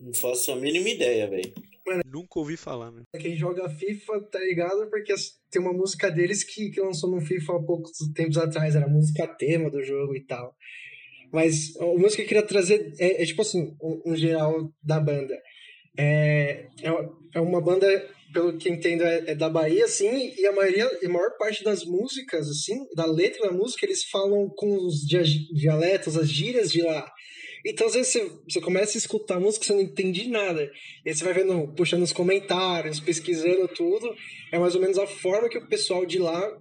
Não 0.00 0.14
faço 0.14 0.52
a 0.52 0.56
mínima 0.56 0.88
ideia, 0.88 1.28
velho. 1.28 1.52
Nunca 2.06 2.38
ouvi 2.38 2.56
falar, 2.56 2.90
né? 2.90 3.02
Quem 3.20 3.36
joga 3.36 3.68
FIFA 3.68 4.20
tá 4.30 4.38
ligado 4.38 4.88
porque 4.88 5.12
tem 5.50 5.60
uma 5.60 5.72
música 5.72 6.10
deles 6.10 6.44
que, 6.44 6.70
que 6.70 6.80
lançou 6.80 7.10
no 7.10 7.20
FIFA 7.20 7.56
há 7.56 7.62
poucos 7.62 7.92
tempos 8.14 8.38
atrás, 8.38 8.74
era 8.74 8.86
a 8.86 8.88
música 8.88 9.26
tema 9.26 9.70
do 9.70 9.82
jogo 9.82 10.14
e 10.14 10.24
tal. 10.24 10.54
Mas 11.32 11.76
a 11.76 11.84
música 11.84 12.16
que 12.16 12.22
eu 12.22 12.26
queria 12.28 12.42
trazer 12.42 12.92
é, 12.98 13.22
é 13.22 13.26
tipo 13.26 13.42
assim, 13.42 13.76
um, 13.82 14.12
um, 14.12 14.16
geral 14.16 14.72
da 14.82 15.00
banda. 15.00 15.36
É, 15.96 16.66
é, 16.82 17.08
é 17.34 17.40
uma 17.40 17.60
banda, 17.60 17.86
pelo 18.32 18.56
que 18.56 18.68
entendo, 18.68 19.04
é, 19.04 19.30
é, 19.30 19.34
da 19.34 19.48
Bahia, 19.48 19.84
assim, 19.84 20.32
e 20.36 20.46
a 20.46 20.52
maioria, 20.52 20.86
a 20.86 21.08
maior 21.08 21.36
parte 21.38 21.62
das 21.62 21.84
músicas, 21.84 22.48
assim, 22.48 22.86
da 22.96 23.06
letra 23.06 23.48
da 23.48 23.52
música, 23.52 23.86
eles 23.86 24.04
falam 24.04 24.48
com 24.56 24.76
os 24.86 25.00
dialetos, 25.06 26.16
as 26.16 26.28
gírias 26.28 26.70
de 26.72 26.82
lá. 26.82 27.10
Então, 27.64 27.86
às 27.86 27.94
vezes, 27.94 28.12
você, 28.12 28.30
você 28.48 28.60
começa 28.60 28.96
a 28.96 28.98
escutar 28.98 29.38
música, 29.38 29.64
você 29.64 29.72
não 29.72 29.80
entende 29.80 30.28
nada. 30.28 30.70
E 31.04 31.08
aí 31.08 31.14
você 31.14 31.24
vai 31.24 31.34
vendo, 31.34 31.68
puxando 31.74 32.02
os 32.02 32.12
comentários, 32.12 33.00
pesquisando 33.00 33.68
tudo. 33.68 34.14
É 34.52 34.58
mais 34.58 34.74
ou 34.74 34.80
menos 34.80 34.98
a 34.98 35.06
forma 35.06 35.48
que 35.48 35.58
o 35.58 35.68
pessoal 35.68 36.06
de 36.06 36.18
lá 36.18 36.58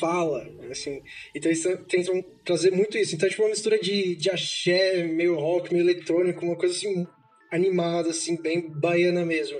fala, 0.00 0.48
assim. 0.70 1.00
Então, 1.34 1.50
eles 1.50 1.62
tentam 1.88 2.22
trazer 2.44 2.72
muito 2.72 2.98
isso. 2.98 3.14
Então, 3.14 3.26
é 3.26 3.30
tipo 3.30 3.42
uma 3.42 3.50
mistura 3.50 3.78
de, 3.78 4.16
de 4.16 4.30
axé, 4.30 5.04
meio 5.04 5.36
rock, 5.36 5.72
meio 5.72 5.84
eletrônico, 5.84 6.44
uma 6.44 6.56
coisa 6.56 6.74
assim, 6.74 7.06
animada, 7.52 8.10
assim, 8.10 8.40
bem 8.40 8.68
baiana 8.68 9.24
mesmo. 9.24 9.58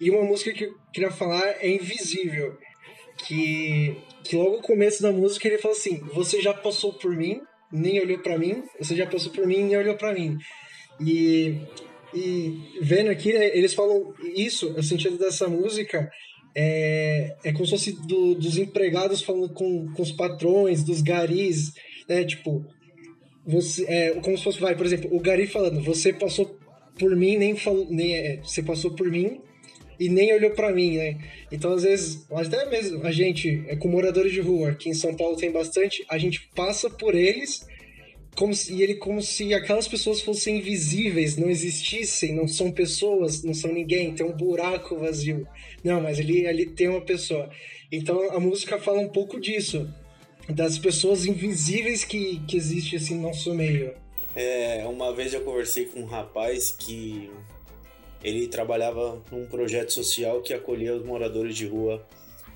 E 0.00 0.10
uma 0.10 0.22
música 0.22 0.52
que 0.52 0.64
eu 0.64 0.74
queria 0.92 1.10
falar 1.10 1.44
é 1.60 1.68
Invisível. 1.68 2.56
Que, 3.26 3.94
que 4.24 4.34
logo 4.34 4.56
no 4.56 4.62
começo 4.62 5.02
da 5.02 5.12
música 5.12 5.46
ele 5.46 5.58
fala 5.58 5.74
assim: 5.74 5.98
Você 6.14 6.40
já 6.40 6.54
passou 6.54 6.94
por 6.94 7.14
mim, 7.14 7.42
nem 7.72 8.00
olhou 8.00 8.18
para 8.18 8.38
mim, 8.38 8.62
você 8.78 8.96
já 8.96 9.06
passou 9.06 9.32
por 9.32 9.46
mim, 9.46 9.64
nem 9.64 9.76
olhou 9.76 9.96
para 9.96 10.12
mim. 10.12 10.36
E, 11.00 11.56
e 12.14 12.78
vendo 12.82 13.10
aqui, 13.10 13.32
né, 13.32 13.56
eles 13.56 13.74
falam 13.74 14.12
isso, 14.34 14.72
o 14.76 14.82
sentido 14.82 15.16
dessa 15.18 15.48
música 15.48 16.10
é, 16.54 17.36
é 17.44 17.52
como 17.52 17.64
se 17.64 17.70
fosse 17.70 17.92
do, 18.06 18.34
dos 18.34 18.56
empregados 18.58 19.22
falando 19.22 19.52
com, 19.52 19.92
com 19.92 20.02
os 20.02 20.12
patrões, 20.12 20.82
dos 20.82 21.00
garis, 21.00 21.72
né? 22.08 22.24
Tipo, 22.24 22.64
você, 23.46 23.84
é, 23.88 24.10
como 24.20 24.36
se 24.36 24.44
fosse, 24.44 24.60
vai, 24.60 24.76
por 24.76 24.84
exemplo, 24.84 25.14
o 25.14 25.20
gari 25.20 25.46
falando, 25.46 25.80
você 25.80 26.12
passou 26.12 26.58
por 26.98 27.14
mim, 27.16 27.36
nem 27.36 27.56
falou, 27.56 27.86
nem, 27.88 28.14
é, 28.14 28.36
você 28.42 28.62
passou 28.62 28.94
por 28.94 29.10
mim, 29.10 29.40
e 30.00 30.08
nem 30.08 30.32
olhou 30.32 30.50
para 30.52 30.72
mim, 30.72 30.96
né? 30.96 31.18
Então, 31.52 31.74
às 31.74 31.82
vezes, 31.82 32.26
até 32.32 32.64
mesmo 32.70 33.06
a 33.06 33.12
gente, 33.12 33.62
é 33.68 33.76
com 33.76 33.86
moradores 33.86 34.32
de 34.32 34.40
rua, 34.40 34.70
aqui 34.70 34.88
em 34.88 34.94
São 34.94 35.14
Paulo 35.14 35.36
tem 35.36 35.52
bastante, 35.52 36.02
a 36.08 36.16
gente 36.16 36.48
passa 36.54 36.88
por 36.88 37.14
eles 37.14 37.66
como 38.34 38.54
se, 38.54 38.72
e 38.72 38.82
ele 38.82 38.94
como 38.94 39.20
se 39.20 39.52
aquelas 39.52 39.86
pessoas 39.86 40.22
fossem 40.22 40.58
invisíveis, 40.58 41.36
não 41.36 41.50
existissem, 41.50 42.34
não 42.34 42.48
são 42.48 42.72
pessoas, 42.72 43.42
não 43.42 43.52
são 43.52 43.70
ninguém, 43.72 44.14
tem 44.14 44.24
um 44.24 44.32
buraco 44.32 44.96
vazio. 44.96 45.46
Não, 45.84 46.00
mas 46.00 46.18
ali, 46.18 46.46
ali 46.46 46.64
tem 46.64 46.88
uma 46.88 47.02
pessoa. 47.02 47.50
Então 47.92 48.30
a 48.30 48.40
música 48.40 48.78
fala 48.78 49.00
um 49.00 49.08
pouco 49.08 49.38
disso, 49.38 49.86
das 50.48 50.78
pessoas 50.78 51.26
invisíveis 51.26 52.04
que, 52.04 52.40
que 52.46 52.56
existem 52.56 52.98
assim 52.98 53.14
no 53.16 53.22
nosso 53.22 53.52
meio. 53.52 53.92
É, 54.34 54.86
uma 54.86 55.14
vez 55.14 55.34
eu 55.34 55.42
conversei 55.42 55.86
com 55.86 56.00
um 56.00 56.06
rapaz 56.06 56.70
que 56.70 57.28
ele 58.22 58.48
trabalhava 58.48 59.22
num 59.30 59.46
projeto 59.46 59.92
social 59.92 60.42
que 60.42 60.52
acolhia 60.52 60.94
os 60.94 61.04
moradores 61.04 61.56
de 61.56 61.66
rua 61.66 62.06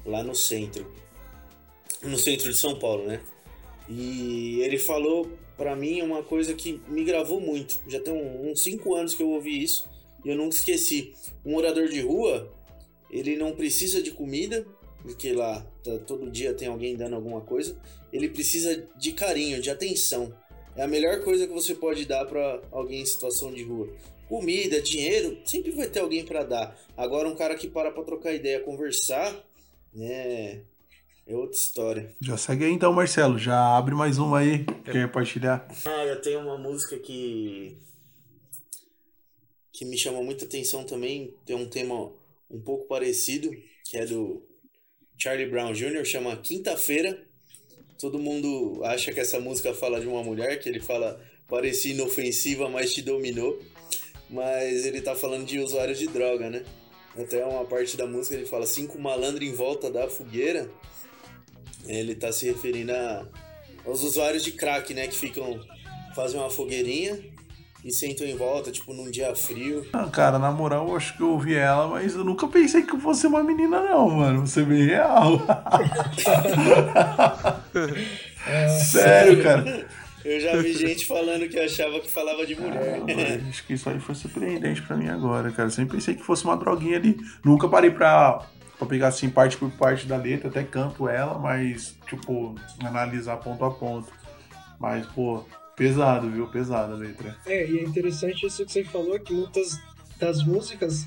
lá 0.05 0.23
no 0.23 0.35
centro. 0.35 0.87
No 2.03 2.19
centro 2.19 2.51
de 2.51 2.57
São 2.57 2.79
Paulo, 2.79 3.07
né? 3.07 3.21
E 3.89 4.61
ele 4.61 4.79
falou 4.79 5.31
para 5.57 5.75
mim 5.77 6.03
uma 6.03 6.23
coisa 6.23 6.55
que 6.55 6.81
me 6.89 7.05
gravou 7.05 7.41
muito. 7.41 7.81
Já 7.89 8.01
tem 8.01 8.13
uns 8.13 8.63
5 8.63 8.95
anos 8.95 9.15
que 9.15 9.23
eu 9.23 9.31
ouvi 9.31 9.63
isso 9.63 9.89
e 10.25 10.29
eu 10.29 10.37
nunca 10.37 10.57
esqueci. 10.57 11.15
Um 11.45 11.53
morador 11.53 11.89
de 11.89 12.01
rua, 12.01 12.53
ele 13.11 13.37
não 13.37 13.53
precisa 13.53 14.03
de 14.03 14.11
comida, 14.11 14.67
porque 15.03 15.33
lá 15.33 15.61
tá, 15.83 15.99
todo 15.99 16.31
dia 16.31 16.55
tem 16.55 16.69
alguém 16.69 16.97
dando 16.97 17.15
alguma 17.15 17.41
coisa. 17.41 17.77
Ele 18.13 18.29
precisa 18.29 18.87
de 18.97 19.13
carinho, 19.13 19.61
de 19.61 19.71
atenção. 19.71 20.35
É 20.77 20.83
a 20.83 20.89
melhor 20.89 21.23
coisa 21.23 21.47
que 21.47 21.53
você 21.53 21.75
pode 21.75 22.05
dar 22.05 22.25
para 22.27 22.61
alguém 22.73 23.03
em 23.03 23.07
situação 23.07 23.53
de 23.53 23.63
rua. 23.63 23.89
Comida, 24.35 24.83
dinheiro, 24.83 25.39
sempre 25.45 25.71
vai 25.71 25.87
ter 25.87 26.01
alguém 26.01 26.25
para 26.25 26.43
dar. 26.43 26.77
Agora 26.97 27.29
um 27.29 27.37
cara 27.37 27.55
que 27.55 27.69
para 27.69 27.93
para 27.93 28.03
trocar 28.03 28.35
ideia, 28.35 28.59
conversar, 28.59 29.33
né, 29.95 30.61
é 31.25 31.37
outra 31.37 31.57
história. 31.57 32.13
Já 32.21 32.37
segue 32.37 32.65
aí 32.65 32.73
então, 32.73 32.93
Marcelo. 32.93 33.39
Já 33.39 33.77
abre 33.77 33.95
mais 33.95 34.19
uma 34.19 34.41
aí. 34.41 34.65
Quer 34.85 35.07
compartilhar? 35.07 35.69
Ah, 35.87 36.05
eu 36.07 36.21
tenho 36.21 36.41
uma 36.41 36.59
música 36.59 36.99
que. 36.99 37.79
que 39.73 39.85
me 39.85 39.97
chama 39.97 40.21
muita 40.21 40.47
atenção 40.47 40.83
também. 40.83 41.33
Tem 41.47 41.55
um 41.55 41.69
tema 41.69 42.11
um 42.51 42.61
pouco 42.61 42.89
parecido, 42.89 43.53
que 43.85 43.97
é 43.97 44.05
do 44.05 44.43
Charlie 45.17 45.49
Brown 45.49 45.73
Jr., 45.73 46.05
chama 46.05 46.37
Quinta-feira. 46.39 47.25
Todo 48.01 48.19
mundo 48.19 48.83
acha 48.83 49.13
que 49.13 49.21
essa 49.21 49.39
música 49.39 49.73
fala 49.73 50.01
de 50.01 50.09
uma 50.09 50.25
mulher, 50.25 50.59
que 50.59 50.69
ele 50.69 50.81
fala 50.81 51.25
parecia 51.47 51.95
inofensiva, 51.95 52.69
mas 52.69 52.93
te 52.93 53.01
dominou. 53.01 53.63
Mas 54.29 54.85
ele 54.85 55.01
tá 55.01 55.15
falando 55.15 55.45
de 55.45 55.59
usuários 55.59 55.99
de 55.99 56.07
droga, 56.07 56.51
né? 56.51 56.65
Até 57.19 57.45
uma 57.45 57.65
parte 57.65 57.97
da 57.97 58.07
música 58.07 58.35
ele 58.35 58.47
fala 58.47 58.67
cinco 58.67 58.99
malandros 58.99 59.47
em 59.47 59.53
volta 59.53 59.91
da 59.91 60.09
fogueira. 60.09 60.69
Ele 61.87 62.15
tá 62.15 62.33
se 62.33 62.47
referindo 62.47 62.93
a, 62.93 63.27
aos 63.87 64.03
usuários 64.03 64.43
de 64.43 64.53
crack, 64.53 64.93
né? 64.95 65.07
Que 65.07 65.17
ficam. 65.17 65.61
fazem 66.15 66.41
uma 66.41 66.51
fogueirinha 66.51 67.21
e 67.85 67.93
sentam 67.93 68.27
em 68.27 68.35
volta, 68.35 68.73
tipo, 68.73 68.95
num 68.95 69.11
dia 69.11 69.35
frio. 69.37 69.87
Ah, 69.93 70.09
cara, 70.09 70.39
na 70.39 70.51
moral, 70.51 70.89
eu 70.89 70.97
acho 70.97 71.15
que 71.17 71.23
eu 71.23 71.33
ouvi 71.33 71.55
ela, 71.55 71.87
mas 71.87 72.15
eu 72.15 72.25
nunca 72.25 72.49
pensei 72.49 72.83
que 72.83 72.95
eu 72.95 72.99
fosse 72.99 73.27
uma 73.27 73.43
menina, 73.43 73.81
não, 73.83 74.09
mano. 74.09 74.47
Você 74.47 74.63
bem 74.63 74.87
real. 74.87 75.39
Sério, 78.91 79.43
cara. 79.43 79.87
Eu 80.25 80.41
já 80.41 80.57
vi 80.57 80.73
gente 80.73 81.07
falando 81.07 81.49
que 81.49 81.59
achava 81.59 82.01
que 82.01 82.11
falava 82.11 82.47
de 82.47 82.59
mulher. 82.59 83.01
Ah, 83.01 83.49
acho 83.49 83.67
que 83.67 83.75
isso 83.75 83.89
aí 83.91 84.01
foi 84.01 84.15
surpreendente 84.15 84.81
pra 84.83 84.97
mim 84.97 85.09
agora, 85.09 85.51
cara. 85.53 85.69
Sempre 85.69 85.97
pensei 85.97 86.15
que 86.15 86.23
fosse 86.23 86.45
uma 86.45 86.57
droguinha 86.57 86.97
ali. 86.97 87.17
Nunca 87.45 87.69
parei 87.69 87.91
pra, 87.91 88.47
pra 88.79 88.87
pegar 88.87 89.09
assim 89.09 89.29
parte 89.29 89.57
por 89.57 89.71
parte 89.73 90.07
da 90.07 90.17
letra, 90.17 90.49
até 90.49 90.63
canto 90.63 91.09
ela, 91.09 91.39
mas, 91.39 91.97
tipo, 92.09 92.55
analisar 92.83 93.37
ponto 93.37 93.65
a 93.65 93.71
ponto. 93.71 94.11
Mas, 94.81 95.05
pô, 95.07 95.45
pesado, 95.77 96.31
viu? 96.31 96.47
Pesada 96.47 96.95
a 96.95 96.97
letra. 96.97 97.37
É, 97.45 97.69
e 97.69 97.81
é 97.81 97.83
interessante 97.83 98.47
isso 98.47 98.65
que 98.65 98.73
você 98.73 98.85
falou, 98.85 99.21
que 99.21 99.33
muitas 99.33 99.79
das 100.19 100.43
músicas 100.43 101.05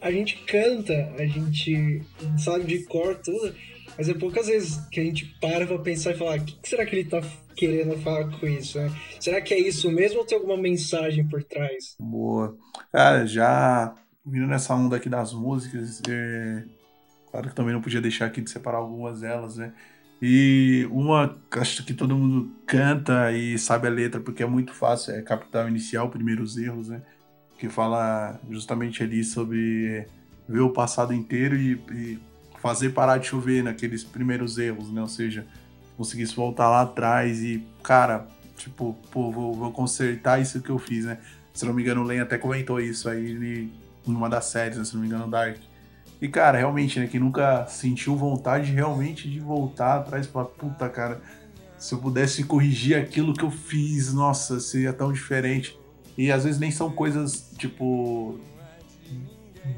a 0.00 0.10
gente 0.10 0.36
canta, 0.46 1.12
a 1.18 1.24
gente 1.24 2.02
sabe 2.38 2.64
de 2.64 2.84
cor 2.84 3.16
tudo, 3.16 3.54
mas 3.96 4.08
é 4.08 4.14
poucas 4.14 4.46
vezes 4.46 4.78
que 4.90 5.00
a 5.00 5.04
gente 5.04 5.26
para 5.40 5.66
pra 5.66 5.78
pensar 5.78 6.12
e 6.12 6.16
falar, 6.16 6.38
o 6.38 6.44
que, 6.44 6.56
que 6.56 6.68
será 6.68 6.84
que 6.84 6.94
ele 6.94 7.08
tá 7.08 7.22
querendo 7.58 7.98
falar 7.98 8.30
com 8.38 8.46
isso, 8.46 8.78
né? 8.78 8.90
Será 9.18 9.40
que 9.40 9.52
é 9.52 9.58
isso 9.58 9.90
mesmo 9.90 10.20
ou 10.20 10.24
tem 10.24 10.38
alguma 10.38 10.56
mensagem 10.56 11.26
por 11.26 11.42
trás? 11.42 11.96
Boa. 11.98 12.56
Cara, 12.92 13.26
já 13.26 13.94
vindo 14.24 14.46
nessa 14.46 14.74
onda 14.74 14.96
aqui 14.96 15.08
das 15.08 15.32
músicas, 15.32 16.00
é... 16.08 16.62
claro 17.30 17.48
que 17.48 17.54
também 17.54 17.72
não 17.72 17.82
podia 17.82 18.00
deixar 18.00 18.26
aqui 18.26 18.40
de 18.40 18.50
separar 18.50 18.78
algumas 18.78 19.20
delas, 19.20 19.56
né? 19.56 19.72
E 20.20 20.86
uma 20.90 21.36
acho 21.52 21.84
que 21.84 21.94
todo 21.94 22.16
mundo 22.16 22.50
canta 22.66 23.32
e 23.32 23.58
sabe 23.58 23.86
a 23.86 23.90
letra 23.90 24.20
porque 24.20 24.42
é 24.42 24.46
muito 24.46 24.72
fácil, 24.72 25.14
é 25.14 25.22
Capital 25.22 25.68
Inicial, 25.68 26.10
Primeiros 26.10 26.56
Erros, 26.56 26.88
né? 26.88 27.02
Que 27.58 27.68
fala 27.68 28.40
justamente 28.50 29.02
ali 29.02 29.24
sobre 29.24 30.06
ver 30.48 30.60
o 30.60 30.72
passado 30.72 31.12
inteiro 31.12 31.56
e, 31.56 31.72
e 31.92 32.18
fazer 32.60 32.90
parar 32.90 33.18
de 33.18 33.26
chover 33.26 33.62
naqueles 33.62 34.04
primeiros 34.04 34.58
erros, 34.58 34.92
né? 34.92 35.00
Ou 35.00 35.08
seja, 35.08 35.46
conseguisse 35.98 36.34
voltar 36.34 36.70
lá 36.70 36.82
atrás 36.82 37.42
e, 37.42 37.62
cara, 37.82 38.28
tipo, 38.56 38.96
pô, 39.10 39.32
vou, 39.32 39.52
vou 39.52 39.72
consertar 39.72 40.40
isso 40.40 40.62
que 40.62 40.70
eu 40.70 40.78
fiz, 40.78 41.04
né? 41.04 41.18
Se 41.52 41.66
não 41.66 41.74
me 41.74 41.82
engano, 41.82 42.02
o 42.02 42.04
Len 42.04 42.20
até 42.20 42.38
comentou 42.38 42.80
isso 42.80 43.08
aí 43.08 43.32
em 44.06 44.12
uma 44.14 44.30
das 44.30 44.44
séries, 44.44 44.78
né? 44.78 44.84
se 44.84 44.94
não 44.94 45.00
me 45.00 45.08
engano, 45.08 45.28
Dark. 45.28 45.56
E, 46.22 46.28
cara, 46.28 46.56
realmente, 46.56 47.00
né? 47.00 47.08
Que 47.08 47.18
nunca 47.18 47.66
sentiu 47.66 48.16
vontade 48.16 48.70
realmente 48.70 49.28
de 49.28 49.40
voltar 49.40 49.96
atrás 49.96 50.24
e 50.24 50.28
falar, 50.28 50.46
puta, 50.46 50.88
cara, 50.88 51.20
se 51.76 51.92
eu 51.92 51.98
pudesse 51.98 52.44
corrigir 52.44 52.96
aquilo 52.96 53.34
que 53.34 53.44
eu 53.44 53.50
fiz, 53.50 54.14
nossa, 54.14 54.60
seria 54.60 54.92
tão 54.92 55.12
diferente. 55.12 55.76
E 56.16 56.30
às 56.30 56.44
vezes 56.44 56.60
nem 56.60 56.70
são 56.70 56.90
coisas, 56.90 57.52
tipo, 57.58 58.38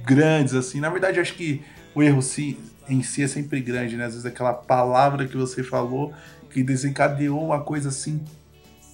grandes, 0.05 0.55
assim. 0.55 0.81
Na 0.81 0.91
verdade, 0.91 1.19
acho 1.19 1.35
que 1.35 1.63
o 1.95 2.03
erro 2.03 2.21
sim, 2.21 2.59
em 2.91 3.03
si 3.03 3.23
é 3.23 3.29
sempre 3.29 3.61
grande, 3.61 3.97
né? 3.97 4.05
Às 4.05 4.13
vezes 4.13 4.27
aquela 4.27 4.53
palavra 4.53 5.27
que 5.27 5.37
você 5.37 5.63
falou 5.63 6.13
que 6.51 6.63
desencadeou 6.63 7.43
uma 7.43 7.61
coisa 7.61 7.89
assim 7.89 8.21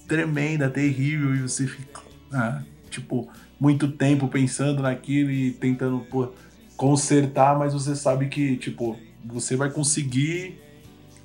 tremenda, 0.07 0.69
terrível, 0.69 1.35
e 1.35 1.41
você 1.41 1.67
fica, 1.67 2.01
ah, 2.31 2.61
tipo, 2.89 3.27
muito 3.59 3.91
tempo 3.91 4.27
pensando 4.27 4.81
naquilo 4.81 5.31
e 5.31 5.51
tentando 5.51 5.99
pô, 5.99 6.31
consertar, 6.77 7.57
mas 7.57 7.73
você 7.73 7.95
sabe 7.95 8.27
que, 8.27 8.55
tipo, 8.55 8.97
você 9.25 9.55
vai 9.55 9.69
conseguir 9.69 10.61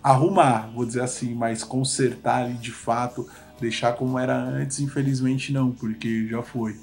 arrumar, 0.03 0.69
vou 0.75 0.85
dizer 0.85 1.03
assim, 1.03 1.33
mas 1.33 1.63
consertar 1.63 2.45
ali 2.45 2.55
de 2.55 2.73
fato, 2.73 3.29
deixar 3.61 3.93
como 3.93 4.19
era 4.19 4.37
antes, 4.37 4.81
infelizmente 4.81 5.53
não, 5.53 5.71
porque 5.71 6.27
já 6.27 6.43
foi. 6.43 6.77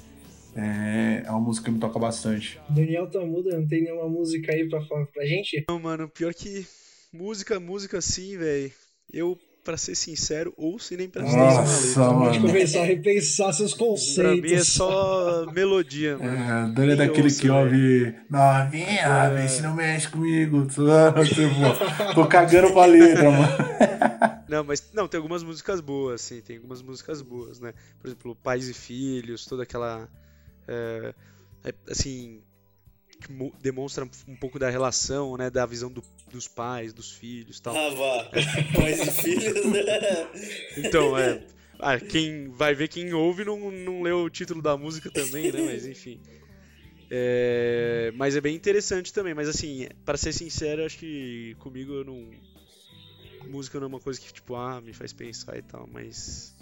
É, 0.60 1.24
é 1.26 1.30
uma 1.32 1.39
música 1.39 1.66
que 1.66 1.72
me 1.72 1.80
toca 1.80 1.97
bastante. 1.99 2.60
Daniel 2.70 3.10
tá 3.10 3.20
mudo, 3.22 3.49
não 3.49 3.68
tem 3.68 3.84
nenhuma 3.84 4.07
música 4.10 4.51
aí 4.51 4.68
pra 4.68 4.82
falar 4.86 5.05
pra 5.07 5.26
gente? 5.26 5.64
Não, 5.70 5.80
mano, 5.80 6.10
pior 6.10 6.34
que 6.34 6.66
música, 7.14 7.60
música 7.60 8.01
sim, 8.01 8.38
velho. 8.38 8.72
Eu, 9.12 9.38
pra 9.64 9.78
ser 9.78 9.95
sincero, 9.95 10.53
ouço 10.57 10.93
e 10.93 10.97
nem 10.97 11.10
presto 11.10 11.36
atenção 11.36 12.20
na 12.20 12.26
letra. 12.26 12.39
Mano. 12.41 12.47
começar 12.47 12.82
a 12.82 12.86
repensar 12.86 13.53
seus 13.53 13.74
Pra 13.74 13.86
conceitos. 13.86 14.41
mim 14.41 14.53
é 14.53 14.64
só 14.64 15.45
melodia, 15.51 16.18
mano. 16.18 16.70
É, 16.70 16.74
Dani 16.74 16.91
é 16.91 16.95
daquele 16.95 17.24
ouço, 17.24 17.41
que 17.41 17.49
ouve. 17.49 18.14
Novinha, 18.30 19.30
vê 19.34 19.47
se 19.47 19.62
não 19.62 19.74
mexe 19.76 20.10
comigo. 20.10 20.68
Tipo, 20.70 22.14
tô 22.14 22.28
cagando 22.28 22.72
pra 22.74 22.86
letra, 22.86 23.32
mano. 23.32 23.47
Não, 24.49 24.64
mas 24.64 24.84
não, 24.95 25.07
tem 25.07 25.20
algumas 25.20 25.43
músicas 25.43 25.80
boas, 25.80 26.22
sim, 26.22 26.41
tem 26.41 26.55
algumas 26.55 26.82
músicas 26.82 27.22
boas, 27.22 27.60
né? 27.60 27.72
Por 28.01 28.07
exemplo, 28.07 28.36
Pais 28.36 28.68
e 28.68 28.74
Filhos, 28.74 29.45
toda 29.45 29.62
aquela. 29.62 30.10
É, 30.70 31.13
é, 31.70 31.74
assim. 31.91 32.41
que 33.22 33.32
mo- 33.32 33.53
demonstra 33.61 34.05
um 34.28 34.36
pouco 34.36 34.57
da 34.57 34.70
relação, 34.70 35.36
né? 35.36 35.49
Da 35.49 35.65
visão 35.65 35.91
do- 35.91 36.03
dos 36.32 36.47
pais, 36.47 36.93
dos 36.93 37.11
filhos 37.11 37.59
tal. 37.59 37.76
Ah, 37.76 37.89
vá. 37.89 38.32
Pais 38.74 39.01
e 39.01 39.11
filhos, 39.11 39.65
né? 39.65 39.82
Então, 40.78 41.17
é. 41.17 41.38
Ah, 41.80 41.99
quem 41.99 42.49
vai 42.49 42.74
ver 42.76 42.88
quem 42.88 43.13
ouve 43.13 43.43
não, 43.43 43.72
não 43.72 44.01
leu 44.01 44.20
o 44.24 44.30
título 44.30 44.61
da 44.61 44.78
música 44.78 45.09
também, 45.09 45.51
né? 45.51 45.61
Mas 45.61 45.86
enfim. 45.86 46.20
É, 47.11 48.11
mas 48.15 48.36
é 48.36 48.41
bem 48.41 48.55
interessante 48.55 49.11
também. 49.11 49.34
Mas 49.34 49.49
assim, 49.49 49.88
para 50.05 50.17
ser 50.17 50.32
sincero, 50.34 50.86
acho 50.86 50.97
que 50.97 51.55
comigo 51.59 51.93
eu 51.93 52.03
não. 52.05 52.30
Música 53.47 53.80
não 53.80 53.86
é 53.86 53.88
uma 53.88 53.99
coisa 53.99 54.20
que, 54.20 54.32
tipo, 54.32 54.55
ah, 54.55 54.80
me 54.82 54.93
faz 54.93 55.11
pensar 55.13 55.57
e 55.57 55.61
tal, 55.61 55.88
mas. 55.91 56.55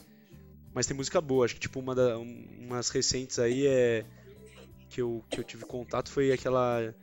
Mas 0.78 0.86
tem 0.86 0.95
música 0.95 1.19
boa. 1.19 1.43
Acho 1.43 1.55
que, 1.55 1.61
tipo, 1.61 1.80
uma 1.80 1.95
da, 1.95 2.19
um- 2.19 2.45
umas 2.59 2.89
recentes 2.89 3.39
aí 3.39 3.65
é. 3.65 4.05
Que 4.91 5.01
eu, 5.01 5.23
que 5.28 5.39
eu 5.39 5.43
tive 5.43 5.65
contato 5.65 6.11
foi 6.11 6.32
aquela. 6.32 6.93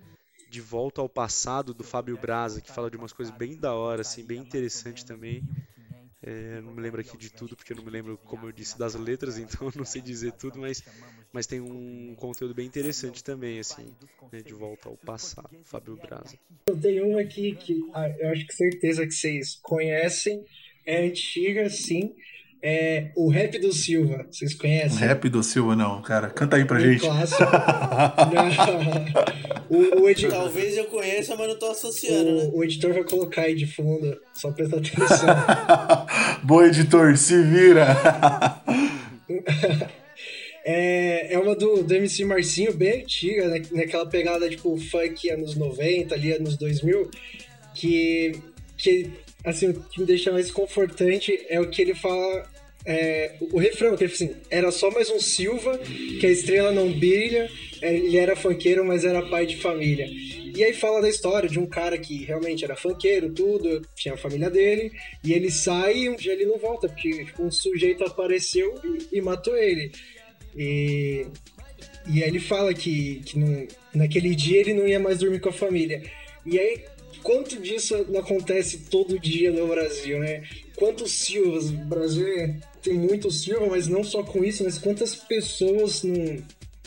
De 0.49 0.61
Volta 0.61 1.01
ao 1.01 1.09
Passado 1.09 1.75
do 1.75 1.83
Fábio 1.83 2.17
Braza, 2.17 2.61
que 2.61 2.71
fala 2.71 2.89
de 2.89 2.97
umas 2.97 3.13
coisas 3.13 3.37
bem 3.37 3.57
da 3.57 3.75
hora, 3.75 4.03
assim, 4.03 4.23
bem 4.23 4.39
interessante 4.39 5.05
também. 5.05 5.43
É, 6.23 6.61
não 6.61 6.73
me 6.73 6.81
lembro 6.81 7.01
aqui 7.01 7.17
de 7.19 7.29
tudo, 7.33 7.57
porque 7.57 7.73
eu 7.73 7.77
não 7.77 7.85
me 7.85 7.91
lembro, 7.91 8.17
como 8.19 8.47
eu 8.47 8.53
disse, 8.53 8.79
das 8.79 8.95
letras, 8.95 9.37
então 9.41 9.73
não 9.75 9.85
sei 9.85 10.01
dizer 10.01 10.31
tudo, 10.35 10.61
mas, 10.61 10.81
mas 11.33 11.45
tem 11.45 11.61
um 11.61 12.15
conteúdo 12.15 12.55
bem 12.55 12.67
interessante 12.69 13.25
também, 13.25 13.59
assim, 13.59 13.93
né, 14.31 14.41
de 14.41 14.53
volta 14.55 14.89
ao 14.89 14.97
passado, 14.97 15.51
Fábio 15.65 15.97
Braza. 15.97 16.39
Eu 16.69 16.81
tenho 16.81 17.09
uma 17.09 17.23
aqui 17.23 17.57
que 17.57 17.77
ah, 17.93 18.09
eu 18.21 18.29
acho 18.29 18.47
que 18.47 18.55
certeza 18.55 19.05
que 19.05 19.13
vocês 19.13 19.57
conhecem. 19.61 20.45
É 20.87 21.05
antiga, 21.07 21.69
sim. 21.69 22.15
É 22.67 23.11
o 23.15 23.29
Rap 23.29 23.59
do 23.59 23.71
Silva. 23.75 24.27
Vocês 24.31 24.55
conhecem? 24.55 24.99
Rap 24.99 25.29
do 25.29 25.43
Silva, 25.43 25.77
não, 25.77 26.01
cara. 26.01 26.31
Canta 26.31 26.57
aí 26.57 26.65
pra 26.65 26.79
Um 26.79 26.81
gente. 26.81 27.01
clássico. 27.01 27.43
O, 29.69 30.03
o, 30.03 30.09
edi- 30.11 30.29
Talvez 30.29 30.77
eu 30.77 30.85
conheça, 30.85 31.35
mas 31.37 31.49
não 31.49 31.59
tô 31.59 31.67
associando, 31.71 32.31
né? 32.37 32.51
o, 32.53 32.59
o 32.59 32.65
editor 32.65 32.93
vai 32.93 33.03
colocar 33.03 33.43
aí 33.43 33.55
de 33.55 33.67
fundo, 33.67 34.17
só 34.35 34.53
presta 34.53 34.77
atenção. 34.77 35.29
Boa, 36.45 36.67
editor, 36.69 37.17
se 37.17 37.43
vira. 37.43 37.87
É, 40.67 41.35
é 41.35 41.39
uma 41.39 41.55
do, 41.55 41.83
do 41.83 41.95
MC 41.95 42.25
Marcinho, 42.25 42.73
bem 42.73 43.03
antiga, 43.03 43.49
né? 43.49 43.61
naquela 43.73 44.07
pegada 44.07 44.49
tipo 44.49 44.79
funk 44.79 45.31
anos 45.31 45.55
90, 45.57 46.15
ali 46.15 46.33
anos 46.33 46.57
2000, 46.57 47.11
que, 47.75 48.33
que 48.79 49.11
assim, 49.45 49.69
o 49.69 49.75
que 49.75 50.01
me 50.01 50.07
deixa 50.07 50.33
mais 50.33 50.51
confortante 50.51 51.39
é 51.51 51.61
o 51.61 51.69
que 51.69 51.83
ele 51.83 51.95
fala 51.95 52.47
é, 52.87 53.37
o 53.41 53.59
refrão, 53.59 53.97
que 53.97 54.05
ele 54.05 54.13
assim, 54.13 54.37
era 54.51 54.71
só 54.71 54.91
mais 54.91 55.09
um 55.11 55.19
Silva, 55.19 55.79
que 55.79 56.27
a 56.27 56.31
estrela 56.31 56.71
não 56.71 56.93
brilha, 56.93 57.51
é, 57.81 57.95
ele 57.95 58.17
era 58.17 58.37
funkeiro, 58.37 58.85
mas 58.85 59.05
era 59.05 59.23
pai 59.23 59.47
de 59.47 59.57
família. 59.57 60.07
E 60.55 60.63
aí 60.63 60.73
fala 60.73 61.01
da 61.01 61.09
história 61.09 61.49
de 61.49 61.59
um 61.59 61.67
cara 61.67 61.99
que 61.99 62.25
realmente 62.25 62.65
era 62.65 62.77
funkeiro, 62.77 63.33
tudo, 63.33 63.83
tinha 63.95 64.15
a 64.15 64.19
família 64.19 64.51
dele, 64.51 64.93
e 65.25 65.33
ele 65.33 65.51
sai 65.51 65.99
e 65.99 66.09
um 66.09 66.15
dia 66.15 66.33
ele 66.33 66.47
não 66.47 66.59
volta, 66.59 66.89
porque 66.89 67.25
tipo, 67.25 67.43
um 67.43 67.51
sujeito 67.51 68.05
apareceu 68.05 68.75
e, 68.85 69.19
e 69.19 69.21
matou 69.21 69.57
ele. 69.57 69.91
E, 70.57 71.27
e 72.07 72.23
aí 72.23 72.29
ele 72.29 72.39
fala 72.39 72.73
que, 72.75 73.23
que 73.25 73.39
não, 73.39 73.67
naquele 73.95 74.35
dia 74.35 74.61
ele 74.61 74.75
não 74.75 74.87
ia 74.87 75.01
mais 75.01 75.19
dormir 75.19 75.41
com 75.41 75.49
a 75.49 75.53
família. 75.53 76.03
E 76.45 76.59
aí, 76.59 76.85
quanto 77.23 77.59
disso 77.59 78.07
não 78.11 78.21
acontece 78.21 78.91
todo 78.91 79.19
dia 79.19 79.51
no 79.51 79.67
Brasil, 79.67 80.19
né? 80.21 80.45
Quantos 80.77 81.13
Silvas? 81.13 81.71
O 81.71 81.73
Brasil 81.73 82.29
é, 82.29 82.55
tem 82.85 82.95
muitos 82.95 83.43
Silva, 83.43 83.67
mas 83.67 83.89
não 83.89 84.05
só 84.05 84.23
com 84.23 84.45
isso, 84.45 84.63
mas 84.63 84.79
quantas 84.79 85.17
pessoas 85.17 86.03
não, 86.03 86.37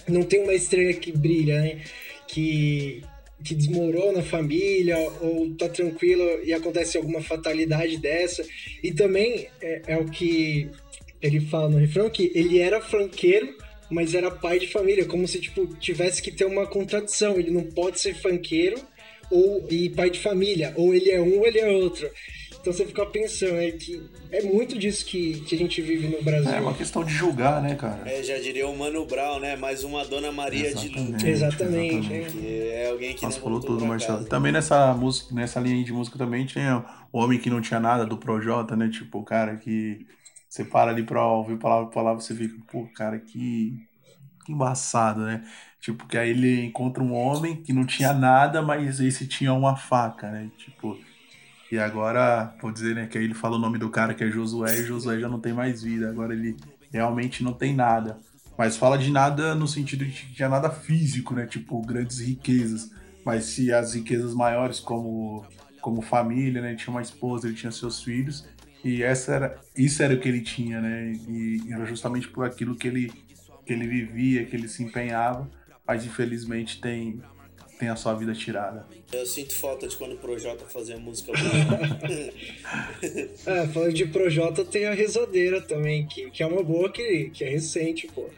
não 0.08 0.24
tem 0.24 0.42
uma 0.42 0.54
estrela 0.54 0.94
que 0.94 1.12
brilha, 1.12 1.60
né? 1.60 1.82
Que, 2.28 3.04
que 3.44 3.56
desmorona 3.56 4.20
a 4.20 4.24
família 4.24 4.96
ou 5.22 5.50
tá 5.56 5.68
tranquilo 5.68 6.24
e 6.44 6.54
acontece 6.54 6.98
alguma 6.98 7.22
fatalidade 7.22 7.98
dessa. 7.98 8.46
E 8.84 8.94
também 8.94 9.48
é, 9.60 9.82
é 9.88 9.98
o 9.98 10.06
que 10.06 10.70
ele 11.20 11.40
fala 11.42 11.70
no 11.70 11.80
refrão, 11.80 12.10
que 12.10 12.32
ele 12.36 12.60
era 12.60 12.80
franqueiro, 12.80 13.58
mas 13.90 14.14
era 14.14 14.30
pai 14.30 14.60
de 14.60 14.68
família, 14.68 15.06
como 15.06 15.28
se 15.28 15.40
tipo 15.40 15.66
tivesse 15.78 16.22
que 16.22 16.32
ter 16.32 16.46
uma 16.46 16.68
contradição. 16.68 17.40
Ele 17.40 17.50
não 17.50 17.64
pode 17.64 18.00
ser 18.00 18.14
funkeiro 18.14 18.80
ou 19.32 19.66
e 19.70 19.90
pai 19.90 20.12
de 20.12 20.20
família, 20.20 20.74
ou 20.76 20.94
ele 20.94 21.10
é 21.10 21.20
um 21.20 21.40
ou 21.40 21.48
ele 21.48 21.60
é 21.60 21.68
outro. 21.68 22.08
Então 22.68 22.76
você 22.76 22.86
fica 22.86 23.06
pensando, 23.06 23.56
é 23.56 23.72
que 23.72 24.10
é 24.30 24.44
muito 24.44 24.78
disso 24.78 25.06
que, 25.06 25.40
que 25.40 25.56
a 25.56 25.58
gente 25.58 25.82
vive 25.82 26.10
no 26.10 26.22
Brasil. 26.22 26.52
É 26.52 26.60
uma 26.60 26.74
questão 26.74 27.02
de 27.02 27.14
julgar, 27.14 27.62
né, 27.62 27.76
cara? 27.76 28.02
É, 28.06 28.22
já 28.22 28.38
diria 28.40 28.68
o 28.68 28.78
Mano 28.78 29.06
Brown, 29.06 29.40
né? 29.40 29.56
Mais 29.56 29.86
uma 29.86 30.04
Dona 30.04 30.34
Maria 30.34 30.68
Exatamente, 30.68 30.94
de 30.94 31.00
Lima. 31.00 31.30
Exatamente. 31.30 31.96
exatamente. 31.96 32.38
Que 32.38 32.70
é 32.74 32.90
alguém 32.92 33.16
que 33.16 33.24
Nossa, 33.24 33.40
falou 33.40 33.62
tudo, 33.62 33.86
Marcelo. 33.86 34.18
casa. 34.18 34.30
Também 34.30 34.52
nessa 34.52 34.94
música, 34.94 35.34
nessa 35.34 35.62
linha 35.62 35.78
aí 35.78 35.84
de 35.86 35.94
música 35.94 36.18
também 36.18 36.46
tinha 36.46 36.84
o 37.10 37.20
homem 37.20 37.40
que 37.40 37.50
não 37.50 37.62
tinha 37.62 37.80
nada 37.80 38.06
do 38.06 38.18
Projota, 38.18 38.76
né? 38.76 38.90
Tipo, 38.90 39.20
o 39.20 39.24
cara 39.24 39.56
que 39.56 40.06
você 40.50 40.66
para 40.66 40.92
ali 40.92 41.04
pra 41.04 41.26
ouvir 41.26 41.56
palavra 41.58 41.86
por 41.86 41.94
palavra, 41.94 42.20
você 42.20 42.36
fica, 42.36 42.54
pô, 42.70 42.86
cara, 42.94 43.18
que, 43.18 43.78
que 44.46 44.52
embaçado, 44.52 45.22
né? 45.22 45.42
Tipo, 45.80 46.06
que 46.06 46.18
aí 46.18 46.32
ele 46.32 46.66
encontra 46.66 47.02
um 47.02 47.14
homem 47.14 47.56
que 47.56 47.72
não 47.72 47.86
tinha 47.86 48.12
nada, 48.12 48.62
mas 48.62 49.00
esse 49.00 49.26
tinha 49.26 49.54
uma 49.54 49.78
faca, 49.78 50.30
né? 50.30 50.52
Tipo, 50.58 50.98
e 51.72 51.78
agora, 51.78 52.56
vou 52.62 52.72
dizer, 52.72 52.96
né, 52.96 53.08
que 53.08 53.18
aí 53.18 53.24
ele 53.24 53.34
fala 53.34 53.58
o 53.58 53.60
nome 53.60 53.78
do 53.78 53.90
cara 53.90 54.14
que 54.14 54.24
é 54.24 54.30
Josué, 54.30 54.80
e 54.80 54.84
Josué 54.84 55.20
já 55.20 55.28
não 55.28 55.40
tem 55.40 55.54
mais 55.54 55.82
vida, 55.84 56.10
agora 56.10 56.34
ele 56.34 56.56
realmente 56.92 57.44
não 57.44 57.54
tem 57.54 57.76
nada. 57.76 58.18
Mas 58.58 58.76
fala 58.76 58.98
de 58.98 59.12
nada 59.12 59.54
no 59.54 59.68
sentido 59.68 60.04
de 60.04 60.12
que 60.12 60.34
tinha 60.34 60.50
nada 60.50 60.70
físico, 60.70 61.36
né? 61.36 61.46
Tipo, 61.46 61.80
grandes 61.82 62.20
riquezas. 62.20 62.90
Mas 63.24 63.46
se 63.46 63.72
as 63.72 63.94
riquezas 63.94 64.34
maiores, 64.34 64.80
como, 64.80 65.46
como 65.80 66.02
família, 66.02 66.62
né? 66.62 66.70
Ele 66.70 66.78
tinha 66.78 66.92
uma 66.92 67.02
esposa, 67.02 67.48
ele 67.48 67.56
tinha 67.56 67.72
seus 67.72 68.02
filhos. 68.02 68.48
E 68.84 69.04
essa 69.04 69.34
era, 69.34 69.60
isso 69.76 70.02
era 70.02 70.16
o 70.16 70.20
que 70.20 70.28
ele 70.28 70.42
tinha, 70.42 70.82
né? 70.82 71.12
E 71.28 71.62
era 71.72 71.86
justamente 71.86 72.28
por 72.30 72.46
aquilo 72.46 72.76
que 72.76 72.88
ele, 72.88 73.14
que 73.64 73.74
ele 73.74 73.88
vivia, 73.88 74.46
que 74.46 74.56
ele 74.56 74.68
se 74.68 74.84
empenhava. 74.84 75.48
Mas 75.86 76.04
infelizmente 76.04 76.82
tem, 76.82 77.22
tem 77.78 77.90
a 77.90 77.96
sua 77.96 78.14
vida 78.16 78.34
tirada. 78.34 78.86
Eu 79.12 79.26
sinto 79.26 79.56
falta 79.56 79.88
de 79.88 79.96
quando 79.96 80.14
o 80.14 80.18
Projota 80.18 80.66
fazia 80.66 80.98
música 80.98 81.32
boa. 81.32 81.98
É, 83.46 83.68
falando 83.68 83.94
de 83.94 84.06
Projota, 84.06 84.66
tem 84.66 84.86
a 84.86 84.94
Rezadeira 84.94 85.62
também, 85.62 86.06
que, 86.08 86.30
que 86.32 86.44
é 86.44 86.48
uma 86.48 86.64
boa 86.64 86.92
que, 86.92 87.30
que 87.34 87.44
é 87.44 87.50
recente, 87.50 88.08
pô. 88.08 88.30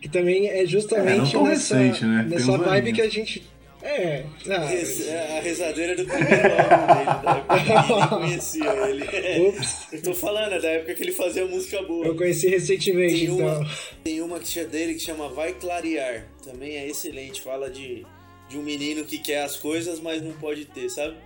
Que 0.00 0.08
também 0.08 0.48
é 0.48 0.62
É, 0.62 0.66
justamente 0.66 1.32
tão 1.32 1.44
nessa, 1.44 1.76
recente, 1.76 2.04
né? 2.04 2.26
Nessa 2.28 2.56
vibe 2.56 2.68
aninhos. 2.68 2.96
que 2.96 3.02
a 3.02 3.08
gente. 3.08 3.48
É, 3.80 4.24
ah, 4.48 4.72
é 4.72 5.38
a 5.38 5.40
rezadeira 5.40 5.94
do 5.94 6.04
primeiro 6.04 6.48
álbum 6.52 6.86
dele, 6.94 7.22
da 7.22 7.36
época 7.36 8.02
que 8.02 8.08
conhecia 8.08 8.72
ele. 8.88 9.48
Ups. 9.48 9.86
Eu 9.92 10.02
tô 10.02 10.14
falando, 10.14 10.52
é 10.54 10.60
da 10.60 10.68
época 10.68 10.94
que 10.94 11.02
ele 11.04 11.12
fazia 11.12 11.46
música 11.46 11.80
boa. 11.82 12.06
eu 12.06 12.16
conheci 12.16 12.48
recentemente, 12.48 13.20
Tem 13.20 13.30
uma, 13.30 13.52
então. 13.52 13.66
tem 14.02 14.20
uma 14.20 14.40
que 14.40 14.58
é 14.58 14.64
dele 14.64 14.94
que 14.94 15.00
chama 15.00 15.28
Vai 15.28 15.52
Clarear. 15.52 16.26
Também 16.42 16.76
é 16.76 16.88
excelente. 16.88 17.40
Fala 17.40 17.70
de, 17.70 18.04
de 18.48 18.58
um 18.58 18.62
menino 18.62 19.04
que 19.04 19.18
quer 19.18 19.42
as 19.42 19.56
coisas, 19.56 20.00
mas 20.00 20.22
não 20.22 20.32
pode 20.32 20.64
ter, 20.64 20.88
sabe? 20.88 21.16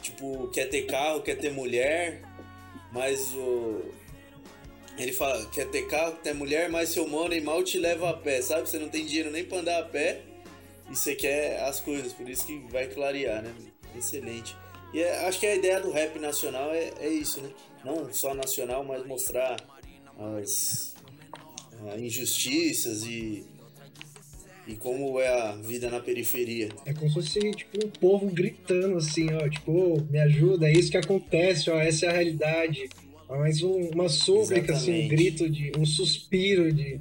Tipo, 0.00 0.48
quer 0.48 0.68
ter 0.68 0.82
carro, 0.82 1.22
quer 1.22 1.36
ter 1.36 1.50
mulher, 1.50 2.22
mas 2.92 3.34
o. 3.34 3.82
Ele 4.96 5.12
fala, 5.12 5.44
quer 5.46 5.68
ter 5.70 5.88
carro, 5.88 6.12
quer 6.16 6.22
ter 6.22 6.34
mulher, 6.34 6.70
mas 6.70 6.90
seu 6.90 7.08
money 7.08 7.40
mal 7.40 7.62
te 7.64 7.78
leva 7.78 8.10
a 8.10 8.14
pé, 8.14 8.40
sabe? 8.40 8.68
Você 8.68 8.78
não 8.78 8.88
tem 8.88 9.04
dinheiro 9.04 9.30
nem 9.30 9.44
pra 9.44 9.58
andar 9.58 9.80
a 9.80 9.84
pé 9.84 10.22
e 10.90 10.94
você 10.94 11.14
quer 11.14 11.60
as 11.64 11.80
coisas, 11.80 12.12
por 12.12 12.28
isso 12.28 12.46
que 12.46 12.58
vai 12.70 12.86
clarear, 12.86 13.42
né? 13.42 13.52
Excelente. 13.96 14.56
E 14.92 15.00
é- 15.00 15.26
acho 15.26 15.40
que 15.40 15.46
a 15.46 15.54
ideia 15.56 15.80
do 15.80 15.90
rap 15.90 16.18
nacional 16.18 16.72
é, 16.72 16.92
é 17.00 17.08
isso, 17.08 17.40
né? 17.40 17.50
Não 17.84 18.12
só 18.12 18.34
nacional, 18.34 18.84
mas 18.84 19.04
mostrar 19.04 19.56
as 20.40 20.94
ah, 21.86 21.98
injustiças 21.98 23.02
e, 23.04 23.44
e 24.66 24.76
como 24.76 25.20
é 25.20 25.28
a 25.28 25.52
vida 25.56 25.90
na 25.90 26.00
periferia. 26.00 26.68
É 26.86 26.92
como 26.94 27.08
se 27.08 27.14
fosse, 27.14 27.50
tipo, 27.52 27.84
um 27.84 27.90
povo 27.90 28.26
gritando 28.30 28.96
assim, 28.96 29.26
ó, 29.32 29.48
tipo, 29.48 29.72
"Ô, 29.72 30.00
me 30.10 30.18
ajuda, 30.18 30.68
é 30.68 30.72
isso 30.72 30.90
que 30.90 30.96
acontece, 30.96 31.70
ó, 31.70 31.78
essa 31.78 32.06
é 32.06 32.08
a 32.08 32.12
realidade. 32.12 32.88
Mais 33.28 33.62
um- 33.62 33.90
uma 33.94 34.08
súplica, 34.08 34.72
assim, 34.74 35.04
um 35.04 35.08
grito, 35.08 35.48
de, 35.50 35.72
um 35.78 35.84
suspiro 35.84 36.72
de, 36.72 37.00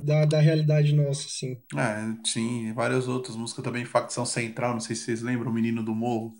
da, 0.00 0.24
da 0.24 0.40
realidade 0.40 0.94
nossa, 0.94 1.26
assim. 1.26 1.58
É, 1.76 2.16
sim, 2.26 2.72
várias 2.72 3.08
outras 3.08 3.36
músicas 3.36 3.64
também, 3.64 3.84
Facção 3.84 4.24
Central, 4.24 4.72
não 4.72 4.80
sei 4.80 4.96
se 4.96 5.04
vocês 5.04 5.22
lembram, 5.22 5.50
o 5.50 5.54
Menino 5.54 5.82
do 5.82 5.94
Morro. 5.94 6.34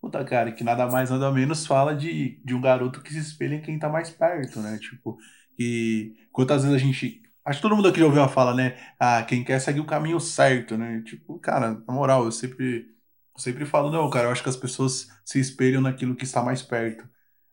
Puta, 0.00 0.24
cara, 0.24 0.50
que 0.52 0.64
nada 0.64 0.86
mais, 0.86 1.10
nada 1.10 1.30
menos 1.30 1.66
fala 1.66 1.94
de, 1.94 2.40
de 2.44 2.54
um 2.54 2.60
garoto 2.60 3.02
que 3.02 3.12
se 3.12 3.18
espelha 3.18 3.56
em 3.56 3.60
quem 3.62 3.78
tá 3.78 3.88
mais 3.88 4.08
perto, 4.10 4.60
né? 4.60 4.78
Tipo, 4.80 5.18
e 5.58 6.14
quantas 6.32 6.62
vezes 6.64 6.76
a 6.76 6.78
gente. 6.84 7.20
Acho 7.50 7.58
que 7.58 7.62
todo 7.62 7.74
mundo 7.74 7.88
aqui 7.88 7.98
já 7.98 8.06
ouviu 8.06 8.22
a 8.22 8.28
fala, 8.28 8.54
né? 8.54 8.78
Ah, 8.96 9.24
quem 9.24 9.42
quer 9.42 9.60
segue 9.60 9.80
o 9.80 9.84
caminho 9.84 10.20
certo, 10.20 10.78
né? 10.78 11.02
Tipo, 11.04 11.36
cara, 11.40 11.82
na 11.84 11.92
moral, 11.92 12.24
eu 12.24 12.30
sempre, 12.30 12.86
eu 13.34 13.40
sempre 13.40 13.66
falo, 13.66 13.90
não, 13.90 14.08
cara, 14.08 14.28
eu 14.28 14.30
acho 14.30 14.40
que 14.40 14.48
as 14.48 14.56
pessoas 14.56 15.08
se 15.24 15.40
espelham 15.40 15.80
naquilo 15.82 16.14
que 16.14 16.22
está 16.22 16.44
mais 16.44 16.62
perto. 16.62 17.08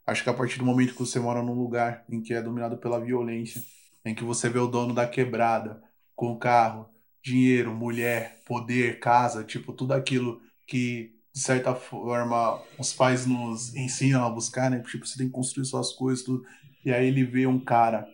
Acho 0.06 0.24
que 0.24 0.30
a 0.30 0.36
partir 0.36 0.60
do 0.60 0.66
momento 0.66 0.94
que 0.94 1.00
você 1.00 1.20
mora 1.20 1.42
num 1.42 1.56
lugar 1.56 2.06
em 2.08 2.22
que 2.22 2.32
é 2.32 2.44
dominado 2.44 2.78
pela 2.78 3.00
violência, 3.00 3.60
em 4.06 4.14
que 4.14 4.24
você 4.24 4.48
vê 4.48 4.60
o 4.60 4.68
dono 4.68 4.94
da 4.94 5.08
quebrada 5.08 5.82
com 6.16 6.38
carro, 6.38 6.88
dinheiro, 7.24 7.74
mulher, 7.74 8.44
poder, 8.46 9.00
casa, 9.00 9.44
tipo, 9.44 9.74
tudo 9.74 9.94
aquilo 9.94 10.40
que, 10.68 11.16
de 11.34 11.42
certa 11.42 11.74
forma, 11.74 12.62
os 12.78 12.94
pais 12.94 13.26
nos 13.26 13.76
ensinam 13.76 14.24
a 14.24 14.30
buscar, 14.30 14.70
né? 14.70 14.80
Tipo, 14.80 15.08
você 15.08 15.18
tem 15.18 15.26
que 15.26 15.34
construir 15.34 15.66
suas 15.66 15.92
coisas, 15.92 16.24
tudo. 16.24 16.46
E 16.86 16.94
aí 16.94 17.08
ele 17.08 17.24
vê 17.24 17.48
um 17.48 17.60
cara 17.60 18.08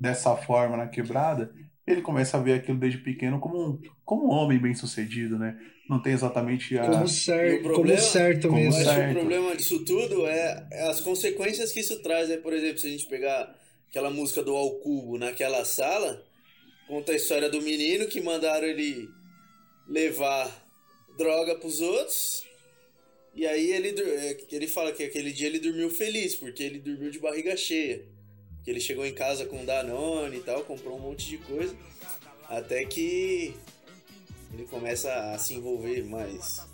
dessa 0.00 0.36
forma 0.36 0.76
na 0.76 0.86
quebrada, 0.88 1.52
ele 1.86 2.02
começa 2.02 2.36
a 2.36 2.40
ver 2.40 2.54
aquilo 2.54 2.78
desde 2.78 2.98
pequeno 2.98 3.40
como 3.40 3.58
um, 3.70 3.80
como 4.04 4.26
um 4.26 4.30
homem 4.30 4.58
bem 4.58 4.74
sucedido, 4.74 5.38
né? 5.38 5.58
Não 5.88 6.02
tem 6.02 6.12
exatamente 6.12 6.78
a. 6.78 6.84
Como, 6.86 7.08
cer 7.08 7.62
problema- 7.62 7.98
como 7.98 8.10
certo 8.10 8.48
como 8.48 8.60
Eu 8.60 8.64
mesmo. 8.64 8.80
acho 8.80 8.88
que 8.90 8.94
certo. 8.94 9.10
o 9.10 9.20
problema 9.20 9.56
disso 9.56 9.84
tudo 9.84 10.26
é, 10.26 10.66
é 10.70 10.88
as 10.88 11.00
consequências 11.00 11.72
que 11.72 11.80
isso 11.80 12.02
traz. 12.02 12.28
Né? 12.28 12.36
Por 12.36 12.52
exemplo, 12.52 12.78
se 12.78 12.86
a 12.86 12.90
gente 12.90 13.06
pegar 13.06 13.56
aquela 13.88 14.10
música 14.10 14.42
do 14.42 14.54
Ao 14.54 14.70
Cubo 14.80 15.16
naquela 15.16 15.64
sala, 15.64 16.22
conta 16.86 17.12
a 17.12 17.16
história 17.16 17.48
do 17.48 17.62
menino 17.62 18.06
que 18.06 18.20
mandaram 18.20 18.66
ele 18.66 19.08
levar 19.88 20.50
droga 21.16 21.54
pros 21.54 21.80
outros. 21.80 22.44
E 23.34 23.46
aí 23.46 23.70
ele, 23.72 23.98
é, 23.98 24.36
ele 24.52 24.66
fala 24.66 24.92
que 24.92 25.02
aquele 25.04 25.32
dia 25.32 25.46
ele 25.46 25.58
dormiu 25.60 25.88
feliz, 25.90 26.34
porque 26.34 26.62
ele 26.62 26.80
dormiu 26.80 27.10
de 27.10 27.18
barriga 27.18 27.56
cheia. 27.56 28.04
Que 28.68 28.72
ele 28.72 28.80
chegou 28.80 29.06
em 29.06 29.14
casa 29.14 29.46
com 29.46 29.64
Danone 29.64 30.36
e 30.36 30.40
tal, 30.40 30.62
comprou 30.62 30.98
um 30.98 31.00
monte 31.00 31.26
de 31.26 31.38
coisa. 31.38 31.74
Até 32.50 32.84
que 32.84 33.54
ele 34.52 34.66
começa 34.66 35.10
a 35.32 35.38
se 35.38 35.54
envolver 35.54 36.04
mais 36.04 36.66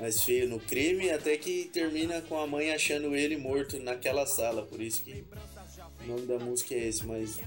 mais 0.00 0.20
feio 0.24 0.48
no 0.48 0.58
crime, 0.58 1.10
até 1.10 1.36
que 1.36 1.70
termina 1.72 2.20
com 2.22 2.36
a 2.40 2.44
mãe 2.44 2.72
achando 2.72 3.14
ele 3.14 3.36
morto 3.36 3.78
naquela 3.78 4.26
sala. 4.26 4.62
Por 4.66 4.80
isso 4.82 5.04
que 5.04 5.24
o 6.02 6.08
nome 6.08 6.26
da 6.26 6.40
música 6.40 6.74
é 6.74 6.88
esse, 6.88 7.06
mas 7.06 7.38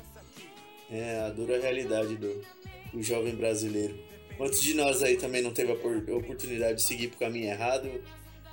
é 0.89 1.19
a 1.19 1.29
dura 1.29 1.59
realidade 1.59 2.15
do, 2.15 2.45
do 2.93 3.03
jovem 3.03 3.35
brasileiro. 3.35 3.99
Quantos 4.37 4.61
de 4.61 4.73
nós 4.73 5.03
aí 5.03 5.17
também 5.17 5.41
não 5.41 5.51
teve 5.51 5.73
a 5.73 5.75
por- 5.75 6.09
oportunidade 6.11 6.75
de 6.75 6.83
seguir 6.87 7.09
pro 7.09 7.19
caminho 7.19 7.49
errado, 7.49 7.91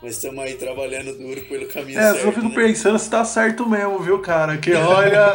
mas 0.03 0.17
estamos 0.17 0.43
aí 0.43 0.55
trabalhando 0.55 1.17
duro 1.17 1.41
pelo 1.43 1.67
caminho 1.69 1.99
É, 1.99 2.13
certo. 2.13 2.27
eu 2.27 2.33
fico 2.33 2.49
né? 2.49 2.55
pensando 2.55 2.99
se 2.99 3.09
tá 3.09 3.25
certo 3.25 3.69
mesmo, 3.69 3.99
viu, 4.01 4.19
cara? 4.21 4.59
Que 4.59 4.73
olha, 4.75 5.35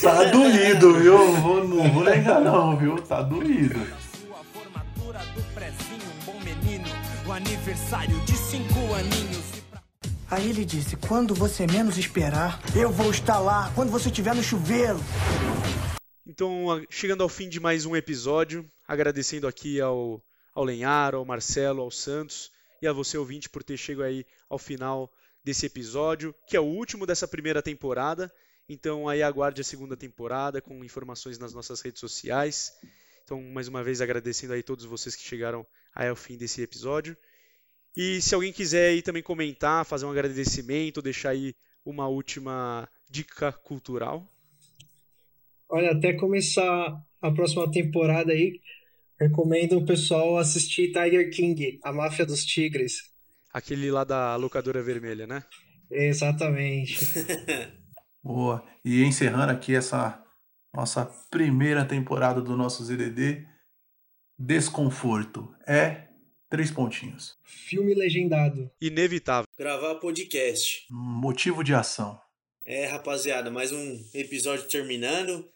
tá 0.00 0.24
doído, 0.30 0.94
viu? 0.94 1.18
Não 1.18 1.32
vou, 1.40 1.68
não 1.68 1.92
vou 1.92 2.04
negar, 2.04 2.40
não, 2.40 2.76
viu? 2.76 2.96
Tá 3.02 3.20
doído. 3.22 3.74
Sua 4.24 4.38
formatura 4.52 5.18
do 5.34 5.42
prezinho, 5.54 6.02
um 6.22 6.24
bom 6.32 6.40
menino. 6.40 6.86
O 7.26 7.32
aniversário 7.32 8.18
de 8.20 8.36
cinco 8.36 8.78
aninhos. 8.94 9.44
Aí 10.30 10.50
ele 10.50 10.64
disse: 10.64 10.96
Quando 10.96 11.34
você 11.34 11.66
menos 11.66 11.98
esperar, 11.98 12.60
eu 12.74 12.90
vou 12.90 13.10
estar 13.10 13.38
lá. 13.38 13.70
Quando 13.74 13.90
você 13.90 14.08
estiver 14.08 14.34
no 14.34 14.42
chuveiro. 14.42 15.00
Então, 16.26 16.82
chegando 16.90 17.22
ao 17.22 17.28
fim 17.28 17.48
de 17.48 17.58
mais 17.60 17.86
um 17.86 17.94
episódio, 17.96 18.64
agradecendo 18.86 19.46
aqui 19.48 19.80
ao, 19.80 20.20
ao 20.54 20.64
Lenhar, 20.64 21.14
ao 21.14 21.24
Marcelo, 21.24 21.82
ao 21.82 21.90
Santos 21.90 22.50
e 22.80 22.86
a 22.86 22.92
você 22.92 23.16
ouvinte 23.16 23.48
por 23.48 23.62
ter 23.62 23.76
chegado 23.76 24.06
aí 24.06 24.26
ao 24.48 24.58
final 24.58 25.12
desse 25.44 25.66
episódio, 25.66 26.34
que 26.46 26.56
é 26.56 26.60
o 26.60 26.64
último 26.64 27.06
dessa 27.06 27.28
primeira 27.28 27.62
temporada. 27.62 28.32
Então 28.68 29.08
aí 29.08 29.22
aguarde 29.22 29.60
a 29.60 29.64
segunda 29.64 29.96
temporada 29.96 30.60
com 30.60 30.84
informações 30.84 31.38
nas 31.38 31.54
nossas 31.54 31.80
redes 31.80 32.00
sociais. 32.00 32.72
Então, 33.24 33.42
mais 33.42 33.66
uma 33.66 33.82
vez 33.82 34.00
agradecendo 34.00 34.52
aí 34.52 34.62
todos 34.62 34.84
vocês 34.84 35.16
que 35.16 35.22
chegaram 35.22 35.66
aí 35.92 36.08
ao 36.08 36.14
fim 36.14 36.36
desse 36.36 36.62
episódio. 36.62 37.16
E 37.96 38.20
se 38.20 38.34
alguém 38.34 38.52
quiser 38.52 38.90
aí 38.90 39.02
também 39.02 39.22
comentar, 39.22 39.84
fazer 39.84 40.06
um 40.06 40.10
agradecimento, 40.10 41.02
deixar 41.02 41.30
aí 41.30 41.52
uma 41.84 42.06
última 42.06 42.88
dica 43.10 43.50
cultural. 43.50 44.24
Olha, 45.68 45.90
até 45.90 46.12
começar 46.12 47.04
a 47.20 47.30
próxima 47.32 47.68
temporada 47.70 48.32
aí, 48.32 48.60
recomendo 49.18 49.78
o 49.78 49.86
pessoal 49.86 50.38
assistir 50.38 50.92
Tiger 50.92 51.30
King, 51.30 51.78
A 51.82 51.92
Máfia 51.92 52.26
dos 52.26 52.44
Tigres. 52.44 53.12
Aquele 53.52 53.90
lá 53.90 54.04
da 54.04 54.36
locadora 54.36 54.82
vermelha, 54.82 55.26
né? 55.26 55.42
Exatamente. 55.90 56.98
Boa. 58.22 58.64
E 58.84 59.02
encerrando 59.02 59.52
aqui 59.52 59.74
essa 59.74 60.22
nossa 60.74 61.06
primeira 61.30 61.84
temporada 61.84 62.40
do 62.42 62.56
nosso 62.56 62.84
ZDD, 62.84 63.46
Desconforto 64.38 65.54
é 65.66 66.08
três 66.50 66.70
pontinhos. 66.70 67.38
Filme 67.42 67.94
legendado. 67.94 68.70
Inevitável. 68.80 69.46
Gravar 69.58 69.94
podcast. 69.96 70.86
Motivo 70.90 71.64
de 71.64 71.72
ação. 71.72 72.20
É, 72.64 72.84
rapaziada, 72.86 73.50
mais 73.50 73.72
um 73.72 74.04
episódio 74.12 74.68
terminando. 74.68 75.48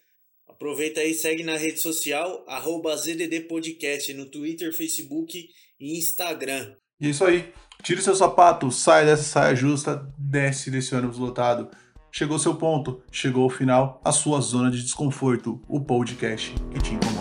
Aproveita 0.51 1.01
aí, 1.01 1.13
segue 1.13 1.43
na 1.43 1.57
rede 1.57 1.79
social, 1.79 2.43
arroba 2.47 2.95
ZDD 2.95 3.41
Podcast, 3.47 4.13
no 4.13 4.25
Twitter, 4.25 4.75
Facebook 4.75 5.47
e 5.79 5.97
Instagram. 5.97 6.75
E 6.99 7.07
é 7.07 7.09
isso 7.09 7.23
aí. 7.25 7.51
Tire 7.81 8.01
seu 8.01 8.15
sapato, 8.15 8.69
sai 8.71 9.05
dessa 9.05 9.23
saia 9.23 9.55
justa, 9.55 10.07
desce 10.17 10.69
desse 10.69 10.93
ônibus 10.93 11.17
lotado. 11.17 11.71
Chegou 12.11 12.37
seu 12.37 12.55
ponto, 12.55 13.01
chegou 13.11 13.45
o 13.45 13.49
final, 13.49 14.01
a 14.03 14.11
sua 14.11 14.41
zona 14.41 14.69
de 14.69 14.83
desconforto, 14.83 15.61
o 15.67 15.79
podcast 15.79 16.53
que 16.71 16.79
te 16.79 16.93
incomoda. 16.93 17.20